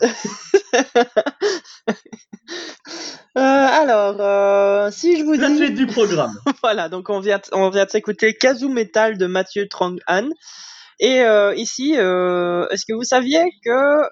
Euh, 3.37 3.41
alors, 3.43 4.17
euh, 4.21 4.91
si 4.91 5.19
je 5.19 5.23
vous 5.23 5.35
La 5.35 5.49
dis... 5.49 5.57
suite 5.59 5.75
du 5.75 5.87
programme. 5.87 6.33
Voilà, 6.63 6.89
donc 6.89 7.11
on 7.11 7.21
vient, 7.21 7.41
on 7.53 7.69
vient 7.69 7.85
de 7.85 7.91
s'écouter 7.91 8.33
Kazoo 8.33 8.71
Metal 8.71 9.19
de 9.19 9.27
Mathieu 9.27 9.69
Trang-Han. 9.69 10.31
Et 11.01 11.21
ici, 11.57 11.93
est-ce 11.93 12.87
que 12.89 12.95
vous 12.95 13.05
saviez 13.05 13.45
que 13.63 14.09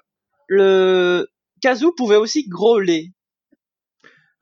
le 0.47 1.25
kazoo 1.61 1.91
pouvait 1.97 2.17
aussi 2.17 2.47
grôler? 2.47 3.14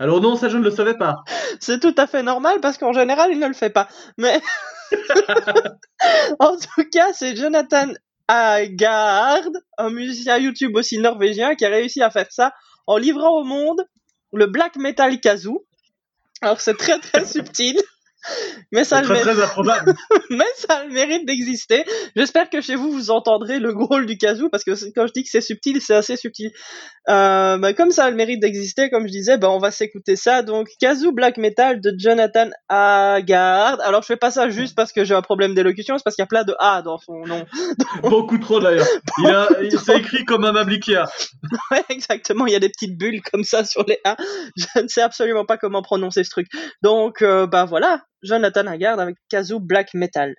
Alors 0.03 0.19
non, 0.19 0.35
ça 0.35 0.49
je 0.49 0.57
ne 0.57 0.63
le 0.65 0.69
savais 0.69 0.97
pas. 0.97 1.23
C'est 1.61 1.79
tout 1.79 1.95
à 1.97 2.07
fait 2.07 2.23
normal 2.23 2.59
parce 2.59 2.77
qu'en 2.77 2.91
général, 2.91 3.31
il 3.31 3.39
ne 3.39 3.47
le 3.47 3.53
fait 3.53 3.69
pas. 3.69 3.87
Mais 4.17 4.41
en 6.39 6.57
tout 6.57 6.83
cas, 6.91 7.13
c'est 7.13 7.37
Jonathan 7.37 7.87
Agard, 8.27 9.43
un 9.77 9.89
musicien 9.89 10.37
YouTube 10.37 10.75
aussi 10.75 10.97
norvégien, 10.97 11.55
qui 11.55 11.65
a 11.65 11.69
réussi 11.69 12.01
à 12.01 12.09
faire 12.09 12.29
ça 12.31 12.51
en 12.85 12.97
livrant 12.97 13.39
au 13.39 13.45
monde 13.45 13.81
le 14.33 14.47
black 14.47 14.75
metal 14.75 15.21
kazoo. 15.21 15.65
Alors 16.41 16.59
c'est 16.59 16.75
très 16.75 16.99
très 16.99 17.23
subtil, 17.25 17.79
mais 18.71 18.83
ça, 18.83 19.01
le 19.01 19.05
très 19.05 19.15
mérite, 19.15 19.31
très 19.31 19.43
improbable. 19.43 19.93
mais 20.29 20.45
ça 20.55 20.75
a 20.75 20.85
le 20.85 20.93
mérite 20.93 21.25
d'exister. 21.25 21.85
J'espère 22.15 22.49
que 22.49 22.61
chez 22.61 22.75
vous 22.75 22.91
vous 22.91 23.11
entendrez 23.11 23.59
le 23.59 23.73
growl 23.73 24.05
du 24.05 24.17
kazoo 24.17 24.49
parce 24.49 24.63
que 24.63 24.71
quand 24.93 25.07
je 25.07 25.13
dis 25.13 25.23
que 25.23 25.29
c'est 25.29 25.41
subtil, 25.41 25.81
c'est 25.81 25.95
assez 25.95 26.17
subtil. 26.17 26.51
Euh, 27.09 27.57
bah, 27.57 27.73
comme 27.73 27.91
ça 27.91 28.05
a 28.05 28.09
le 28.09 28.15
mérite 28.15 28.39
d'exister, 28.39 28.89
comme 28.89 29.07
je 29.07 29.11
disais, 29.11 29.37
bah, 29.37 29.49
on 29.49 29.59
va 29.59 29.71
s'écouter 29.71 30.15
ça. 30.15 30.41
Donc 30.41 30.69
kazoo 30.79 31.11
black 31.11 31.37
metal 31.37 31.81
de 31.81 31.93
Jonathan 31.97 32.49
Agard. 32.69 33.79
Alors 33.81 34.01
je 34.01 34.07
fais 34.07 34.17
pas 34.17 34.31
ça 34.31 34.49
juste 34.49 34.75
parce 34.75 34.91
que 34.91 35.03
j'ai 35.03 35.15
un 35.15 35.21
problème 35.21 35.53
d'élocution, 35.53 35.97
c'est 35.97 36.03
parce 36.03 36.15
qu'il 36.15 36.23
y 36.23 36.25
a 36.25 36.27
plein 36.27 36.43
de 36.43 36.55
A 36.59 36.81
dans 36.81 36.97
son 36.97 37.25
nom. 37.25 37.45
Beaucoup 38.03 38.37
trop 38.37 38.59
d'ailleurs. 38.59 38.87
Il 39.19 39.27
a, 39.27 39.47
il 39.61 39.79
s'est 39.79 39.97
écrit 39.97 40.25
comme 40.25 40.45
un 40.45 40.55
Ikea. 40.55 41.05
Ouais, 41.71 41.83
exactement, 41.89 42.45
il 42.45 42.53
y 42.53 42.55
a 42.55 42.59
des 42.59 42.69
petites 42.69 42.97
bulles 42.97 43.21
comme 43.21 43.43
ça 43.43 43.63
sur 43.63 43.83
les 43.87 43.99
A. 44.03 44.15
Je 44.55 44.81
ne 44.81 44.87
sais 44.87 45.01
absolument 45.01 45.45
pas 45.45 45.57
comment 45.57 45.81
prononcer 45.81 46.23
ce 46.23 46.29
truc. 46.29 46.47
Donc, 46.81 47.21
euh, 47.21 47.47
bah 47.47 47.65
voilà, 47.65 48.01
Jonathan 48.23 48.67
Haggard 48.67 48.99
avec 48.99 49.17
Kazoo 49.29 49.59
Black 49.59 49.93
Metal. 49.93 50.33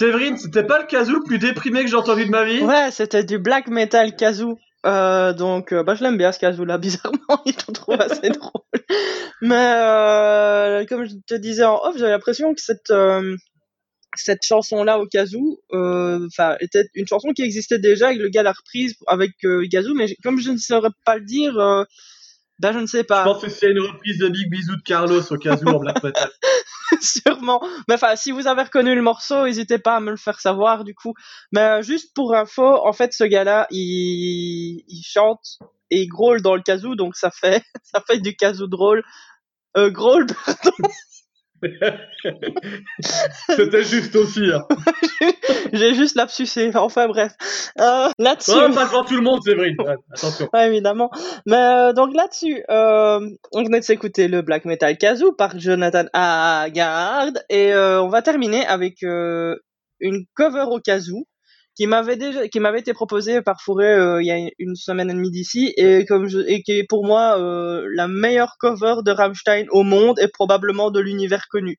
Séverine, 0.00 0.38
c'était 0.38 0.64
pas 0.64 0.80
le 0.80 0.86
kazoo 0.86 1.16
le 1.16 1.22
plus 1.22 1.38
déprimé 1.38 1.84
que 1.84 1.90
j'ai 1.90 1.96
entendu 1.96 2.24
de 2.24 2.30
ma 2.30 2.42
vie? 2.42 2.62
Ouais, 2.62 2.90
c'était 2.90 3.22
du 3.22 3.38
black 3.38 3.68
metal 3.68 4.16
kazoo. 4.16 4.58
Euh, 4.86 5.34
donc, 5.34 5.74
euh, 5.74 5.82
bah, 5.82 5.94
je 5.94 6.02
l'aime 6.02 6.16
bien 6.16 6.32
ce 6.32 6.38
kazoo 6.38 6.64
là, 6.64 6.78
bizarrement, 6.78 7.42
je 7.44 7.52
le 7.68 7.72
trouve 7.74 8.00
assez 8.00 8.30
drôle. 8.30 8.62
Mais 9.42 9.74
euh, 9.76 10.86
comme 10.86 11.04
je 11.04 11.16
te 11.26 11.34
disais 11.34 11.64
en 11.64 11.76
off, 11.84 11.98
j'avais 11.98 12.12
l'impression 12.12 12.54
que 12.54 12.62
cette, 12.62 12.90
cette 14.16 14.42
chanson-là 14.42 15.00
au 15.00 15.06
kazoo, 15.06 15.60
enfin, 15.70 16.56
était 16.60 16.86
une 16.94 17.06
chanson 17.06 17.34
qui 17.36 17.42
existait 17.42 17.78
déjà 17.78 18.10
et 18.10 18.16
que 18.16 18.22
le 18.22 18.30
gars 18.30 18.42
l'a 18.42 18.52
reprise 18.52 18.94
avec 19.06 19.32
Gazoo, 19.42 19.92
mais 19.92 20.06
comme 20.22 20.40
je 20.40 20.50
ne 20.50 20.56
saurais 20.56 20.88
pas 21.04 21.18
le 21.18 21.26
dire, 21.26 21.52
ben 22.60 22.72
je 22.72 22.78
ne 22.78 22.86
sais 22.86 22.98
Je 23.00 23.02
pas. 23.04 23.24
pense 23.24 23.42
que 23.42 23.48
c'est 23.48 23.70
une 23.70 23.80
reprise 23.80 24.18
de 24.18 24.28
Big 24.28 24.50
Bisou 24.50 24.76
de 24.76 24.82
Carlos 24.82 25.22
au 25.32 25.36
cas 25.38 25.56
où 25.56 25.68
en 25.68 25.78
black 25.78 26.02
metal. 26.02 26.30
Sûrement. 27.00 27.60
Mais 27.88 27.94
enfin, 27.94 28.16
si 28.16 28.30
vous 28.32 28.46
avez 28.46 28.62
reconnu 28.62 28.94
le 28.94 29.00
morceau, 29.02 29.44
n'hésitez 29.46 29.78
pas 29.78 29.96
à 29.96 30.00
me 30.00 30.10
le 30.10 30.16
faire 30.18 30.40
savoir, 30.40 30.84
du 30.84 30.94
coup. 30.94 31.14
Mais 31.52 31.60
euh, 31.62 31.82
juste 31.82 32.14
pour 32.14 32.34
info, 32.34 32.62
en 32.86 32.92
fait, 32.92 33.12
ce 33.14 33.24
gars-là, 33.24 33.66
il, 33.70 34.84
il 34.86 35.02
chante 35.02 35.58
et 35.90 36.02
il 36.02 36.06
grôle 36.08 36.42
dans 36.42 36.54
le 36.54 36.62
kazoo, 36.62 36.94
donc 36.96 37.16
ça 37.16 37.30
fait, 37.30 37.62
ça 37.82 38.02
fait 38.06 38.18
du 38.18 38.36
kazoo 38.36 38.66
drôle. 38.66 39.02
Euh, 39.76 39.88
grôle, 39.90 40.26
C'était 43.48 43.84
juste 43.84 44.16
aussi. 44.16 44.50
Hein. 44.52 44.66
j'ai 45.72 45.94
juste 45.94 46.16
lapsusé. 46.16 46.70
Enfin 46.74 47.08
bref. 47.08 47.32
Euh, 47.78 48.08
Là-dessus. 48.18 48.52
Oh, 48.54 48.74
pas 48.74 48.86
devant 48.86 49.04
tout 49.04 49.16
le 49.16 49.22
monde, 49.22 49.42
Séverine. 49.42 49.76
Ouais, 49.78 49.96
attention. 50.12 50.48
Ouais, 50.52 50.68
évidemment. 50.68 51.10
Mais 51.46 51.56
euh, 51.56 51.92
donc 51.92 52.14
là-dessus, 52.14 52.64
euh, 52.70 53.20
on 53.52 53.62
venait 53.64 53.80
de 53.80 53.84
s'écouter 53.84 54.28
le 54.28 54.42
black 54.42 54.64
metal 54.64 54.96
kazoo 54.96 55.32
par 55.32 55.58
Jonathan 55.58 56.04
Haggard 56.12 57.32
et 57.48 57.72
euh, 57.72 58.02
on 58.02 58.08
va 58.08 58.22
terminer 58.22 58.66
avec 58.66 59.02
euh, 59.02 59.56
une 60.00 60.24
cover 60.34 60.64
au 60.70 60.80
kazoo 60.80 61.26
qui 61.80 61.86
m'avait 61.86 62.16
déjà, 62.16 62.46
qui 62.46 62.60
m'avait 62.60 62.80
été 62.80 62.92
proposée 62.92 63.40
par 63.40 63.62
Fourré 63.62 63.90
euh, 63.90 64.20
il 64.20 64.26
y 64.26 64.30
a 64.30 64.50
une 64.58 64.76
semaine 64.76 65.08
et 65.08 65.14
demie 65.14 65.30
d'ici 65.30 65.72
et 65.78 66.04
comme 66.04 66.28
je, 66.28 66.38
et 66.46 66.60
qui 66.62 66.72
est 66.72 66.84
pour 66.86 67.06
moi 67.06 67.40
euh, 67.40 67.88
la 67.94 68.06
meilleure 68.06 68.56
cover 68.58 68.96
de 69.02 69.10
Rammstein 69.10 69.64
au 69.70 69.82
monde 69.82 70.18
et 70.20 70.28
probablement 70.28 70.90
de 70.90 71.00
l'univers 71.00 71.46
connu. 71.48 71.78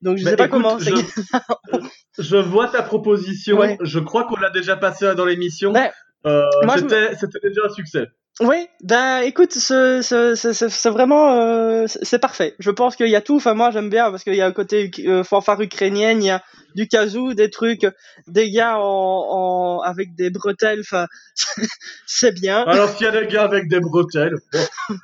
Donc 0.00 0.16
je 0.16 0.24
Bah, 0.24 0.30
sais 0.30 0.36
pas 0.36 0.46
écoute, 0.46 0.62
comment. 0.62 0.78
je, 2.18 2.22
je 2.22 2.36
vois 2.36 2.68
ta 2.68 2.80
proposition. 2.82 3.58
Ouais. 3.58 3.76
Je 3.82 3.98
crois 3.98 4.24
qu'on 4.24 4.36
l'a 4.36 4.48
déjà 4.48 4.76
passé 4.76 5.14
dans 5.14 5.26
l'émission. 5.26 5.74
Ouais. 5.74 5.90
Euh, 6.24 6.46
me- 6.64 6.78
c'était 7.14 7.48
déjà 7.50 7.66
un 7.66 7.74
succès. 7.74 8.06
Oui, 8.40 8.68
ben 8.84 9.18
écoute, 9.22 9.52
ce- 9.52 10.00
ce- 10.00 10.36
ce- 10.36 10.52
ce- 10.52 10.68
c'est 10.68 10.90
vraiment 10.90 11.32
euh, 11.34 11.86
c'est 11.88 12.20
parfait. 12.20 12.54
Je 12.60 12.70
pense 12.70 12.94
qu'il 12.94 13.08
y 13.08 13.16
a 13.16 13.20
tout. 13.20 13.34
Enfin 13.36 13.54
moi 13.54 13.72
j'aime 13.72 13.90
bien 13.90 14.12
parce 14.12 14.22
qu'il 14.22 14.34
y 14.36 14.40
a 14.40 14.46
un 14.46 14.52
côté 14.52 14.92
euh, 15.06 15.24
fanfare 15.24 15.60
ukrainienne, 15.60 16.22
il 16.22 16.26
y 16.26 16.30
a 16.30 16.40
du 16.76 16.86
kazoo, 16.86 17.34
des 17.34 17.50
trucs, 17.50 17.84
des 18.28 18.48
gars 18.52 18.78
en, 18.78 19.80
en 19.80 19.80
avec 19.80 20.14
des 20.14 20.30
bretelles. 20.30 20.80
Enfin 20.80 21.08
c'est 22.06 22.30
bien. 22.32 22.62
Alors 22.62 22.90
s'il 22.90 23.06
y 23.06 23.08
a 23.08 23.20
des 23.20 23.26
gars 23.26 23.42
avec 23.42 23.68
des 23.68 23.80
bretelles, 23.80 24.36
bon, 24.52 24.60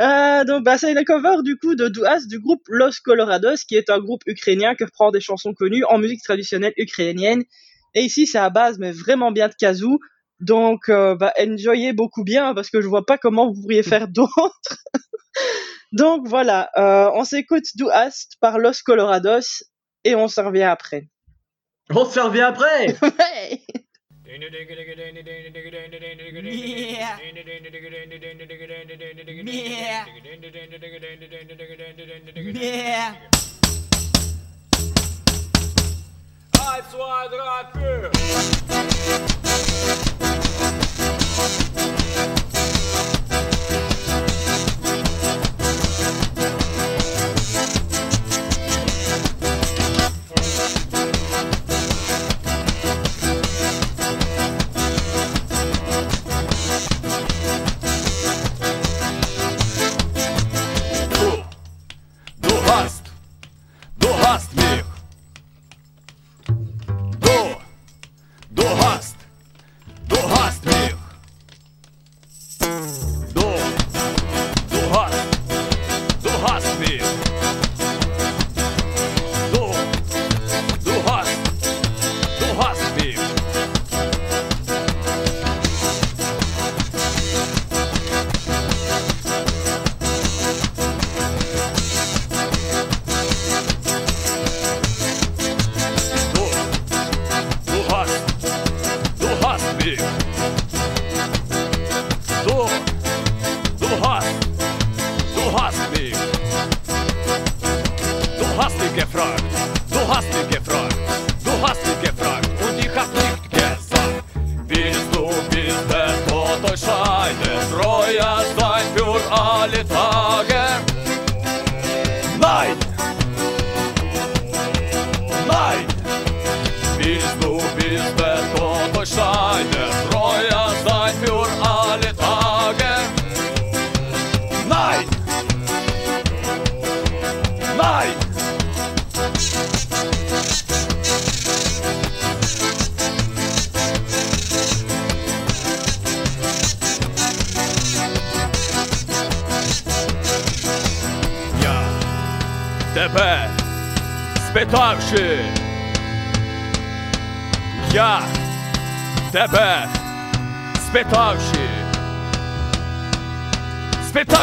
Euh, 0.00 0.44
donc 0.44 0.64
bah 0.64 0.78
c'est 0.78 0.94
la 0.94 1.04
cover 1.04 1.42
du 1.44 1.56
coup 1.56 1.74
de 1.74 1.88
Duas 1.88 2.26
du 2.26 2.40
groupe 2.40 2.62
Los 2.68 3.00
Colorados 3.04 3.64
qui 3.68 3.76
est 3.76 3.90
un 3.90 3.98
groupe 4.00 4.22
ukrainien 4.26 4.74
qui 4.74 4.84
reprend 4.84 5.10
des 5.10 5.20
chansons 5.20 5.54
connues 5.54 5.84
en 5.84 5.98
musique 5.98 6.22
traditionnelle 6.22 6.72
ukrainienne. 6.76 7.42
Et 7.94 8.02
ici 8.02 8.26
c'est 8.26 8.38
à 8.38 8.50
base 8.50 8.78
mais 8.78 8.92
vraiment 8.92 9.30
bien 9.32 9.48
de 9.48 9.54
kazoo. 9.54 10.00
Donc 10.42 10.88
euh, 10.88 11.14
bah 11.14 11.32
enjoyez 11.38 11.92
beaucoup 11.92 12.24
bien 12.24 12.52
parce 12.54 12.68
que 12.68 12.82
je 12.82 12.88
vois 12.88 13.06
pas 13.06 13.16
comment 13.16 13.46
vous 13.50 13.62
pourriez 13.62 13.82
faire 13.82 14.08
d'autre. 14.16 14.76
donc 15.92 16.26
voilà, 16.28 16.68
euh, 16.76 17.10
on 17.14 17.24
s'écoute 17.24 17.64
Duas 17.74 18.26
par 18.40 18.58
Los 18.58 18.82
Colorados 18.84 19.62
et 20.04 20.14
on 20.14 20.28
se 20.28 20.40
revient 20.40 20.64
après. 20.64 21.08
on 21.90 22.04
se 22.04 22.20
revient 22.20 22.42
après. 22.42 22.94
Ouais. 23.02 23.62
Yeah. 32.44 33.14
Zwei, 36.92 37.28
drei, 37.28 37.64
vier. 37.74 38.12
Du, 41.42 41.81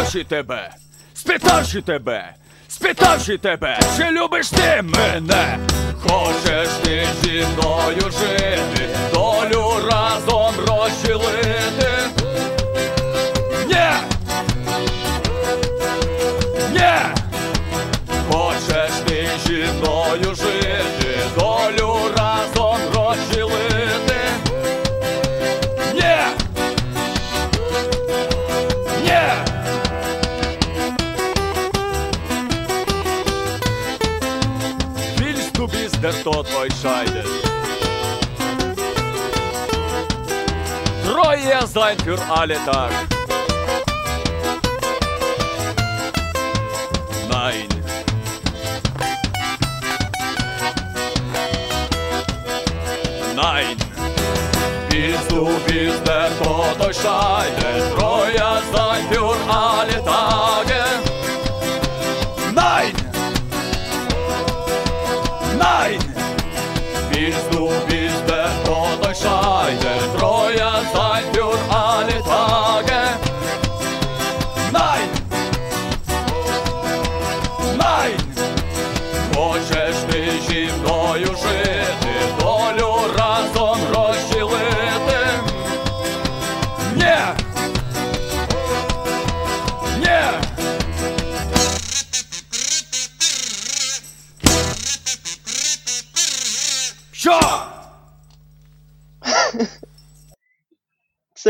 спитавши 0.10 0.24
тебе, 0.24 0.70
спитавши 1.14 1.82
тебе, 1.82 2.36
спитавши 2.68 3.38
тебе, 3.38 3.80
чи 3.98 4.12
любиш 4.12 4.50
ти 4.50 4.82
мене? 4.82 5.60
Хочеш 6.02 6.70
ти 6.84 7.08
зі 7.22 7.46
мною 7.54 8.12
жити, 8.12 8.90
долю 9.14 9.74
разом 9.92 10.54
розчілити? 10.68 12.19
der 36.12 36.24
Tod 36.24 36.48
euch 36.56 36.74
scheidet. 36.82 37.26
Treu 41.06 41.36
ihr 41.36 41.68
für 41.68 42.20
alle 42.32 42.56
Tag. 42.66 42.92
Nein. 47.30 47.68
Nein. 53.36 53.78
Bis 54.90 55.28
du 55.28 55.48
bist 55.68 56.08
der 56.08 56.30
Tod 56.40 56.88
euch 56.88 56.98
scheidet. 56.98 57.98
Treu 57.98 58.32
ihr 58.32 58.62
für 58.72 59.52
alle 59.52 60.04
Tage. 60.04 60.89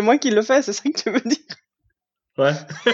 Moi 0.09 0.17
qui 0.17 0.31
le 0.31 0.41
fais, 0.41 0.63
c'est 0.63 0.73
ça 0.73 0.81
que 0.83 0.99
tu 0.99 1.11
veux 1.11 1.19
dire? 1.21 1.37
Ouais. 2.39 2.53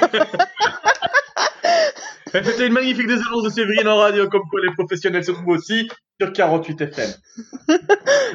C'était 2.34 2.68
une 2.68 2.74
magnifique 2.74 3.08
désannonce 3.08 3.44
de 3.44 3.50
Séverine 3.50 3.88
en 3.88 3.96
radio, 3.96 4.28
comme 4.28 4.42
quoi 4.50 4.60
les 4.62 4.74
professionnels 4.74 5.24
se 5.24 5.32
trouvent 5.32 5.48
aussi 5.56 5.90
sur 6.20 6.34
48 6.34 6.82
FM. 6.82 7.10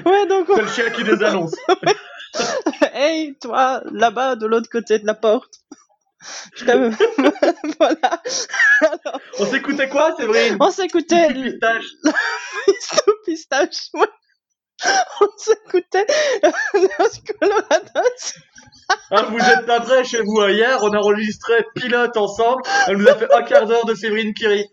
Ouais, 0.07 0.27
donc 0.27 0.49
on- 0.49 0.57
C'est 0.57 0.63
le 0.63 0.69
chien 0.69 0.91
qui 0.91 1.05
désannonce. 1.05 1.55
hey, 2.95 3.37
toi, 3.39 3.83
là-bas, 3.93 4.37
de 4.37 4.47
l'autre 4.47 4.71
côté 4.71 4.99
de 4.99 5.07
la 5.07 5.13
porte. 5.13 5.53
Je 6.57 6.65
t'aime. 6.65 6.97
voilà. 7.79 8.23
Alors, 8.81 9.21
On 9.39 9.45
s'écoutait 9.45 9.89
quoi, 9.91 10.17
Séverine? 10.17 10.57
On 10.61 10.71
s'écoutait 10.71 11.35
pistache. 11.35 11.85
Pistache. 13.27 13.89
ouais. 13.93 14.07
On 15.21 15.27
s'écoutait 15.37 16.07
Los 16.43 17.21
Colorados. 17.39 18.35
Hein, 19.13 19.25
vous 19.31 19.39
êtes 19.39 19.67
pas 19.67 19.81
prêts 19.81 20.05
chez 20.05 20.21
vous 20.23 20.41
hein. 20.41 20.51
Hier, 20.51 20.79
on 20.83 20.91
a 20.93 20.99
enregistré 20.99 21.55
pilote 21.75 22.17
ensemble. 22.17 22.63
Elle 22.87 22.99
nous 22.99 23.09
a 23.09 23.15
fait 23.15 23.33
un 23.33 23.43
quart 23.43 23.67
d'heure 23.67 23.85
de 23.85 23.95
Séverine 23.95 24.35
Kiri. 24.35 24.65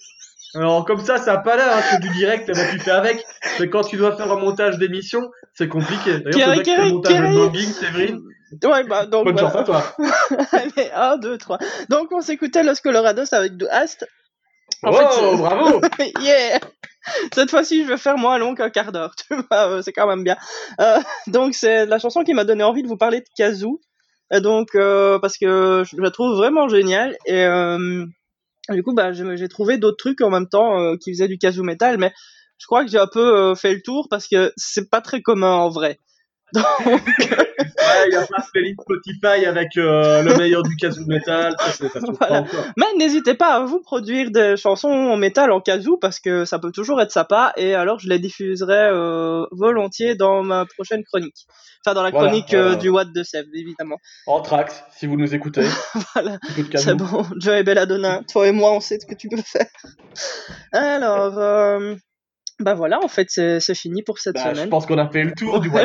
Alors, 0.56 0.86
comme 0.86 1.00
ça, 1.00 1.18
ça 1.18 1.34
a 1.34 1.38
pas 1.40 1.58
l'air, 1.58 1.76
hein, 1.76 1.82
c'est 1.92 2.00
du 2.00 2.10
direct, 2.10 2.48
bah, 2.48 2.62
tu 2.72 2.80
fais 2.80 2.92
avec. 2.92 3.24
Mais 3.60 3.70
quand 3.70 3.84
tu 3.84 3.98
dois 3.98 4.16
faire 4.16 4.32
un 4.32 4.40
montage 4.40 4.78
d'émission, 4.78 5.30
c'est 5.54 5.68
compliqué. 5.68 6.20
D'ailleurs, 6.20 6.56
c'est 6.56 6.64
que 6.64 6.70
le 6.70 6.76
Kiri, 6.76 6.92
montage 6.92 7.52
de 7.52 7.60
Séverine. 7.60 8.22
Ouais, 8.64 8.84
bah, 8.86 9.06
donc. 9.06 9.26
Bonne 9.26 9.34
voilà. 9.34 9.50
chance 9.50 9.62
à 9.62 9.64
toi. 9.64 9.84
Allez, 10.52 10.90
1, 10.94 11.18
2, 11.18 11.38
3. 11.38 11.58
Donc, 11.90 12.12
on 12.12 12.22
s'écoutait 12.22 12.64
Los 12.64 12.76
Colorados 12.82 13.34
avec 13.34 13.58
du 13.58 13.68
Ast. 13.68 14.08
En 14.84 14.92
oh, 14.92 14.94
fait, 14.94 15.38
bravo! 15.38 15.82
yeah 16.22 16.60
Cette 17.34 17.50
fois-ci, 17.50 17.84
je 17.84 17.90
vais 17.90 17.98
faire 17.98 18.18
moins 18.18 18.38
long 18.38 18.56
qu'un 18.56 18.70
quart 18.70 18.92
d'heure, 18.92 19.16
tu 19.16 19.36
vois, 19.36 19.70
euh, 19.70 19.82
c'est 19.82 19.92
quand 19.92 20.08
même 20.08 20.24
bien. 20.24 20.38
Euh, 20.80 21.00
donc, 21.28 21.56
c'est 21.56 21.86
la 21.86 22.00
chanson 22.00 22.24
qui 22.24 22.34
m'a 22.34 22.44
donné 22.44 22.64
envie 22.64 22.84
de 22.84 22.88
vous 22.88 22.98
parler 22.98 23.20
de 23.20 23.26
Kazoo. 23.36 23.80
Et 24.32 24.42
donc, 24.42 24.76
euh, 24.76 25.20
parce 25.20 25.38
que 25.38 25.84
je 25.86 26.02
la 26.02 26.12
trouve 26.12 26.36
vraiment 26.36 26.68
géniale. 26.68 27.16
Et 27.26 27.46
euh, 27.46 28.06
du 28.70 28.84
coup, 28.84 28.94
bah, 28.94 29.12
j'ai 29.14 29.48
trouvé 29.48 29.78
d'autres 29.78 29.98
trucs 29.98 30.22
en 30.22 30.30
même 30.30 30.48
temps 30.48 30.80
euh, 30.80 30.96
qui 30.98 31.12
faisaient 31.12 31.28
du 31.28 31.38
Kazoo 31.38 31.64
metal, 31.64 31.98
mais 31.98 32.14
je 32.58 32.66
crois 32.66 32.84
que 32.84 32.92
j'ai 32.92 32.98
un 32.98 33.08
peu 33.08 33.38
euh, 33.38 33.56
fait 33.56 33.74
le 33.74 33.82
tour 33.82 34.08
parce 34.10 34.28
que 34.28 34.52
c'est 34.58 34.90
pas 34.90 35.02
très 35.02 35.22
commun 35.22 35.54
en 35.54 35.70
vrai. 35.70 36.00
Donc, 36.54 36.64
Ouais, 36.90 38.08
il 38.10 38.14
y 38.14 38.16
a 38.16 38.26
pas 38.26 38.44
playlist 38.54 38.82
Spotify 38.82 39.46
avec 39.46 39.76
euh, 39.78 40.22
le 40.24 40.36
meilleur 40.38 40.64
du 40.64 40.76
kazoo 40.76 41.06
metal. 41.06 41.56
Ça, 41.60 41.72
ça 41.90 42.00
Voilà. 42.20 42.42
pas. 42.44 42.48
Mais 42.78 42.86
n'hésitez 42.98 43.34
pas 43.34 43.56
à 43.56 43.60
vous 43.66 43.82
produire 43.82 44.32
des 44.32 44.56
chansons 44.58 44.90
en 44.90 45.18
métal 45.18 45.52
en 45.52 45.60
kazoo 45.62 45.98
parce 45.98 46.20
que 46.20 46.46
ça 46.46 46.60
peut 46.60 46.72
toujours 46.72 47.02
être 47.02 47.12
sympa 47.12 47.54
et 47.58 47.76
alors 47.76 48.00
je 48.00 48.08
les 48.10 48.20
diffuserai 48.20 48.90
euh, 48.92 49.46
volontiers 49.52 50.16
dans 50.16 50.44
ma 50.44 50.66
prochaine 50.66 51.04
chronique. 51.04 51.46
Enfin 51.86 51.94
dans 51.94 52.04
la 52.04 52.12
Voilà, 52.12 52.28
chronique 52.28 52.54
euh, 52.54 52.76
du 52.76 52.90
What 52.90 53.06
de 53.06 53.24
Sèvres 53.24 53.48
évidemment. 53.54 53.98
En 54.26 54.42
tracks, 54.42 54.72
si 54.92 55.06
vous 55.08 55.18
nous 55.18 55.34
écoutez. 55.36 55.64
Voilà, 56.14 56.38
c'est 56.76 56.96
bon. 56.96 57.26
Joe 57.40 57.56
et 57.56 57.64
Belladonna, 57.64 58.22
toi 58.32 58.48
et 58.48 58.52
moi 58.52 58.72
on 58.74 58.80
sait 58.80 59.00
ce 59.00 59.06
que 59.06 59.16
tu 59.16 59.28
peux 59.30 59.42
faire. 59.42 59.68
Alors 60.72 61.38
bah 62.60 62.74
voilà 62.74 63.00
en 63.04 63.08
fait 63.08 63.30
c'est 63.30 63.76
fini 63.76 64.02
pour 64.04 64.18
cette 64.20 64.36
Bah, 64.36 64.50
je 64.50 64.56
semaine. 64.56 64.70
pense 64.70 64.86
qu'on 64.86 64.98
a 64.98 65.10
fait 65.10 65.24
le 65.24 65.34
tour 65.34 65.60
du 65.60 65.70
de 65.70 65.76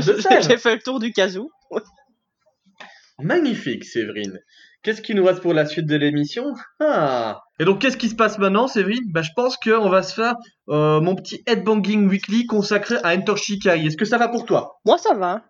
j'ai 0.41 0.57
fait 0.57 0.75
le 0.77 0.83
tour 0.83 0.99
du 1.01 1.13
kazoo. 1.13 1.51
Magnifique, 3.21 3.85
Séverine. 3.85 4.39
Qu'est-ce 4.83 5.01
qui 5.03 5.15
nous 5.15 5.25
reste 5.25 5.41
pour 5.43 5.55
la 5.55 5.65
suite 5.67 5.87
de 5.87 5.95
l'émission? 5.97 6.45
Ah. 6.81 7.41
Et 7.61 7.65
donc, 7.65 7.81
qu'est-ce 7.81 7.97
qui 7.97 8.09
se 8.09 8.17
passe 8.17 8.39
maintenant, 8.39 8.67
Séverine? 8.67 9.05
Bah, 9.13 9.23
Je 9.23 9.31
pense 9.37 9.57
qu'on 9.57 9.89
va 9.89 10.03
se 10.03 10.15
faire 10.15 10.35
euh, 10.71 11.01
mon 11.01 11.15
petit 11.15 11.41
Headbanging 11.47 12.09
Weekly 12.09 12.47
consacré 12.47 12.97
à 13.05 13.15
Enter 13.15 13.37
Shikari. 13.37 13.87
Est-ce 13.87 13.97
que 13.97 14.05
ça 14.05 14.19
va 14.19 14.29
pour 14.29 14.45
toi? 14.45 14.81
Moi 14.85 14.99
ça 14.99 15.15
va. 15.15 15.45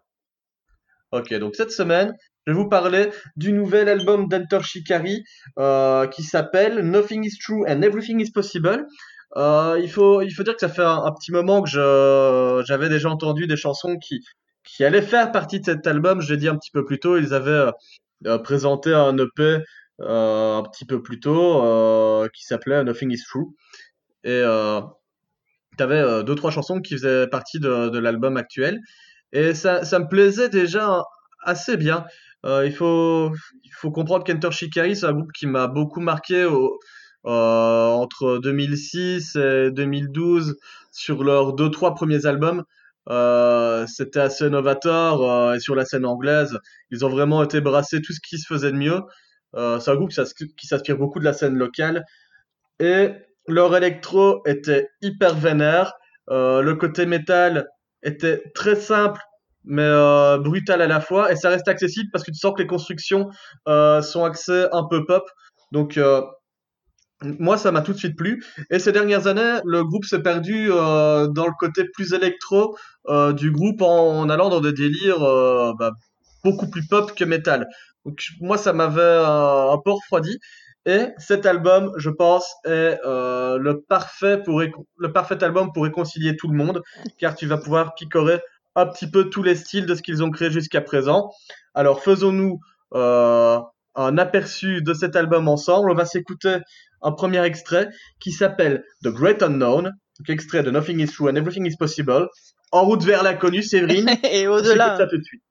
Ok, 1.13 1.33
donc 1.35 1.55
cette 1.55 1.71
semaine, 1.71 2.13
je 2.47 2.53
vais 2.53 2.59
vous 2.59 2.69
parler 2.69 3.11
du 3.37 3.53
nouvel 3.53 3.89
album 3.89 4.29
d'Enter 4.29 4.61
Shikari 4.63 5.23
euh, 5.59 6.07
qui 6.09 6.23
s'appelle 6.25 6.81
Nothing 6.81 7.25
is 7.25 7.39
True 7.39 7.65
and 7.69 7.81
Everything 7.83 8.21
is 8.21 8.31
Possible. 8.33 8.85
Euh, 9.37 9.81
il, 9.83 9.91
faut, 9.91 10.21
il 10.21 10.31
faut 10.31 10.43
dire 10.43 10.55
que 10.55 10.61
ça 10.61 10.69
fait 10.69 10.85
un, 10.85 11.11
petit 11.13 11.33
moment 11.33 11.63
que 11.63 11.71
je, 11.71 12.63
j'avais 12.67 12.89
déjà 12.89 13.09
entendu 13.09 13.47
des 13.47 13.57
chansons 13.57 13.97
qui, 13.97 14.21
qui 14.65 14.85
allaient 14.85 15.03
faire 15.03 15.33
partie 15.33 15.61
de 15.61 15.65
cet 15.65 15.87
album. 15.87 16.21
Je 16.21 16.33
l'ai 16.33 16.39
dit 16.39 16.49
un 16.49 16.57
petit 16.57 16.71
peu 16.71 16.85
plus 16.85 16.99
tôt, 16.99 17.17
ils 17.17 17.33
avaient 17.33 17.71
euh, 18.27 18.39
présenté 18.39 18.93
un 18.93 19.17
EP 19.17 19.59
euh, 20.01 20.59
un 20.59 20.63
petit 20.65 20.85
peu 20.85 21.03
plus 21.03 21.21
tôt 21.21 22.29
qui 22.35 22.45
s'appelait 22.45 22.85
Nothing 22.85 23.11
is 23.13 23.23
True. 23.29 23.55
Et 24.25 24.43
tu 25.79 25.83
avais 25.83 26.25
deux, 26.25 26.35
trois 26.35 26.51
chansons 26.51 26.81
qui 26.81 26.95
faisaient 26.95 27.27
partie 27.27 27.59
de, 27.59 27.99
l'album 27.99 28.37
actuel. 28.37 28.81
Et 29.33 29.55
ça, 29.55 29.85
ça 29.85 29.99
me 29.99 30.09
plaisait 30.09 30.51
déjà 30.51 31.03
assez 31.43 31.79
bien. 31.79 32.05
Il, 32.45 32.73
faut, 32.73 33.33
il 33.65 33.73
faut 33.73 33.91
comprendre 33.91 34.25
qu'Enter 34.25 34.51
Shikari, 34.51 34.95
c'est 34.95 35.07
un 35.07 35.13
groupe 35.15 35.33
qui 35.33 35.47
m'a 35.47 35.69
beaucoup 35.69 36.01
marqué 36.01 36.45
au, 36.45 36.79
entre 37.25 38.39
2006 38.39 39.37
et 39.37 39.71
2012 39.71 40.57
sur 40.91 41.25
leurs 41.25 41.53
deux, 41.55 41.71
trois 41.71 41.95
premiers 41.95 42.27
albums. 42.27 42.65
Euh, 43.09 43.85
c'était 43.89 44.21
assez 44.21 44.49
novateur 44.49 45.23
euh, 45.23 45.55
et 45.55 45.61
sur 45.61 45.75
la 45.75 45.85
scène 45.85 46.07
anglaise, 46.07 46.57
ils 46.93 47.05
ont 47.05 47.09
vraiment 47.09 47.43
été 47.43 47.61
brassés 47.61 48.01
tout 48.01 48.13
ce 48.13 48.21
qui 48.21 48.39
se 48.39 48.47
faisait 48.47 48.71
de 48.71 48.77
mieux. 48.77 49.01
Euh, 49.57 49.81
c'est 49.81 49.91
un 49.91 49.97
groupe 49.97 50.13
qui 50.57 50.67
s'inspire 50.67 50.97
beaucoup 50.97 51.19
de 51.19 51.25
la 51.25 51.33
scène 51.33 51.57
locale 51.57 52.05
et 52.79 53.11
leur 53.49 53.77
électro 53.77 54.43
était 54.47 54.89
hyper 55.01 55.35
vénère. 55.35 55.95
Euh, 56.31 56.63
le 56.63 56.77
côté 56.77 57.07
métal 57.07 57.69
était 58.05 58.43
très 58.55 58.77
simple 58.77 59.21
mais 59.65 59.83
euh, 59.83 60.39
brutal 60.39 60.83
à 60.83 60.87
la 60.87 61.01
fois 61.01 61.33
et 61.33 61.37
ça 61.37 61.49
reste 61.49 61.69
accessible 61.69 62.11
parce 62.13 62.25
que 62.25 62.31
tu 62.31 62.39
sens 62.39 62.53
que 62.55 62.63
les 62.63 62.67
constructions 62.67 63.31
euh, 63.69 64.03
sont 64.03 64.25
axées 64.25 64.67
un 64.73 64.85
peu 64.85 65.05
pop. 65.07 65.25
Donc 65.71 65.97
euh, 65.97 66.23
moi 67.39 67.57
ça 67.57 67.73
m'a 67.73 67.83
tout 67.83 67.93
de 67.93 67.99
suite 67.99 68.17
plu 68.17 68.45
et 68.71 68.79
ces 68.79 68.93
dernières 68.93 69.27
années 69.27 69.61
le 69.65 69.85
groupe 69.85 70.05
s'est 70.05 70.23
perdu 70.23 70.71
euh, 70.71 71.27
dans 71.29 71.47
le 71.47 71.53
côté 71.59 71.85
plus 71.85 72.13
électro 72.13 72.77
euh, 73.09 73.33
du 73.33 73.51
groupe 73.51 73.83
en, 73.83 74.29
allant 74.29 74.49
dans 74.49 74.61
des 74.61 74.73
délires 74.73 75.23
euh, 75.23 75.73
bah, 75.79 75.93
beaucoup 76.45 76.69
plus 76.69 76.87
pop 76.87 77.15
que 77.15 77.25
métal. 77.25 77.69
Donc 78.05 78.21
moi 78.41 78.59
ça 78.59 78.73
m'avait 78.73 79.01
un 79.03 79.79
peu 79.85 79.93
refroidi 79.93 80.39
et 80.87 81.09
cet 81.19 81.47
album 81.47 81.93
je 81.97 82.11
pense 82.11 82.53
est 82.65 82.99
le 83.05 83.73
parfait 83.89 84.43
pour 84.43 84.61
le 84.61 85.13
parfait 85.13 85.43
album 85.45 85.73
pour 85.73 85.85
réconcilier 85.85 86.37
tout 86.37 86.49
le 86.49 86.57
monde 86.57 86.83
car 87.19 87.37
tu 87.37 87.47
vas 87.47 87.59
pouvoir 87.59 87.95
picorer 87.95 88.41
un 88.75 88.87
petit 88.87 89.09
peu 89.09 89.31
tous 89.31 89.43
les 89.43 89.55
styles 89.55 89.87
de 89.87 89.95
ce 89.95 90.03
qu'ils 90.03 90.25
ont 90.25 90.31
créé 90.31 90.51
jusqu'à 90.51 90.81
présent. 90.81 91.31
Alors 91.75 92.03
faisons-nous 92.03 92.59
un 93.95 94.19
aperçu 94.19 94.83
de 94.83 94.95
cet 94.95 95.17
album 95.17 95.49
ensemble. 95.49 95.91
On 95.91 95.95
va 95.95 96.05
s'écouter 96.05 96.59
un 97.03 97.13
premier 97.13 97.43
extrait 97.45 97.89
qui 98.21 98.33
s'appelle 98.33 98.85
The 99.03 99.09
Great 99.09 99.43
Unknown, 99.43 99.85
donc 100.19 100.31
extrait 100.31 100.63
de 100.63 100.71
Nothing 100.71 101.01
is 101.01 101.09
True 101.09 101.29
and 101.29 101.37
Everything 101.37 101.67
is 101.67 101.77
Possible. 101.77 102.29
En 102.71 102.85
route 102.85 103.03
vers 103.05 103.23
l'inconnu, 103.23 103.63
Séverine. 103.63 104.09
Et 104.31 104.49
au-delà. 104.49 104.97
ça 104.97 105.07
tout 105.07 105.19
de 105.19 105.25
suite. 105.25 105.43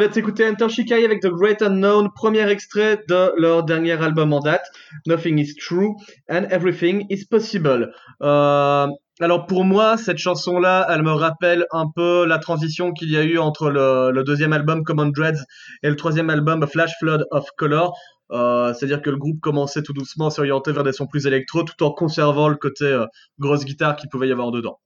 Vient 0.00 0.08
de 0.08 0.14
s'écouter 0.14 0.48
Enter 0.48 0.70
Shikai 0.70 1.04
avec 1.04 1.20
The 1.20 1.26
Great 1.26 1.60
Unknown, 1.60 2.08
premier 2.14 2.48
extrait 2.48 3.04
de 3.06 3.38
leur 3.38 3.64
dernier 3.64 4.02
album 4.02 4.32
en 4.32 4.40
date, 4.40 4.64
Nothing 5.06 5.38
is 5.38 5.54
True 5.56 5.94
and 6.30 6.44
Everything 6.50 7.04
is 7.10 7.26
Possible. 7.26 7.92
Euh, 8.22 8.86
alors 9.20 9.44
pour 9.46 9.64
moi, 9.64 9.98
cette 9.98 10.16
chanson-là, 10.16 10.86
elle 10.88 11.02
me 11.02 11.12
rappelle 11.12 11.66
un 11.70 11.84
peu 11.94 12.24
la 12.24 12.38
transition 12.38 12.94
qu'il 12.94 13.10
y 13.10 13.18
a 13.18 13.24
eu 13.24 13.36
entre 13.36 13.68
le, 13.68 14.22
deuxième 14.24 14.54
album 14.54 14.84
Common 14.84 15.08
Dreads 15.08 15.44
et 15.82 15.90
le 15.90 15.96
troisième 15.96 16.30
album 16.30 16.66
Flash 16.66 16.92
Flood 16.98 17.26
of 17.30 17.46
Color. 17.58 17.94
Euh, 18.30 18.72
C'est-à-dire 18.72 19.02
que 19.02 19.10
le 19.10 19.18
groupe 19.18 19.40
commençait 19.40 19.82
tout 19.82 19.92
doucement 19.92 20.28
à 20.28 20.30
s'orienter 20.30 20.72
vers 20.72 20.84
des 20.84 20.92
sons 20.92 21.08
plus 21.08 21.26
électro 21.26 21.62
tout 21.62 21.84
en 21.84 21.90
conservant 21.90 22.48
le 22.48 22.56
côté 22.56 22.86
euh, 22.86 23.04
grosse 23.38 23.66
guitare 23.66 23.96
qu'il 23.96 24.08
pouvait 24.08 24.28
y 24.28 24.32
avoir 24.32 24.50
dedans. 24.50 24.78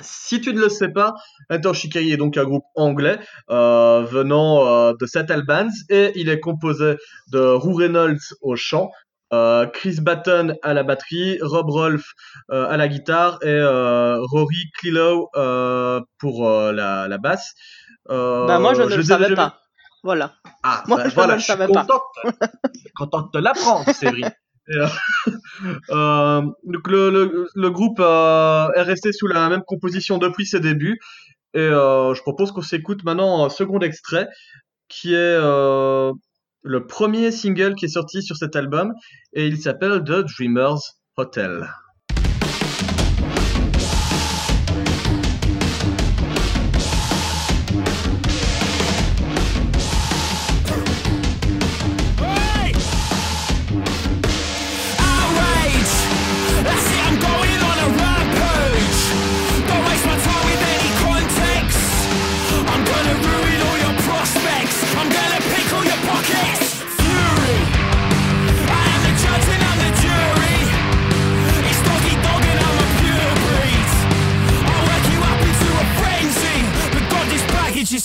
Si 0.00 0.40
tu 0.40 0.52
ne 0.52 0.60
le 0.60 0.68
sais 0.68 0.88
pas, 0.88 1.14
Enter 1.50 1.72
Shikai 1.74 2.10
est 2.10 2.16
donc 2.16 2.36
un 2.36 2.44
groupe 2.44 2.64
anglais 2.74 3.18
euh, 3.50 4.02
venant 4.10 4.66
euh, 4.66 4.92
de 5.00 5.06
St 5.06 5.30
Albans 5.30 5.70
et 5.88 6.12
il 6.16 6.28
est 6.28 6.40
composé 6.40 6.96
de 7.32 7.38
Roo 7.40 7.74
Reynolds 7.74 8.34
au 8.42 8.56
chant, 8.56 8.90
euh, 9.32 9.66
Chris 9.66 9.98
Batten 10.00 10.56
à 10.62 10.74
la 10.74 10.82
batterie, 10.82 11.38
Rob 11.42 11.70
Rolfe 11.70 12.12
à 12.50 12.76
la 12.76 12.88
guitare 12.88 13.38
et 13.42 13.62
Rory 13.62 14.70
Clillow 14.78 15.28
euh, 15.36 16.00
pour 16.18 16.48
la, 16.50 17.08
la 17.08 17.18
basse. 17.18 17.54
Bah, 18.08 18.58
moi, 18.58 18.74
je 18.74 18.82
ne 18.82 18.88
le 18.88 19.00
ai 19.00 19.02
savais 19.02 19.28
déjà 19.30 19.36
pas. 19.36 19.60
Voilà. 20.02 20.34
ah, 20.62 20.84
Moi, 20.86 20.98
bah, 20.98 21.02
je 21.04 21.08
ne 21.10 21.14
voilà, 21.14 21.34
je 21.38 21.42
suis 21.44 21.52
savais 21.52 21.66
pas. 21.68 21.80
content, 21.86 22.02
content 22.94 23.22
de 23.22 23.30
te 23.30 23.38
l'apprendre, 23.38 23.90
Séverine. 23.94 24.30
Euh, 24.70 24.88
euh, 25.90 26.42
donc 26.64 26.88
le, 26.88 27.46
le, 27.54 27.70
groupe 27.70 28.00
euh, 28.00 28.72
est 28.72 28.82
resté 28.82 29.12
sous 29.12 29.26
la 29.26 29.48
même 29.48 29.62
composition 29.66 30.18
depuis 30.18 30.46
ses 30.46 30.60
débuts. 30.60 30.98
Et 31.54 31.60
euh, 31.60 32.14
je 32.14 32.22
propose 32.22 32.52
qu'on 32.52 32.62
s'écoute 32.62 33.04
maintenant 33.04 33.44
un 33.44 33.50
second 33.50 33.78
extrait, 33.80 34.28
qui 34.88 35.14
est 35.14 35.38
le 36.66 36.86
premier 36.86 37.30
single 37.30 37.74
qui 37.74 37.84
est 37.84 37.88
sorti 37.88 38.22
sur 38.22 38.36
cet 38.36 38.56
album, 38.56 38.92
et 39.34 39.46
il 39.46 39.58
s'appelle 39.58 40.02
The 40.02 40.24
Dreamers 40.24 40.80
Hotel. 41.16 41.68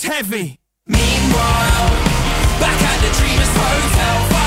Heavy. 0.03 0.59
Meanwhile, 0.88 1.89
back 2.59 2.81
at 2.81 2.99
the 3.01 3.11
Dreamers 3.19 3.49
Hotel, 3.49 4.39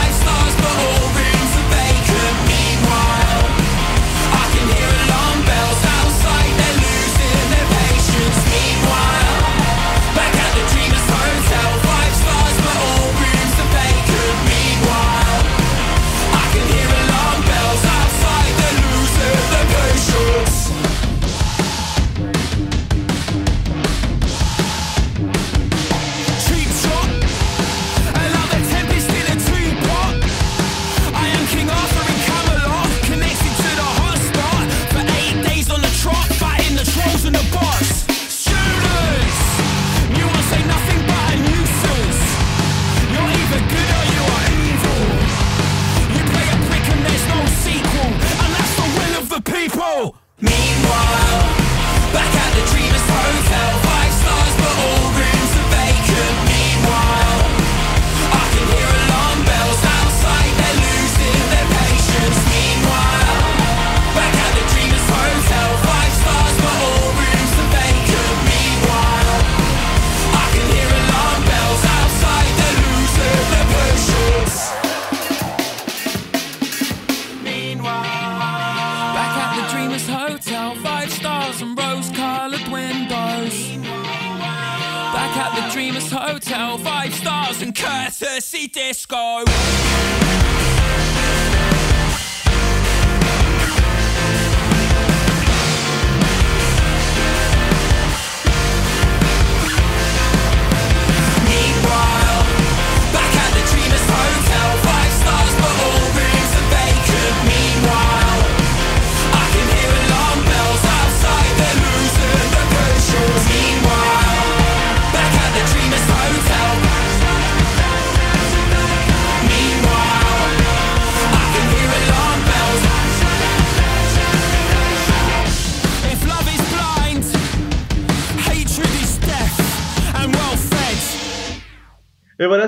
to 88.22 88.40
see 88.40 88.68
disco. 88.68 89.44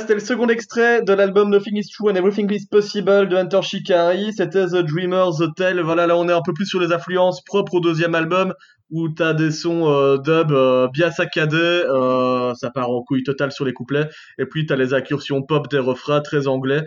C'était 0.04 0.14
le 0.14 0.20
second 0.20 0.48
extrait 0.48 1.00
de 1.00 1.14
l'album 1.14 1.48
Nothing 1.48 1.78
is 1.78 1.88
True 1.88 2.10
and 2.10 2.14
Everything 2.14 2.52
is 2.52 2.66
Possible 2.66 3.26
de 3.26 3.36
Hunter 3.36 3.62
Shikari. 3.62 4.34
C'était 4.34 4.66
The 4.66 4.82
Dreamer's 4.82 5.40
Hotel. 5.40 5.80
Voilà, 5.80 6.06
là 6.06 6.14
on 6.18 6.28
est 6.28 6.32
un 6.32 6.42
peu 6.42 6.52
plus 6.52 6.66
sur 6.66 6.78
les 6.78 6.92
influences 6.92 7.42
propres 7.42 7.76
au 7.76 7.80
deuxième 7.80 8.14
album 8.14 8.52
où 8.90 9.08
t'as 9.08 9.32
des 9.32 9.50
sons 9.50 9.90
euh, 9.90 10.18
dub 10.18 10.52
euh, 10.52 10.88
bien 10.92 11.10
saccadés, 11.10 11.56
euh, 11.56 12.52
ça 12.52 12.68
part 12.68 12.90
en 12.90 13.02
couille 13.02 13.22
totale 13.22 13.50
sur 13.50 13.64
les 13.64 13.72
couplets. 13.72 14.10
Et 14.38 14.44
puis 14.44 14.66
t'as 14.66 14.76
les 14.76 14.92
incursions 14.92 15.40
pop 15.40 15.70
des 15.70 15.78
refrains 15.78 16.20
très 16.20 16.48
anglais. 16.48 16.82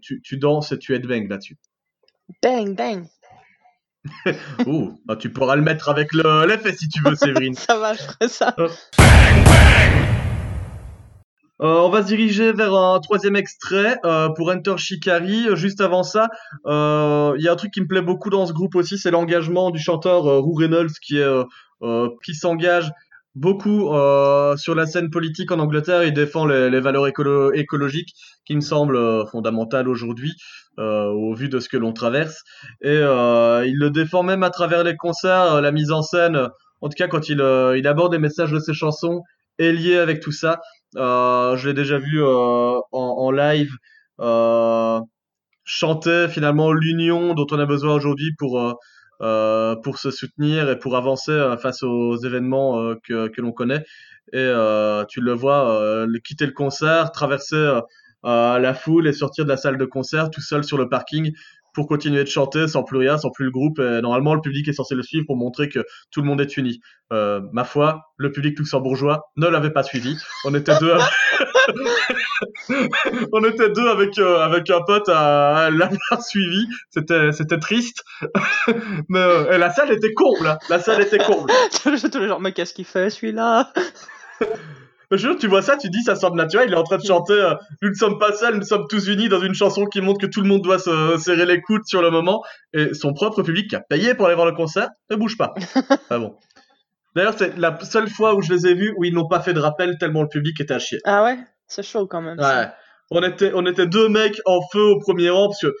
Tu, 0.00 0.22
tu 0.22 0.36
danses 0.36 0.70
et 0.70 0.78
tu 0.78 0.94
headbang 0.94 1.28
là-dessus. 1.28 1.56
Bang, 2.40 2.76
bang. 2.76 3.04
Ouh, 4.66 4.96
bah, 5.06 5.16
tu 5.16 5.32
pourras 5.32 5.56
le 5.56 5.62
mettre 5.62 5.88
avec 5.88 6.12
le 6.12 6.46
l'effet 6.46 6.72
si 6.72 6.88
tu 6.88 7.02
veux, 7.02 7.14
Séverine. 7.16 7.54
Ça 7.54 7.76
va, 7.80 7.94
je 7.94 8.02
ferai 8.02 8.28
ça. 8.28 8.54
Euh, 11.62 11.80
on 11.80 11.90
va 11.90 12.02
se 12.02 12.06
diriger 12.06 12.52
vers 12.52 12.74
un 12.74 12.98
troisième 13.00 13.36
extrait 13.36 13.98
euh, 14.04 14.30
pour 14.30 14.50
Enter 14.50 14.74
Shikari. 14.78 15.54
Juste 15.56 15.80
avant 15.82 16.02
ça, 16.02 16.28
euh, 16.66 17.34
il 17.36 17.44
y 17.44 17.48
a 17.48 17.52
un 17.52 17.56
truc 17.56 17.70
qui 17.72 17.82
me 17.82 17.86
plaît 17.86 18.00
beaucoup 18.00 18.30
dans 18.30 18.46
ce 18.46 18.52
groupe 18.54 18.74
aussi, 18.76 18.96
c'est 18.98 19.10
l'engagement 19.10 19.70
du 19.70 19.78
chanteur 19.78 20.26
euh, 20.26 20.40
Roo 20.40 20.54
Reynolds 20.54 20.92
qui 21.06 21.18
euh, 21.20 21.44
euh, 21.82 22.08
s'engage 22.32 22.90
beaucoup 23.34 23.92
euh, 23.94 24.56
sur 24.56 24.74
la 24.74 24.86
scène 24.86 25.10
politique 25.10 25.52
en 25.52 25.58
Angleterre. 25.58 26.02
Il 26.04 26.14
défend 26.14 26.46
les, 26.46 26.80
valeurs 26.80 27.06
écolo- 27.06 27.52
écologiques 27.54 28.14
qui 28.46 28.56
me 28.56 28.60
semblent 28.62 28.96
euh, 28.96 29.26
fondamentales 29.26 29.88
aujourd'hui 29.88 30.32
euh, 30.78 31.08
au 31.10 31.34
vu 31.34 31.48
de 31.50 31.60
ce 31.60 31.68
que 31.68 31.76
l'on 31.76 31.92
traverse. 31.92 32.42
Et 32.80 32.88
euh, 32.88 33.66
il 33.66 33.76
le 33.76 33.90
défend 33.90 34.22
même 34.22 34.42
à 34.42 34.50
travers 34.50 34.82
les 34.82 34.96
concerts, 34.96 35.56
euh, 35.56 35.60
la 35.60 35.72
mise 35.72 35.92
en 35.92 36.02
scène. 36.02 36.36
euh, 36.36 36.48
En 36.80 36.88
tout 36.88 36.96
cas, 36.96 37.06
quand 37.08 37.28
il, 37.28 37.40
euh, 37.42 37.76
il 37.78 37.86
aborde 37.86 38.12
les 38.14 38.18
messages 38.18 38.50
de 38.52 38.58
ses 38.58 38.72
chansons 38.74 39.20
est 39.58 39.72
lié 39.72 39.98
avec 39.98 40.20
tout 40.20 40.32
ça. 40.32 40.60
Euh, 40.96 41.56
je 41.56 41.68
l'ai 41.68 41.74
déjà 41.74 41.98
vu 41.98 42.22
euh, 42.22 42.80
en, 42.92 43.30
live 43.30 43.72
euh, 44.20 45.00
chanter 45.64 46.26
finalement 46.28 46.72
l'union 46.72 47.34
dont 47.34 47.46
on 47.50 47.58
a 47.58 47.66
besoin 47.66 47.94
aujourd'hui 47.94 48.34
pour 48.38 48.78
pour 49.82 49.98
se 49.98 50.10
soutenir 50.10 50.70
et 50.70 50.78
pour 50.78 50.96
avancer 50.96 51.54
face 51.60 51.82
aux 51.82 52.16
événements 52.16 52.94
que, 53.06 53.28
que 53.28 53.40
l'on 53.42 53.52
connaît. 53.52 53.84
Et 54.32 54.50
tu 55.08 55.20
le 55.20 55.32
vois 55.32 56.06
quitter 56.24 56.46
le 56.46 56.52
concert, 56.52 57.12
traverser 57.12 57.80
la 58.22 58.74
foule 58.74 59.06
et 59.06 59.12
sortir 59.12 59.44
de 59.44 59.50
la 59.50 59.58
salle 59.58 59.76
de 59.76 59.84
concert 59.84 60.30
tout 60.30 60.40
seul 60.40 60.64
sur 60.64 60.78
le 60.78 60.88
parking 60.88 61.32
pour 61.74 61.86
continuer 61.86 62.24
de 62.24 62.28
chanter 62.28 62.68
sans 62.68 62.82
plus 62.82 62.98
rien, 62.98 63.18
sans 63.18 63.30
plus 63.30 63.44
le 63.46 63.50
groupe. 63.50 63.78
Et 63.78 64.00
normalement, 64.00 64.34
le 64.34 64.40
public 64.40 64.66
est 64.68 64.72
censé 64.72 64.94
le 64.94 65.02
suivre 65.02 65.24
pour 65.26 65.36
montrer 65.36 65.68
que 65.68 65.84
tout 66.10 66.20
le 66.22 66.26
monde 66.26 66.40
est 66.40 66.56
uni. 66.56 66.80
Euh, 67.12 67.40
ma 67.52 67.64
foi, 67.64 68.02
le 68.16 68.30
public 68.30 68.58
luxembourgeois 68.58 69.24
ne 69.36 69.46
l'avait 69.48 69.70
pas 69.72 69.82
suivi. 69.82 70.16
On 70.44 70.54
était 70.54 70.78
deux. 70.78 70.92
à- 70.92 71.10
On 73.32 73.44
était 73.44 73.70
deux 73.70 73.88
avec 73.88 74.18
euh, 74.18 74.38
avec 74.40 74.70
un 74.70 74.80
pote 74.82 75.08
à, 75.08 75.56
à 75.66 75.70
l'avoir 75.70 76.22
suivi. 76.22 76.66
C'était 76.90 77.32
c'était 77.32 77.58
triste. 77.58 78.02
mais 79.08 79.18
euh, 79.18 79.58
la 79.58 79.70
salle 79.70 79.90
était 79.92 80.12
comble. 80.14 80.46
hein. 80.46 80.58
La 80.68 80.78
salle 80.80 81.00
était 81.02 81.18
comble. 81.18 81.50
Tous 81.82 82.18
les 82.18 82.28
gens, 82.28 82.38
mais 82.40 82.52
qu'est-ce 82.52 82.74
qu'il 82.74 82.84
fait 82.84 83.10
celui-là? 83.10 83.72
Je 85.10 85.26
veux 85.26 85.32
dire, 85.32 85.40
tu 85.40 85.48
vois 85.48 85.62
ça, 85.62 85.76
tu 85.76 85.90
dis 85.90 86.02
ça 86.02 86.14
semble 86.14 86.36
naturel. 86.36 86.68
Il 86.68 86.74
est 86.74 86.78
en 86.78 86.84
train 86.84 86.98
de 86.98 87.04
chanter 87.04 87.32
euh, 87.32 87.54
Nous 87.82 87.88
ne 87.88 87.94
sommes 87.94 88.18
pas 88.18 88.32
seuls, 88.32 88.56
nous 88.56 88.64
sommes 88.64 88.86
tous 88.88 89.08
unis 89.08 89.28
dans 89.28 89.40
une 89.40 89.54
chanson 89.54 89.86
qui 89.86 90.00
montre 90.00 90.20
que 90.20 90.26
tout 90.26 90.40
le 90.40 90.48
monde 90.48 90.62
doit 90.62 90.78
se 90.78 91.16
serrer 91.18 91.46
les 91.46 91.60
coudes 91.60 91.84
sur 91.84 92.00
le 92.00 92.10
moment. 92.10 92.42
Et 92.74 92.94
son 92.94 93.12
propre 93.12 93.42
public 93.42 93.68
qui 93.68 93.76
a 93.76 93.80
payé 93.80 94.14
pour 94.14 94.26
aller 94.26 94.36
voir 94.36 94.46
le 94.46 94.54
concert 94.54 94.88
ne 95.10 95.16
bouge 95.16 95.36
pas. 95.36 95.54
ah 96.10 96.18
bon. 96.18 96.36
D'ailleurs, 97.16 97.34
c'est 97.36 97.58
la 97.58 97.76
seule 97.82 98.08
fois 98.08 98.36
où 98.36 98.42
je 98.42 98.52
les 98.52 98.68
ai 98.68 98.74
vus 98.74 98.94
où 98.96 99.04
ils 99.04 99.12
n'ont 99.12 99.26
pas 99.26 99.40
fait 99.40 99.52
de 99.52 99.58
rappel 99.58 99.98
tellement 99.98 100.22
le 100.22 100.28
public 100.28 100.60
était 100.60 100.74
à 100.74 100.78
chier. 100.78 101.00
Ah 101.04 101.24
ouais? 101.24 101.38
C'est 101.66 101.82
chaud 101.82 102.06
quand 102.06 102.22
même. 102.22 102.38
ça. 102.38 102.60
Ouais. 102.60 102.68
On 103.10 103.22
était, 103.24 103.50
on 103.54 103.66
était 103.66 103.86
deux 103.86 104.08
mecs 104.08 104.40
en 104.46 104.60
feu 104.72 104.82
au 104.82 105.00
premier 105.00 105.30
rang 105.30 105.48
parce 105.48 105.60
que 105.60 105.74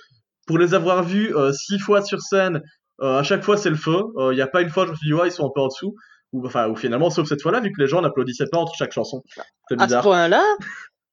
pour 0.48 0.58
les 0.58 0.74
avoir 0.74 1.04
vus 1.04 1.32
euh, 1.36 1.52
six 1.52 1.78
fois 1.78 2.02
sur 2.02 2.20
scène, 2.20 2.60
euh, 3.00 3.20
à 3.20 3.22
chaque 3.22 3.44
fois 3.44 3.56
c'est 3.56 3.70
le 3.70 3.76
feu. 3.76 4.02
Il 4.32 4.34
n'y 4.34 4.40
a 4.40 4.48
pas 4.48 4.62
une 4.62 4.68
fois 4.70 4.86
je 4.86 4.90
me 4.90 4.96
suis 4.96 5.06
dit 5.06 5.14
ouais 5.14 5.28
ils 5.28 5.32
sont 5.32 5.46
un 5.46 5.50
peu 5.54 5.60
en 5.60 5.68
dessous. 5.68 5.94
Ou 6.32 6.46
enfin 6.46 6.68
ou 6.68 6.76
finalement 6.76 7.10
sauf 7.10 7.28
cette 7.28 7.42
fois-là 7.42 7.60
vu 7.60 7.72
que 7.72 7.80
les 7.80 7.88
gens 7.88 8.00
n'applaudissaient 8.02 8.48
pas 8.50 8.58
entre 8.58 8.74
chaque 8.74 8.92
chanson. 8.92 9.22
C'était 9.68 9.82
À 9.82 9.84
ce 9.84 9.88
bizarre. 9.88 10.02
point-là 10.02 10.44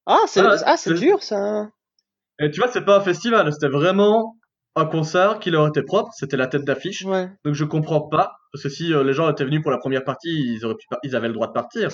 Ah, 0.05 0.19
c'est 0.27 0.41
Ah, 0.41 0.55
ah, 0.65 0.93
dur 0.93 1.23
ça. 1.23 1.69
Et 2.39 2.51
tu 2.51 2.59
vois 2.59 2.69
c'est 2.69 2.85
pas 2.85 2.97
un 2.97 3.01
festival, 3.01 3.51
c'était 3.51 3.67
vraiment 3.69 4.35
un 4.75 4.85
concert 4.85 5.39
qui 5.39 5.49
leur 5.49 5.67
était 5.67 5.81
propre. 5.81 6.11
C'était 6.15 6.37
la 6.37 6.47
tête 6.47 6.63
d'affiche. 6.63 7.03
Ouais. 7.03 7.29
Donc 7.43 7.55
je 7.55 7.65
comprends 7.65 8.01
pas 8.01 8.37
parce 8.53 8.63
que 8.63 8.69
si 8.69 8.93
euh, 8.93 9.03
les 9.03 9.13
gens 9.13 9.29
étaient 9.29 9.43
venus 9.45 9.61
pour 9.63 9.71
la 9.71 9.79
première 9.79 10.03
partie, 10.03 10.29
ils 10.29 10.63
auraient 10.65 10.75
pu 10.75 10.85
ils 11.03 11.15
avaient 11.15 11.27
le 11.27 11.33
droit 11.33 11.47
de 11.47 11.53
partir 11.53 11.89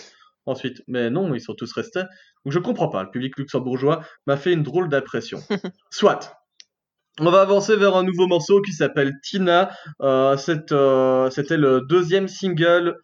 ensuite. 0.46 0.82
Mais 0.88 1.10
non, 1.10 1.34
ils 1.34 1.40
sont 1.42 1.54
tous 1.54 1.72
restés. 1.72 2.02
Donc 2.44 2.52
je 2.54 2.60
comprends 2.60 2.90
pas. 2.90 3.04
Le 3.04 3.10
public 3.10 3.38
luxembourgeois 3.38 4.04
m'a 4.28 4.36
fait 4.36 4.52
une 4.52 4.64
drôle 4.64 4.90
d'impression. 4.90 5.40
Soit. 5.92 6.36
On 7.20 7.30
va 7.30 7.42
avancer 7.42 7.76
vers 7.76 7.96
un 7.96 8.04
nouveau 8.04 8.28
morceau 8.28 8.60
qui 8.62 8.74
s'appelle 8.74 9.14
Tina. 9.24 9.70
Euh, 10.02 10.36
euh, 10.72 11.30
C'était 11.30 11.58
le 11.58 11.82
deuxième 11.88 12.28
single 12.28 12.98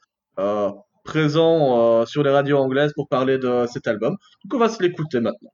présent 1.03 2.01
euh, 2.01 2.05
sur 2.05 2.23
les 2.23 2.29
radios 2.29 2.57
anglaises 2.57 2.93
pour 2.93 3.07
parler 3.07 3.37
de 3.37 3.65
cet 3.71 3.87
album. 3.87 4.15
Donc 4.43 4.53
on 4.53 4.57
va 4.59 4.69
se 4.69 4.81
l'écouter 4.81 5.19
maintenant. 5.19 5.51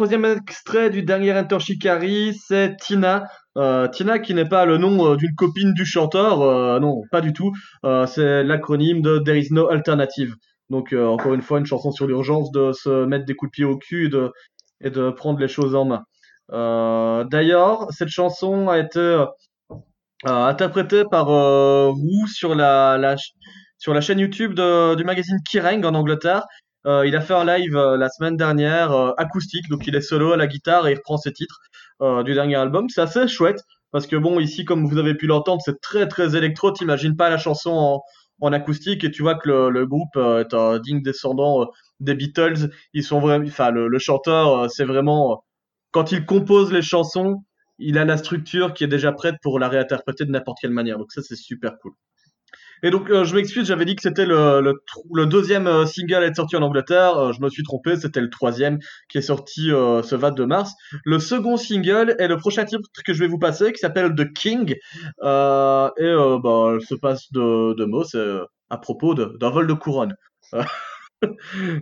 Troisième 0.00 0.24
extrait 0.24 0.88
du 0.88 1.02
dernier 1.02 1.34
Enter 1.34 1.60
Shikari, 1.60 2.34
c'est 2.34 2.74
Tina. 2.78 3.28
Euh, 3.58 3.86
Tina 3.86 4.18
qui 4.18 4.32
n'est 4.32 4.48
pas 4.48 4.64
le 4.64 4.78
nom 4.78 5.12
euh, 5.12 5.16
d'une 5.16 5.34
copine 5.34 5.74
du 5.74 5.84
chanteur, 5.84 6.40
euh, 6.40 6.80
non, 6.80 7.02
pas 7.10 7.20
du 7.20 7.34
tout. 7.34 7.52
C'est 8.06 8.42
l'acronyme 8.42 9.02
de 9.02 9.18
There 9.18 9.38
is 9.38 9.48
no 9.50 9.68
alternative. 9.68 10.36
Donc 10.70 10.94
encore 10.94 11.34
une 11.34 11.42
fois, 11.42 11.58
une 11.58 11.66
chanson 11.66 11.90
sur 11.90 12.06
l'urgence 12.06 12.50
de 12.50 12.72
se 12.72 13.04
mettre 13.04 13.26
des 13.26 13.34
coups 13.34 13.50
de 13.50 13.52
pied 13.52 13.64
au 13.66 13.76
cul 13.76 14.10
et 14.80 14.88
de, 14.88 15.10
prendre 15.10 15.38
les 15.38 15.48
choses 15.48 15.74
en 15.74 15.84
main. 15.84 16.02
D'ailleurs, 17.28 17.88
cette 17.90 18.08
chanson 18.08 18.70
a 18.70 18.78
été 18.78 19.22
interprétée 20.24 21.04
par 21.10 21.28
Wu 21.28 22.26
sur 22.26 22.54
la, 22.54 23.16
chaîne 24.00 24.18
YouTube 24.18 24.54
du 24.54 25.04
magazine 25.04 25.36
Kerrang 25.46 25.84
en 25.84 25.94
Angleterre. 25.94 26.46
Euh, 26.86 27.06
il 27.06 27.14
a 27.16 27.20
fait 27.20 27.34
un 27.34 27.44
live 27.44 27.76
euh, 27.76 27.96
la 27.96 28.08
semaine 28.08 28.36
dernière 28.36 28.92
euh, 28.92 29.12
acoustique, 29.18 29.68
donc 29.68 29.86
il 29.86 29.94
est 29.96 30.00
solo 30.00 30.32
à 30.32 30.36
la 30.36 30.46
guitare 30.46 30.86
et 30.88 30.92
il 30.92 30.96
reprend 30.96 31.18
ses 31.18 31.32
titres 31.32 31.60
euh, 32.02 32.22
du 32.22 32.34
dernier 32.34 32.56
album. 32.56 32.88
C'est 32.88 33.02
assez 33.02 33.28
chouette 33.28 33.62
parce 33.92 34.06
que 34.06 34.16
bon, 34.16 34.40
ici, 34.40 34.64
comme 34.64 34.86
vous 34.86 34.98
avez 34.98 35.14
pu 35.14 35.26
l'entendre, 35.26 35.60
c'est 35.64 35.80
très 35.80 36.08
très 36.08 36.36
électro. 36.36 36.70
T'imagines 36.72 37.16
pas 37.16 37.28
la 37.30 37.38
chanson 37.38 37.70
en, 37.72 38.02
en 38.40 38.52
acoustique 38.52 39.04
et 39.04 39.10
tu 39.10 39.22
vois 39.22 39.34
que 39.34 39.48
le, 39.48 39.70
le 39.70 39.86
groupe 39.86 40.16
euh, 40.16 40.40
est 40.40 40.54
un 40.54 40.78
digne 40.78 41.02
descendant 41.02 41.62
euh, 41.62 41.66
des 42.00 42.14
Beatles. 42.14 42.70
Ils 42.94 43.04
sont 43.04 43.20
vraiment, 43.20 43.46
enfin, 43.46 43.70
le, 43.70 43.88
le 43.88 43.98
chanteur, 43.98 44.70
c'est 44.70 44.84
vraiment 44.84 45.44
quand 45.92 46.12
il 46.12 46.24
compose 46.24 46.72
les 46.72 46.82
chansons, 46.82 47.42
il 47.78 47.98
a 47.98 48.04
la 48.04 48.16
structure 48.16 48.74
qui 48.74 48.84
est 48.84 48.88
déjà 48.88 49.12
prête 49.12 49.36
pour 49.42 49.58
la 49.58 49.68
réinterpréter 49.68 50.24
de 50.24 50.30
n'importe 50.30 50.58
quelle 50.60 50.70
manière. 50.70 50.98
Donc 50.98 51.12
ça, 51.12 51.22
c'est 51.22 51.36
super 51.36 51.78
cool. 51.78 51.92
Et 52.82 52.90
donc, 52.90 53.10
euh, 53.10 53.24
je 53.24 53.34
m'excuse, 53.34 53.66
j'avais 53.66 53.84
dit 53.84 53.94
que 53.94 54.02
c'était 54.02 54.26
le, 54.26 55.26
deuxième 55.26 55.66
euh, 55.66 55.86
single 55.86 56.22
à 56.22 56.26
être 56.26 56.36
sorti 56.36 56.56
en 56.56 56.62
Angleterre. 56.62 57.16
Euh, 57.18 57.32
je 57.32 57.40
me 57.42 57.48
suis 57.48 57.62
trompé, 57.62 57.96
c'était 57.96 58.20
le 58.20 58.30
troisième 58.30 58.78
qui 59.08 59.18
est 59.18 59.22
sorti 59.22 59.68
ce 59.68 60.14
22 60.14 60.46
mars. 60.46 60.72
Le 61.04 61.18
second 61.18 61.56
single 61.56 62.16
est 62.18 62.28
le 62.28 62.36
prochain 62.36 62.64
titre 62.64 62.88
que 63.04 63.12
je 63.12 63.20
vais 63.20 63.28
vous 63.28 63.38
passer, 63.38 63.72
qui 63.72 63.78
s'appelle 63.78 64.14
The 64.14 64.32
King. 64.32 64.70
Et 64.72 64.76
bah, 65.22 65.92
elle 65.94 66.80
se 66.80 66.94
passe 66.94 67.30
de, 67.32 67.74
de 67.74 67.84
mots, 67.84 68.04
c'est 68.04 68.38
à 68.70 68.78
propos 68.78 69.14
d'un 69.14 69.50
vol 69.50 69.66
de 69.66 69.74
couronne. 69.74 70.14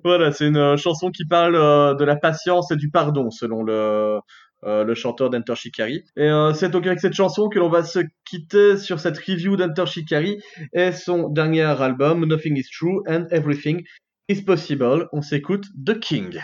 Voilà, 0.03 0.33
c'est 0.33 0.49
une 0.49 0.77
chanson 0.77 1.13
qui 1.13 1.25
parle 1.25 1.97
de 1.97 2.05
la 2.05 2.17
patience 2.17 2.73
et 2.73 2.77
du 2.77 2.91
pardon, 2.91 3.31
selon 3.31 3.63
le, 3.63 4.19
euh, 4.65 4.85
le 4.85 4.95
chanteur 4.95 5.31
d'Enter 5.31 5.55
Shikari. 5.55 6.05
Et 6.17 6.29
euh, 6.29 6.53
c'est 6.53 6.69
donc 6.69 6.87
avec 6.87 7.01
cette 7.01 7.15
chanson 7.15 7.49
que 7.49 7.59
l'on 7.59 7.69
va 7.69 7.85
se 7.85 8.01
quitter 8.25 8.77
sur 8.77 8.99
cette 8.99 9.19
review 9.19 9.57
d'Enter 9.57 9.87
Shikari 9.87 10.41
et 10.73 10.93
son 10.93 11.29
dernier 11.29 11.63
album, 11.63 12.25
Nothing 12.25 12.57
is 12.57 12.69
True 12.71 13.03
and 13.07 13.27
Everything 13.31 13.85
is 14.29 14.43
Possible. 14.43 15.09
On 15.13 15.23
s'écoute 15.23 15.67
The 15.85 15.99
King. 16.01 16.41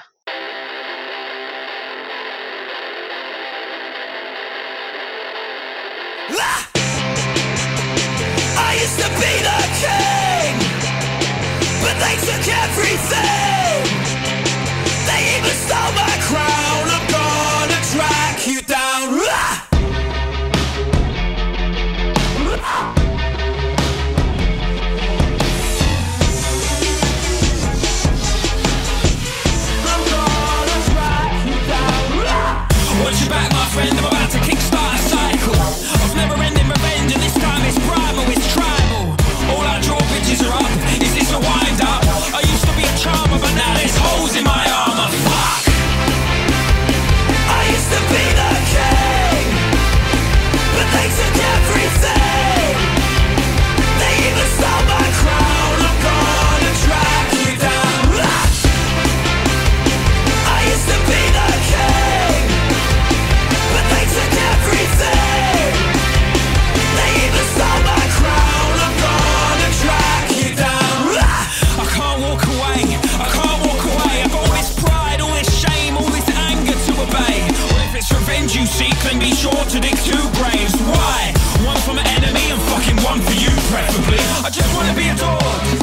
Preferably. 83.75 84.19
I 84.47 84.51
just 84.51 84.71
wanna 84.75 84.95
be 84.95 85.09
adored, 85.09 85.74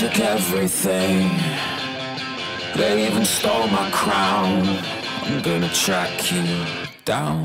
took 0.00 0.18
everything. 0.20 1.28
They 2.74 3.06
even 3.06 3.26
stole 3.26 3.68
my 3.68 3.90
crown. 3.90 4.66
I'm 5.24 5.42
gonna 5.42 5.68
track 5.74 6.32
you 6.32 6.64
down. 7.04 7.42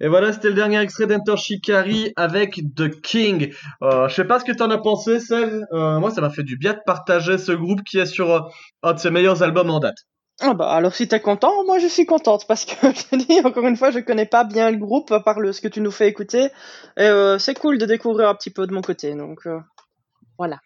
Et 0.00 0.08
voilà, 0.08 0.32
c'était 0.32 0.48
le 0.48 0.54
dernier 0.54 0.80
extrait 0.80 1.06
d'Enter 1.06 1.36
Shikari 1.36 2.12
avec 2.16 2.60
The 2.76 3.00
King. 3.00 3.52
Euh, 3.82 4.08
je 4.08 4.14
sais 4.14 4.24
pas 4.24 4.38
ce 4.38 4.44
que 4.44 4.52
t'en 4.52 4.70
as 4.70 4.78
pensé, 4.78 5.18
Seb. 5.20 5.64
Euh, 5.72 5.98
moi, 5.98 6.10
ça 6.10 6.20
m'a 6.20 6.30
fait 6.30 6.44
du 6.44 6.56
bien 6.56 6.74
de 6.74 6.80
partager 6.86 7.36
ce 7.38 7.52
groupe 7.52 7.82
qui 7.82 7.98
est 7.98 8.06
sur 8.06 8.30
euh, 8.30 8.40
un 8.82 8.92
de 8.92 8.98
ses 8.98 9.10
meilleurs 9.10 9.42
albums 9.42 9.70
en 9.70 9.80
date. 9.80 9.96
Ah 10.40 10.54
bah 10.54 10.70
alors 10.70 10.94
si 10.94 11.08
t'es 11.08 11.20
content, 11.20 11.64
moi 11.64 11.80
je 11.80 11.88
suis 11.88 12.06
contente 12.06 12.46
parce 12.46 12.64
que 12.64 12.74
je 12.94 13.08
te 13.08 13.16
dis 13.16 13.40
encore 13.44 13.66
une 13.66 13.76
fois, 13.76 13.90
je 13.90 13.98
connais 13.98 14.26
pas 14.26 14.44
bien 14.44 14.70
le 14.70 14.76
groupe 14.76 15.10
à 15.10 15.18
part 15.18 15.40
le, 15.40 15.52
ce 15.52 15.60
que 15.60 15.66
tu 15.66 15.80
nous 15.80 15.90
fais 15.90 16.06
écouter. 16.06 16.50
Et 16.96 17.02
euh, 17.02 17.38
c'est 17.38 17.58
cool 17.58 17.78
de 17.78 17.86
découvrir 17.86 18.28
un 18.28 18.34
petit 18.36 18.50
peu 18.50 18.66
de 18.66 18.72
mon 18.72 18.80
côté, 18.80 19.14
donc 19.16 19.46
euh, 19.46 19.58
voilà. 20.38 20.60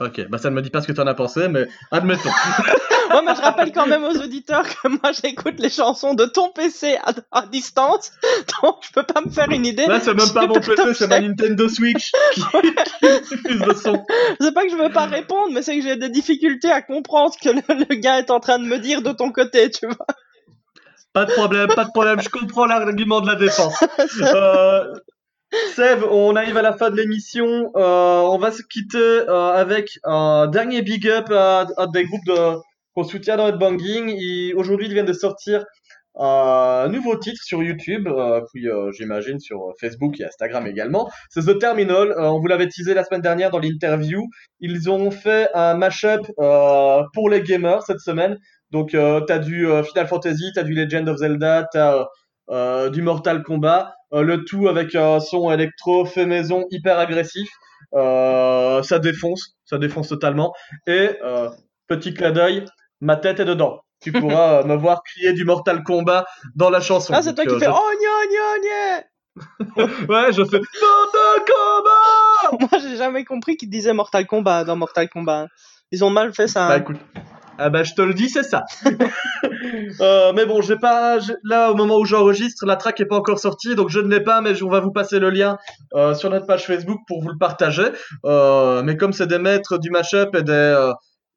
Ok, 0.00 0.28
bah 0.28 0.38
ça 0.38 0.50
ne 0.50 0.56
me 0.56 0.62
dit 0.62 0.70
pas 0.70 0.80
ce 0.80 0.88
que 0.88 0.92
tu 0.92 1.00
en 1.00 1.06
as 1.06 1.14
pensé, 1.14 1.48
mais 1.48 1.66
admettons. 1.90 2.30
Ouais, 3.10 3.20
mais 3.24 3.34
je 3.34 3.42
rappelle 3.42 3.70
quand 3.70 3.86
même 3.86 4.02
aux 4.02 4.16
auditeurs 4.16 4.64
que 4.64 4.88
moi 4.88 5.12
j'écoute 5.12 5.56
les 5.58 5.68
chansons 5.68 6.14
de 6.14 6.24
ton 6.24 6.50
PC 6.50 6.96
à, 7.04 7.12
à 7.32 7.46
distance, 7.46 8.12
donc 8.62 8.76
je 8.80 8.92
peux 8.92 9.02
pas 9.02 9.20
me 9.20 9.30
faire 9.30 9.50
une 9.50 9.66
idée. 9.66 9.86
Là, 9.86 10.00
c'est 10.00 10.14
même 10.14 10.30
pas 10.34 10.46
mon 10.46 10.54
PC, 10.54 10.94
c'est 10.94 11.06
ma 11.06 11.20
Nintendo 11.20 11.68
Switch 11.68 12.12
qui, 12.32 12.40
qui 12.40 13.36
diffuse 13.36 13.60
le 13.60 13.74
son. 13.74 14.04
C'est 14.40 14.54
pas 14.54 14.64
que 14.64 14.70
je 14.70 14.76
veux 14.76 14.90
pas 14.90 15.06
répondre, 15.06 15.50
mais 15.52 15.62
c'est 15.62 15.76
que 15.76 15.82
j'ai 15.84 15.96
des 15.96 16.08
difficultés 16.08 16.70
à 16.70 16.82
comprendre 16.82 17.32
ce 17.34 17.48
que 17.48 17.54
le, 17.54 17.84
le 17.88 17.94
gars 17.96 18.18
est 18.18 18.30
en 18.30 18.40
train 18.40 18.58
de 18.58 18.64
me 18.64 18.78
dire 18.78 19.02
de 19.02 19.12
ton 19.12 19.30
côté, 19.30 19.70
tu 19.70 19.86
vois. 19.86 20.06
Pas 21.12 21.26
de 21.26 21.32
problème, 21.32 21.68
pas 21.68 21.84
de 21.84 21.90
problème, 21.90 22.20
je 22.20 22.28
comprends 22.28 22.66
l'argument 22.66 23.20
de 23.20 23.28
la 23.28 23.36
défense. 23.36 23.76
Euh, 24.20 24.92
Seb, 25.74 26.02
on 26.10 26.36
arrive 26.36 26.56
à 26.56 26.62
la 26.62 26.72
fin 26.72 26.90
de 26.90 26.96
l'émission. 26.96 27.70
Euh, 27.76 28.20
on 28.20 28.38
va 28.38 28.52
se 28.52 28.62
quitter 28.62 28.98
euh, 28.98 29.52
avec 29.52 29.98
un 30.04 30.46
dernier 30.46 30.82
big 30.82 31.08
up 31.08 31.30
à, 31.30 31.66
des 31.92 32.04
groupes 32.04 32.24
de, 32.26 32.56
qu'on 32.94 33.04
soutient 33.04 33.36
dans 33.36 33.48
Headbanging. 33.48 34.54
Aujourd'hui, 34.54 34.86
ils 34.86 34.92
viennent 34.92 35.06
de 35.06 35.12
sortir 35.12 35.64
un 36.16 36.88
nouveau 36.88 37.16
titre 37.16 37.42
sur 37.42 37.62
YouTube, 37.62 38.06
euh, 38.06 38.40
puis 38.52 38.68
euh, 38.68 38.92
j'imagine 38.92 39.40
sur 39.40 39.72
Facebook 39.80 40.20
et 40.20 40.24
Instagram 40.24 40.66
également. 40.66 41.10
C'est 41.28 41.42
The 41.42 41.58
Terminal. 41.58 42.12
Euh, 42.12 42.30
on 42.30 42.38
vous 42.38 42.46
l'avait 42.46 42.68
teasé 42.68 42.94
la 42.94 43.04
semaine 43.04 43.20
dernière 43.20 43.50
dans 43.50 43.58
l'interview. 43.58 44.22
Ils 44.60 44.88
ont 44.90 45.10
fait 45.10 45.48
un 45.54 45.74
mashup 45.74 46.20
euh, 46.38 47.02
pour 47.14 47.28
les 47.28 47.42
gamers 47.42 47.82
cette 47.82 48.00
semaine. 48.00 48.38
Donc, 48.70 48.90
t'as 48.90 49.38
du 49.38 49.68
Final 49.84 50.08
Fantasy, 50.08 50.50
t'as 50.52 50.64
du 50.64 50.74
Legend 50.74 51.08
of 51.08 51.18
Zelda, 51.18 51.68
t'as 51.72 52.88
du 52.90 53.02
Mortal 53.02 53.44
Kombat, 53.44 53.94
le 54.22 54.44
tout 54.44 54.68
avec 54.68 54.94
un 54.94 55.20
son 55.20 55.50
électro 55.50 56.04
fait 56.04 56.26
maison 56.26 56.66
hyper 56.70 56.98
agressif. 56.98 57.48
Euh, 57.94 58.82
ça 58.82 58.98
défonce, 58.98 59.54
ça 59.64 59.78
défonce 59.78 60.08
totalement. 60.08 60.52
Et 60.86 61.10
euh, 61.22 61.48
petit 61.86 62.14
clin 62.14 62.32
d'œil, 62.32 62.64
ma 63.00 63.16
tête 63.16 63.40
est 63.40 63.44
dedans. 63.44 63.80
Tu 64.00 64.12
pourras 64.12 64.60
euh, 64.60 64.64
me 64.64 64.74
voir 64.74 65.02
crier 65.02 65.32
du 65.32 65.44
Mortal 65.44 65.82
Kombat 65.82 66.26
dans 66.54 66.70
la 66.70 66.80
chanson. 66.80 67.12
Ah, 67.14 67.22
c'est 67.22 67.34
toi 67.34 67.44
qui 67.44 67.58
fais 67.58 67.68
euh, 67.68 67.72
Oh 67.72 67.90
gna 68.00 68.26
gna 68.30 68.58
gna 68.62 69.04
je- 69.76 70.06
Ouais, 70.08 70.32
je 70.32 70.44
fais 70.44 70.58
Mortal 70.58 71.44
Kombat. 71.46 72.66
Moi 72.70 72.80
j'ai 72.80 72.96
jamais 72.96 73.24
compris 73.24 73.56
qu'ils 73.56 73.70
disaient 73.70 73.92
Mortal 73.92 74.26
Kombat 74.26 74.64
dans 74.64 74.76
Mortal 74.76 75.08
Kombat. 75.08 75.48
Ils 75.90 76.04
ont 76.04 76.10
mal 76.10 76.34
fait 76.34 76.48
ça. 76.48 76.68
Bah 76.68 76.74
hein. 76.74 76.78
écoute, 76.80 76.98
ah 77.58 77.70
bah 77.70 77.82
je 77.82 77.94
te 77.94 78.02
le 78.02 78.14
dis, 78.14 78.28
c'est 78.28 78.42
ça. 78.42 78.64
Euh, 80.00 80.32
mais 80.34 80.46
bon, 80.46 80.60
j'ai 80.60 80.76
pas 80.76 81.18
là 81.42 81.70
au 81.70 81.74
moment 81.74 81.98
où 81.98 82.04
j'enregistre, 82.04 82.66
la 82.66 82.76
track 82.76 83.00
est 83.00 83.06
pas 83.06 83.16
encore 83.16 83.38
sortie, 83.38 83.74
donc 83.74 83.88
je 83.88 83.98
ne 84.00 84.08
l'ai 84.08 84.20
pas, 84.20 84.40
mais 84.40 84.60
on 84.62 84.68
va 84.68 84.80
vous 84.80 84.90
passer 84.90 85.18
le 85.18 85.30
lien 85.30 85.56
euh, 85.94 86.14
sur 86.14 86.30
notre 86.30 86.46
page 86.46 86.64
Facebook 86.64 87.00
pour 87.06 87.22
vous 87.22 87.28
le 87.28 87.38
partager. 87.38 87.86
Euh, 88.24 88.82
mais 88.82 88.96
comme 88.96 89.12
c'est 89.12 89.26
des 89.26 89.38
maîtres 89.38 89.78
du 89.78 89.90
mashup 89.90 90.34
et 90.34 90.42
des 90.42 90.52
euh, 90.52 90.92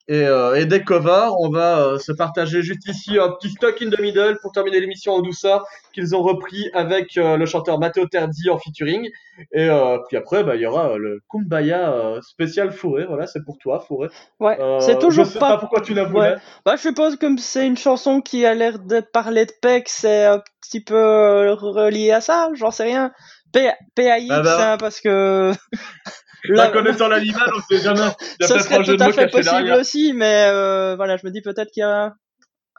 et, 0.09 0.23
euh, 0.25 0.55
et 0.55 0.83
covers, 0.83 1.33
on 1.39 1.49
va 1.49 1.79
euh, 1.79 1.97
se 1.99 2.13
partager 2.13 2.61
juste 2.61 2.87
ici 2.87 3.19
un 3.19 3.29
petit 3.31 3.49
stock 3.49 3.81
in 3.81 3.89
the 3.89 3.99
middle 3.99 4.37
pour 4.41 4.53
terminer 4.53 4.79
l'émission 4.79 5.13
en 5.13 5.21
douceur 5.21 5.65
qu'ils 5.91 6.15
ont 6.15 6.21
repris 6.21 6.69
avec 6.73 7.17
euh, 7.17 7.35
le 7.35 7.45
chanteur 7.45 7.77
Matteo 7.77 8.05
Terzi 8.05 8.49
en 8.49 8.57
featuring. 8.57 9.09
Et 9.51 9.69
euh, 9.69 9.97
puis 10.07 10.15
après, 10.15 10.43
bah, 10.45 10.55
il 10.55 10.61
y 10.61 10.65
aura 10.65 10.91
euh, 10.91 10.97
le 10.97 11.21
Kumbaya 11.29 11.91
euh, 11.91 12.21
spécial 12.21 12.71
Fourré. 12.71 13.05
Voilà, 13.05 13.27
c'est 13.27 13.43
pour 13.43 13.57
toi, 13.57 13.83
Fourré. 13.85 14.07
Ouais, 14.39 14.57
c'est 14.79 14.97
toujours 14.99 15.25
je 15.25 15.29
sais 15.29 15.39
pas. 15.39 15.53
pas 15.53 15.57
pourquoi 15.57 15.81
tu 15.81 15.93
la 15.93 16.05
voulais. 16.05 16.31
Ouais. 16.31 16.35
Bah, 16.65 16.75
je 16.77 16.81
suppose 16.83 17.17
comme 17.17 17.37
c'est 17.37 17.67
une 17.67 17.77
chanson 17.77 18.21
qui 18.21 18.45
a 18.45 18.53
l'air 18.53 18.79
de 18.79 19.01
parler 19.01 19.45
de 19.45 19.51
que 19.51 19.89
c'est 19.89 20.25
un 20.25 20.41
petit 20.61 20.81
peu 20.81 21.51
relié 21.51 22.11
à 22.11 22.21
ça, 22.21 22.49
j'en 22.53 22.71
sais 22.71 22.83
rien. 22.83 23.11
PAX, 23.51 24.25
Ah 24.29 24.41
bah. 24.41 24.71
hein, 24.73 24.77
parce 24.77 25.01
que. 25.01 25.51
La 26.45 26.69
connaissant 26.69 27.07
l'animal, 27.07 27.49
on 27.55 27.61
sait 27.61 27.81
jamais. 27.83 28.09
Il 28.39 28.47
ça 28.47 28.59
serait 28.59 28.83
tout 28.83 28.97
à 28.99 29.11
fait 29.11 29.27
possible 29.27 29.71
aussi, 29.73 30.13
mais 30.13 30.47
euh, 30.49 30.95
voilà, 30.95 31.17
je 31.17 31.25
me 31.25 31.31
dis 31.31 31.41
peut-être 31.41 31.71
qu'il 31.71 31.81
y 31.81 31.83
a 31.83 32.13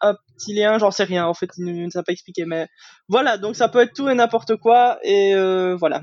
un 0.00 0.14
petit 0.36 0.54
lien, 0.54 0.78
j'en 0.78 0.90
sais 0.90 1.04
rien, 1.04 1.26
en 1.26 1.34
fait, 1.34 1.50
il 1.58 1.64
ne 1.64 1.86
nous 1.86 1.96
a 1.96 2.02
pas 2.02 2.12
expliqué, 2.12 2.44
mais 2.44 2.68
voilà, 3.08 3.36
donc 3.36 3.56
ça 3.56 3.68
peut 3.68 3.80
être 3.80 3.94
tout 3.94 4.08
et 4.08 4.14
n'importe 4.14 4.56
quoi, 4.56 4.98
et 5.02 5.34
euh, 5.34 5.76
voilà. 5.76 6.00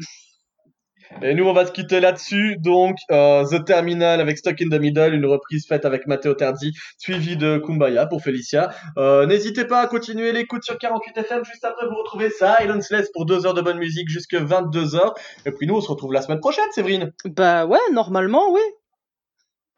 Et 1.22 1.34
nous, 1.34 1.45
on 1.45 1.53
va 1.53 1.65
se 1.65 1.72
quitter 1.72 1.99
là-dessus. 1.99 2.57
Donc, 2.60 2.98
euh, 3.11 3.45
The 3.45 3.64
Terminal 3.64 4.22
avec 4.22 4.38
Stuck 4.38 4.61
in 4.61 4.69
the 4.69 4.80
Middle, 4.80 5.14
une 5.14 5.26
reprise 5.26 5.65
faite 5.68 5.86
avec 5.86 6.07
Matteo 6.07 6.34
Terzi, 6.34 6.73
suivie 6.98 7.38
de 7.38 7.57
Kumbaya 7.57 8.06
pour 8.06 8.22
Felicia. 8.22 8.69
Euh, 8.98 9.26
N'hésitez 9.26 9.65
pas 9.65 9.82
à 9.82 9.88
continuer 9.88 10.32
l'écoute 10.32 10.64
sur 10.64 10.77
48 10.77 11.18
FM. 11.18 11.45
Juste 11.45 11.65
après, 11.65 11.86
vous 11.88 11.95
retrouvez 11.95 12.30
Silenceless 12.30 13.10
pour 13.11 13.26
deux 13.26 13.45
heures 13.45 13.53
de 13.53 13.61
bonne 13.61 13.77
musique 13.77 14.10
jusque 14.10 14.36
22 14.36 14.95
heures. 14.95 15.14
Et 15.45 15.52
puis 15.52 15.68
nous, 15.68 15.76
on 15.76 15.82
se 15.82 15.90
retrouve 15.90 16.14
la 16.14 16.22
semaine 16.22 16.40
prochaine, 16.40 16.65
Séverine. 16.72 17.11
Bah 17.26 17.65
ouais, 17.65 17.80
normalement, 17.91 18.52
oui. 18.52 18.61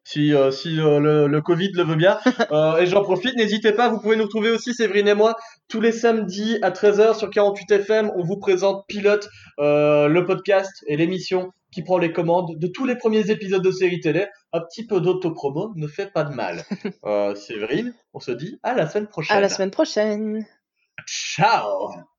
Si, 0.08 0.34
euh, 0.34 0.52
si 0.52 0.80
euh, 0.80 1.02
le, 1.02 1.28
le 1.28 1.42
Covid 1.42 1.74
le 1.74 1.84
veut 1.84 1.98
bien. 1.98 2.18
Euh, 2.52 2.78
et 2.78 2.86
j'en 2.86 3.02
profite, 3.04 3.36
n'hésitez 3.36 3.74
pas, 3.74 3.90
vous 3.90 4.00
pouvez 4.00 4.16
nous 4.16 4.24
retrouver 4.24 4.52
aussi, 4.52 4.74
Séverine 4.74 5.10
et 5.10 5.14
moi, 5.14 5.36
tous 5.68 5.82
les 5.82 5.92
samedis 5.92 6.58
à 6.62 6.72
13h 6.72 7.18
sur 7.18 7.30
48 7.30 7.72
FM. 7.72 8.12
On 8.16 8.24
vous 8.24 8.38
présente 8.38 8.86
Pilote, 8.88 9.28
le 9.58 10.22
podcast 10.22 10.72
et 10.88 10.96
l'émission 10.96 11.52
qui 11.72 11.84
prend 11.84 11.98
les 11.98 12.14
commandes 12.14 12.58
de 12.58 12.68
tous 12.68 12.86
les 12.86 12.96
premiers 12.96 13.32
épisodes 13.32 13.62
de 13.62 13.72
série 13.72 14.00
télé. 14.00 14.28
Un 14.54 14.62
petit 14.62 14.88
peu 14.88 15.02
d'autopromo 15.02 15.74
ne 15.76 15.88
fait 15.88 16.10
pas 16.10 16.24
de 16.24 16.34
mal. 16.34 16.64
Séverine, 17.36 17.94
on 18.14 18.20
se 18.20 18.32
dit 18.32 18.60
à 18.64 18.76
la 18.76 18.88
semaine 18.88 19.08
prochaine. 19.08 19.38
À 19.38 19.42
la 19.42 19.50
semaine 19.50 19.72
prochaine. 19.72 20.46
Ciao 21.06 22.17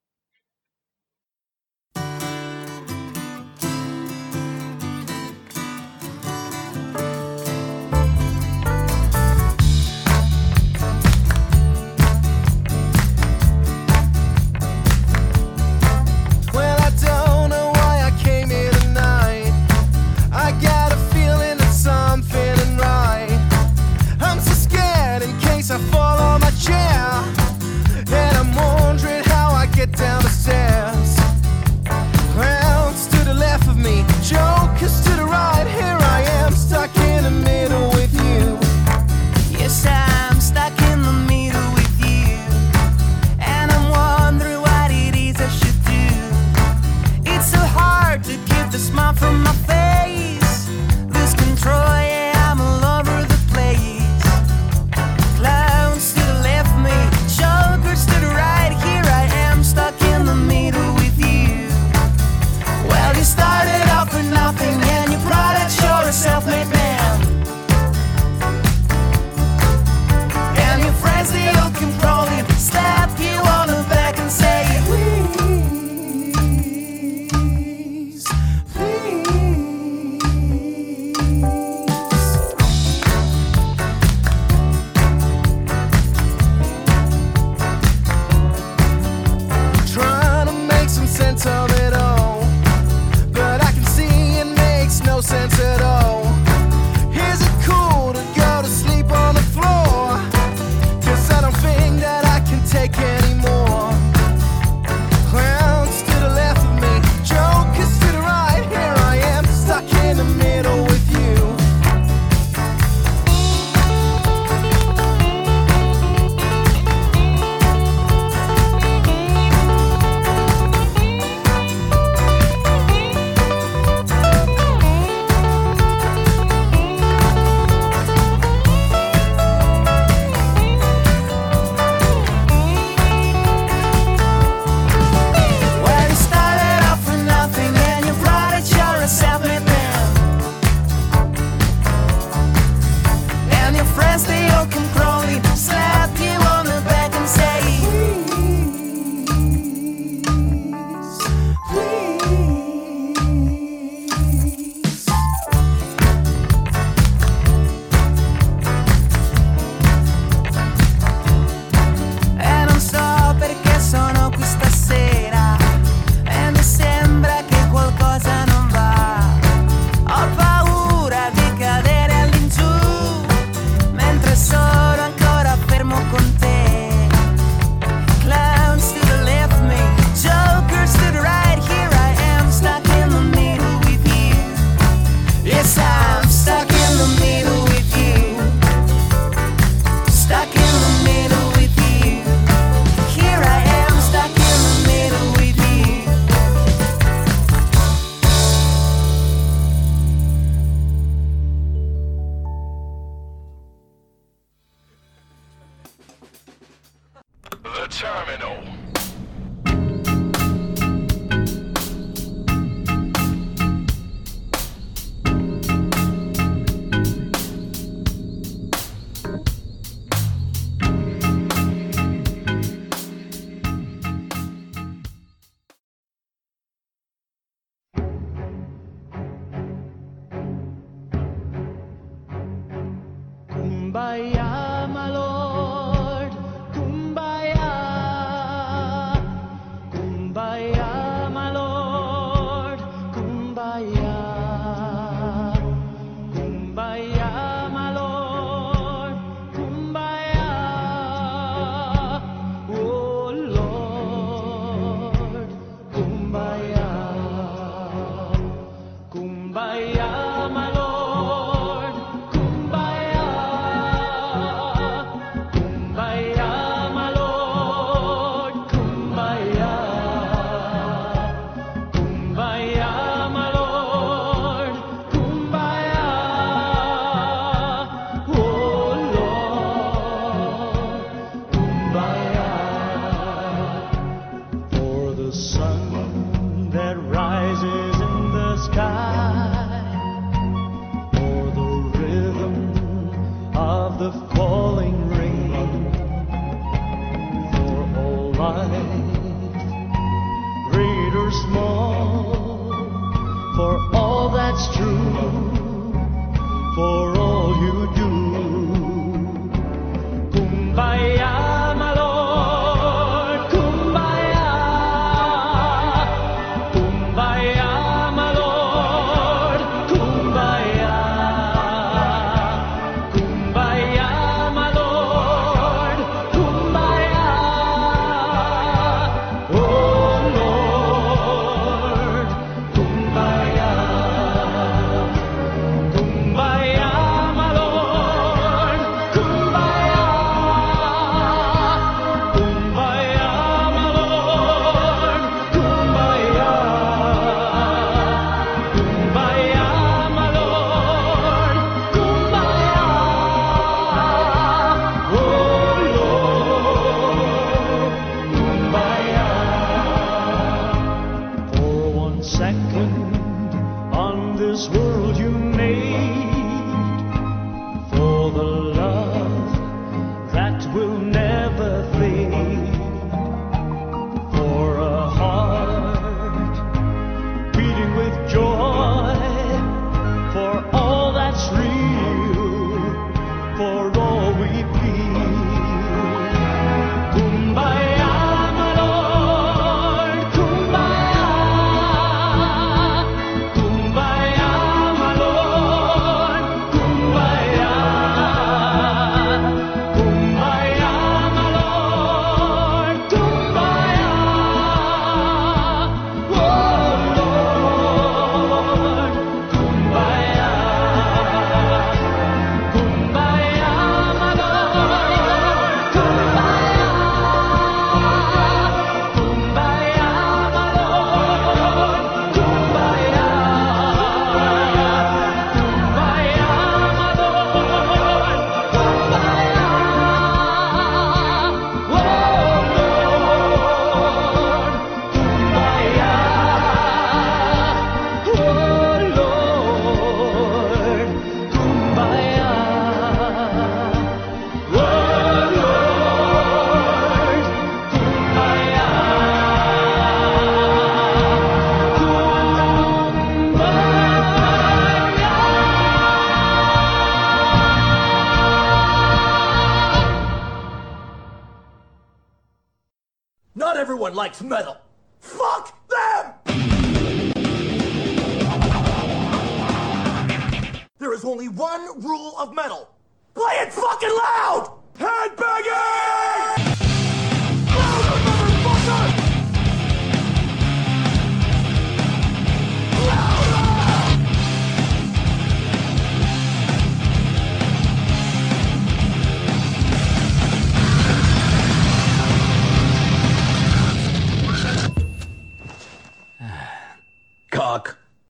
likes 464.28 464.42
metal. 464.42 464.77